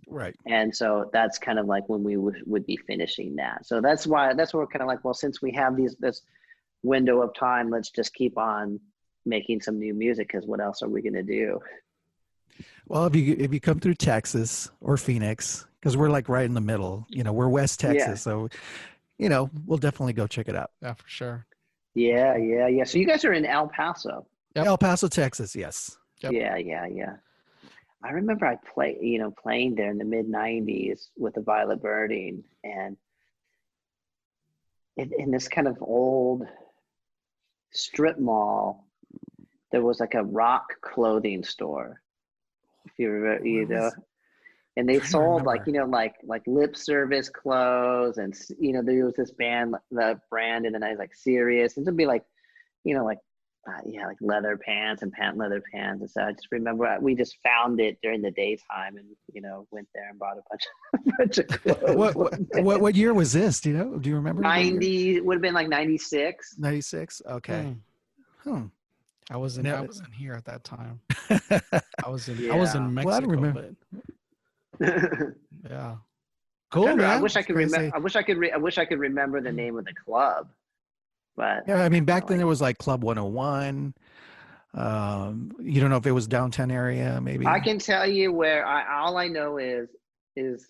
[0.08, 0.36] Right.
[0.46, 3.66] and so that's kind of like when we would would be finishing that.
[3.66, 6.22] So that's why that's why we're kind of like, well, since we have these this
[6.84, 8.80] window of time, let's just keep on
[9.26, 11.60] making some new music because what else are we going to do?
[12.88, 16.56] Well, if you if you come through Texas or Phoenix, because we're like right in
[16.56, 18.16] the middle, you know, we're West Texas, Yeah.
[18.16, 18.50] so
[19.20, 20.72] you know, we'll definitely go check it out.
[20.82, 21.46] Yeah, for sure.
[21.94, 22.84] Yeah, yeah, yeah.
[22.86, 24.26] So you guys are in El Paso.
[24.56, 24.66] Yep.
[24.66, 25.96] El Paso, Texas, yes.
[26.22, 26.34] Yep.
[26.34, 27.14] Yeah, yeah, yeah.
[28.04, 31.84] I remember I play, you know, playing there in the mid '90s with the Violet
[31.84, 32.98] Burning, and
[34.98, 36.48] in, in this kind of old
[37.74, 38.88] strip mall,
[39.72, 42.02] there was like a rock clothing store.
[42.86, 43.96] If you remember, you know, was-
[44.78, 48.82] and they trying sold like you know, like like lip service clothes, and you know,
[48.84, 52.06] there was this band, the brand, and then I was like serious, and it'd be
[52.06, 52.24] like,
[52.84, 53.20] you know, like
[53.68, 57.00] uh, yeah, like leather pants and pant leather pants and so I just remember uh,
[57.00, 60.42] we just found it during the daytime and you know went there and bought a
[60.52, 61.96] bunch of, bunch of clothes.
[61.96, 63.60] What, what what what year was this?
[63.62, 63.98] Do you know?
[63.98, 64.44] Do you remember?
[64.44, 64.50] what?
[64.50, 66.56] Ninety would have been like ninety six.
[66.60, 67.24] 96?
[67.28, 67.74] Okay.
[68.44, 68.50] Hmm.
[68.52, 68.66] Hmm.
[69.32, 69.66] I wasn't.
[69.66, 71.00] Now- I wasn't here at that time.
[71.30, 72.52] I was in.
[72.52, 72.82] I was Yeah.
[72.86, 73.28] in Well, I Mexico.
[73.32, 74.04] remember- but
[74.82, 75.96] yeah.
[76.72, 77.22] Cool, I man.
[77.22, 77.96] wish I could remember.
[77.96, 78.38] I wish I could.
[78.38, 80.50] Re- I wish I could remember the name of the club,
[81.38, 83.94] but Yeah, I mean, back then like- there was like Club 101.
[84.74, 87.46] Um, you don't know if it was downtown area, maybe.
[87.48, 88.66] I can tell you where.
[88.66, 89.90] I all I know is
[90.36, 90.68] is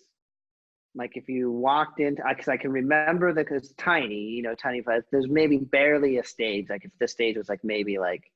[0.94, 4.80] like if you walked into because I can remember the because tiny, you know, tiny
[4.82, 5.02] place.
[5.10, 6.66] There's maybe barely a stage.
[6.70, 8.30] Like if the stage was like maybe like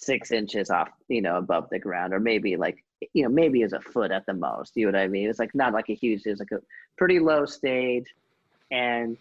[0.00, 2.82] six inches off, you know, above the ground, or maybe like
[3.14, 4.72] you know maybe as a foot at the most.
[4.76, 5.28] You know what I mean?
[5.28, 6.22] It's like not like a huge.
[6.24, 6.60] It's like a
[6.98, 8.06] pretty low stage,
[8.70, 9.16] and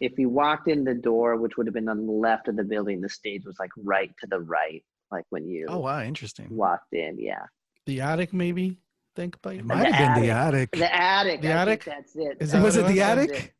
[0.00, 2.64] if you walked in the door, which would have been on the left of the
[2.64, 6.48] building, the stage was like right to the right, like when you Oh wow, interesting.
[6.50, 7.18] walked in.
[7.18, 7.44] Yeah.
[7.86, 8.78] The attic, maybe.
[9.14, 9.64] Think about It it.
[9.64, 10.70] might have been the attic.
[10.72, 11.40] The attic.
[11.40, 11.84] The I attic?
[11.84, 12.36] Think that's it.
[12.40, 13.30] Is That that was it the attic?
[13.30, 13.52] it.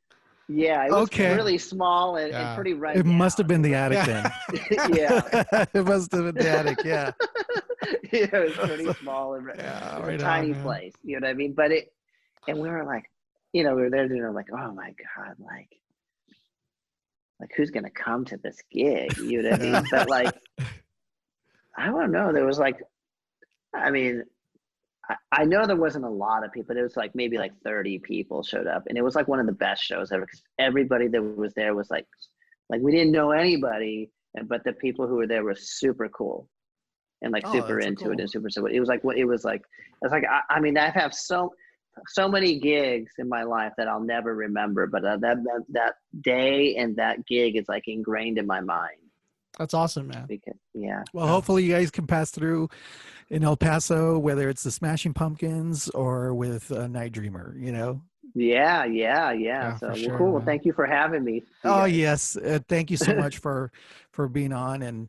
[0.48, 1.34] Yeah, it was Okay.
[1.34, 2.48] really small and, Yeah.
[2.50, 2.96] and pretty right.
[3.02, 4.30] It must have been the attic Yeah.
[4.52, 4.92] then.
[4.94, 6.84] yeah, it must have been the attic.
[6.84, 7.12] Yeah.
[8.12, 10.62] yeah, it was pretty small and Yeah, right a tiny man.
[10.62, 10.92] place.
[11.02, 11.52] You know what I mean?
[11.52, 11.92] But it,
[12.48, 13.10] and we were like,
[13.52, 15.68] you know, we were there, and we were like, oh my god, like,
[17.40, 19.16] like who's gonna come to this gig?
[19.18, 19.84] You know what I mean?
[19.90, 20.34] But like,
[21.76, 22.32] I don't know.
[22.32, 22.80] There was like,
[23.74, 24.24] I mean,
[25.08, 26.74] I, I know there wasn't a lot of people.
[26.74, 29.46] There was like maybe like 30 people showed up, and it was like one of
[29.46, 32.06] the best shows ever because everybody that was there was like,
[32.70, 36.48] like we didn't know anybody, and but the people who were there were super cool,
[37.22, 38.66] and like Oh, super into it and super so.
[38.66, 39.62] It was like what it was like.
[40.02, 41.52] It's like I, I mean I've had so
[42.08, 45.94] so many gigs in my life that I'll never remember, but uh, that, that that
[46.20, 49.00] day and that gig is like ingrained in my mind
[49.58, 50.26] That's awesome, man.
[50.28, 51.02] because yeah.
[51.12, 52.68] Well, hopefully you guys can pass through
[53.28, 57.54] in El Paso, whether it's the Smashing Pumpkins or with uh, Night Dreamer.
[57.58, 58.02] You know.
[58.34, 59.32] Yeah, yeah, yeah.
[59.32, 60.26] Yeah, so for well, sure, cool.
[60.32, 60.46] Well, man.
[60.46, 61.42] thank you for having me.
[61.64, 62.10] Oh Yeah.
[62.10, 63.72] yes, uh, thank you so much for
[64.12, 65.08] for being on and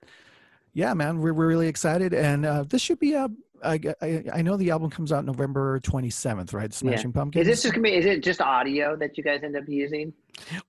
[0.73, 3.31] yeah, man, we're, we're really excited and uh, this should be up.
[3.63, 6.71] I, I I know the album comes out November twenty seventh, right?
[6.71, 7.47] Smashing Is Pumpkins.
[7.47, 7.95] Is this just gonna be?
[7.95, 10.13] Is it just audio that you guys end up using?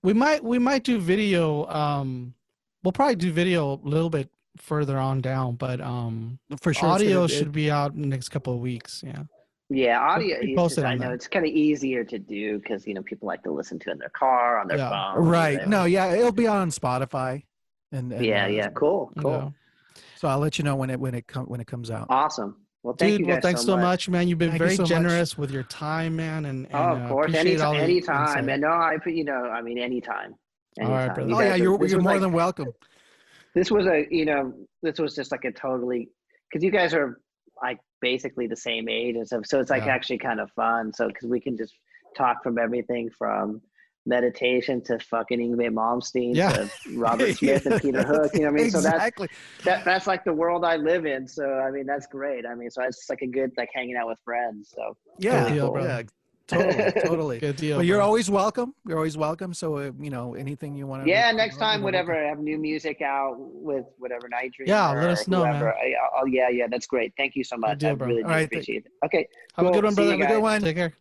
[0.01, 1.67] We might we might do video.
[1.67, 2.33] Um,
[2.83, 4.29] we'll probably do video a little bit
[4.61, 6.89] further on down, but um, for sure?
[6.89, 9.03] audio gonna- should be out in the next couple of weeks.
[9.05, 9.23] Yeah.
[9.71, 10.39] Yeah, audio.
[10.39, 11.13] keep it's posted just- I know that.
[11.13, 13.93] it's kind of easier to do because you know people like to listen to it
[13.93, 15.13] in their car on their Yeah.
[15.13, 15.27] phone.
[15.27, 15.67] right.
[15.67, 17.43] No, yeah, it'll be on Spotify.
[17.91, 18.69] And, and Yeah, uh, yeah.
[18.69, 20.01] Cool, cool, Yeah.
[20.15, 22.07] So I'll let you know when it when it com- when it comes out.
[22.09, 22.55] awesome.
[22.83, 24.07] Well, thank Dude, you guys well, thanks so much.
[24.09, 24.27] man.
[24.27, 24.89] You've been Thank you very so much.
[24.89, 28.53] generous with your time, man, and, and Oh, of uh, course, appreciate all anytime, the
[28.53, 30.33] And no, I put you know, I mean, anytime.
[30.81, 31.29] All right, brother.
[31.29, 32.67] You Oh yeah, you're you're more like- than welcome.
[33.55, 34.53] This was a, you know,
[34.83, 36.09] this was just like a totally,
[36.49, 37.19] because you guys are
[37.61, 39.45] like basically the same age and stuff.
[39.45, 39.93] So it's like Yeah.
[39.93, 40.93] actually kind of fun.
[40.93, 41.73] So because we can just
[42.17, 43.61] talk from everything from
[44.05, 46.49] meditation to fucking Yngwie Malmsteen Yeah.
[46.51, 48.31] to Robert Smith and Peter Hook.
[48.33, 48.71] You know what I mean?
[48.71, 49.11] So that's
[49.65, 51.27] that, that's like the world I live in.
[51.27, 52.45] So I mean, that's great.
[52.45, 54.71] I mean, so it's like a good like hanging out with friends.
[54.75, 56.01] So yeah, deal, yeah.
[56.49, 56.91] Brother.
[56.91, 57.39] totally, totally.
[57.39, 57.77] Good deal.
[57.77, 58.05] But you're bro.
[58.05, 58.73] always welcome.
[58.87, 59.53] You're always welcome.
[59.53, 61.09] So uh, you know anything you want to.
[61.09, 64.67] Yeah, next time, whatever, I have new music out with whatever night dream.
[64.67, 65.65] Yeah, let us know, whoever.
[65.65, 65.73] man.
[65.73, 67.13] I, oh, yeah, yeah, that's great.
[67.17, 67.79] Thank you so much.
[67.79, 68.91] deal, I really do All right, th- appreciate it.
[69.05, 70.11] Okay, Have a good one, brother.
[70.11, 70.61] Have a good one.
[70.61, 70.93] Take care.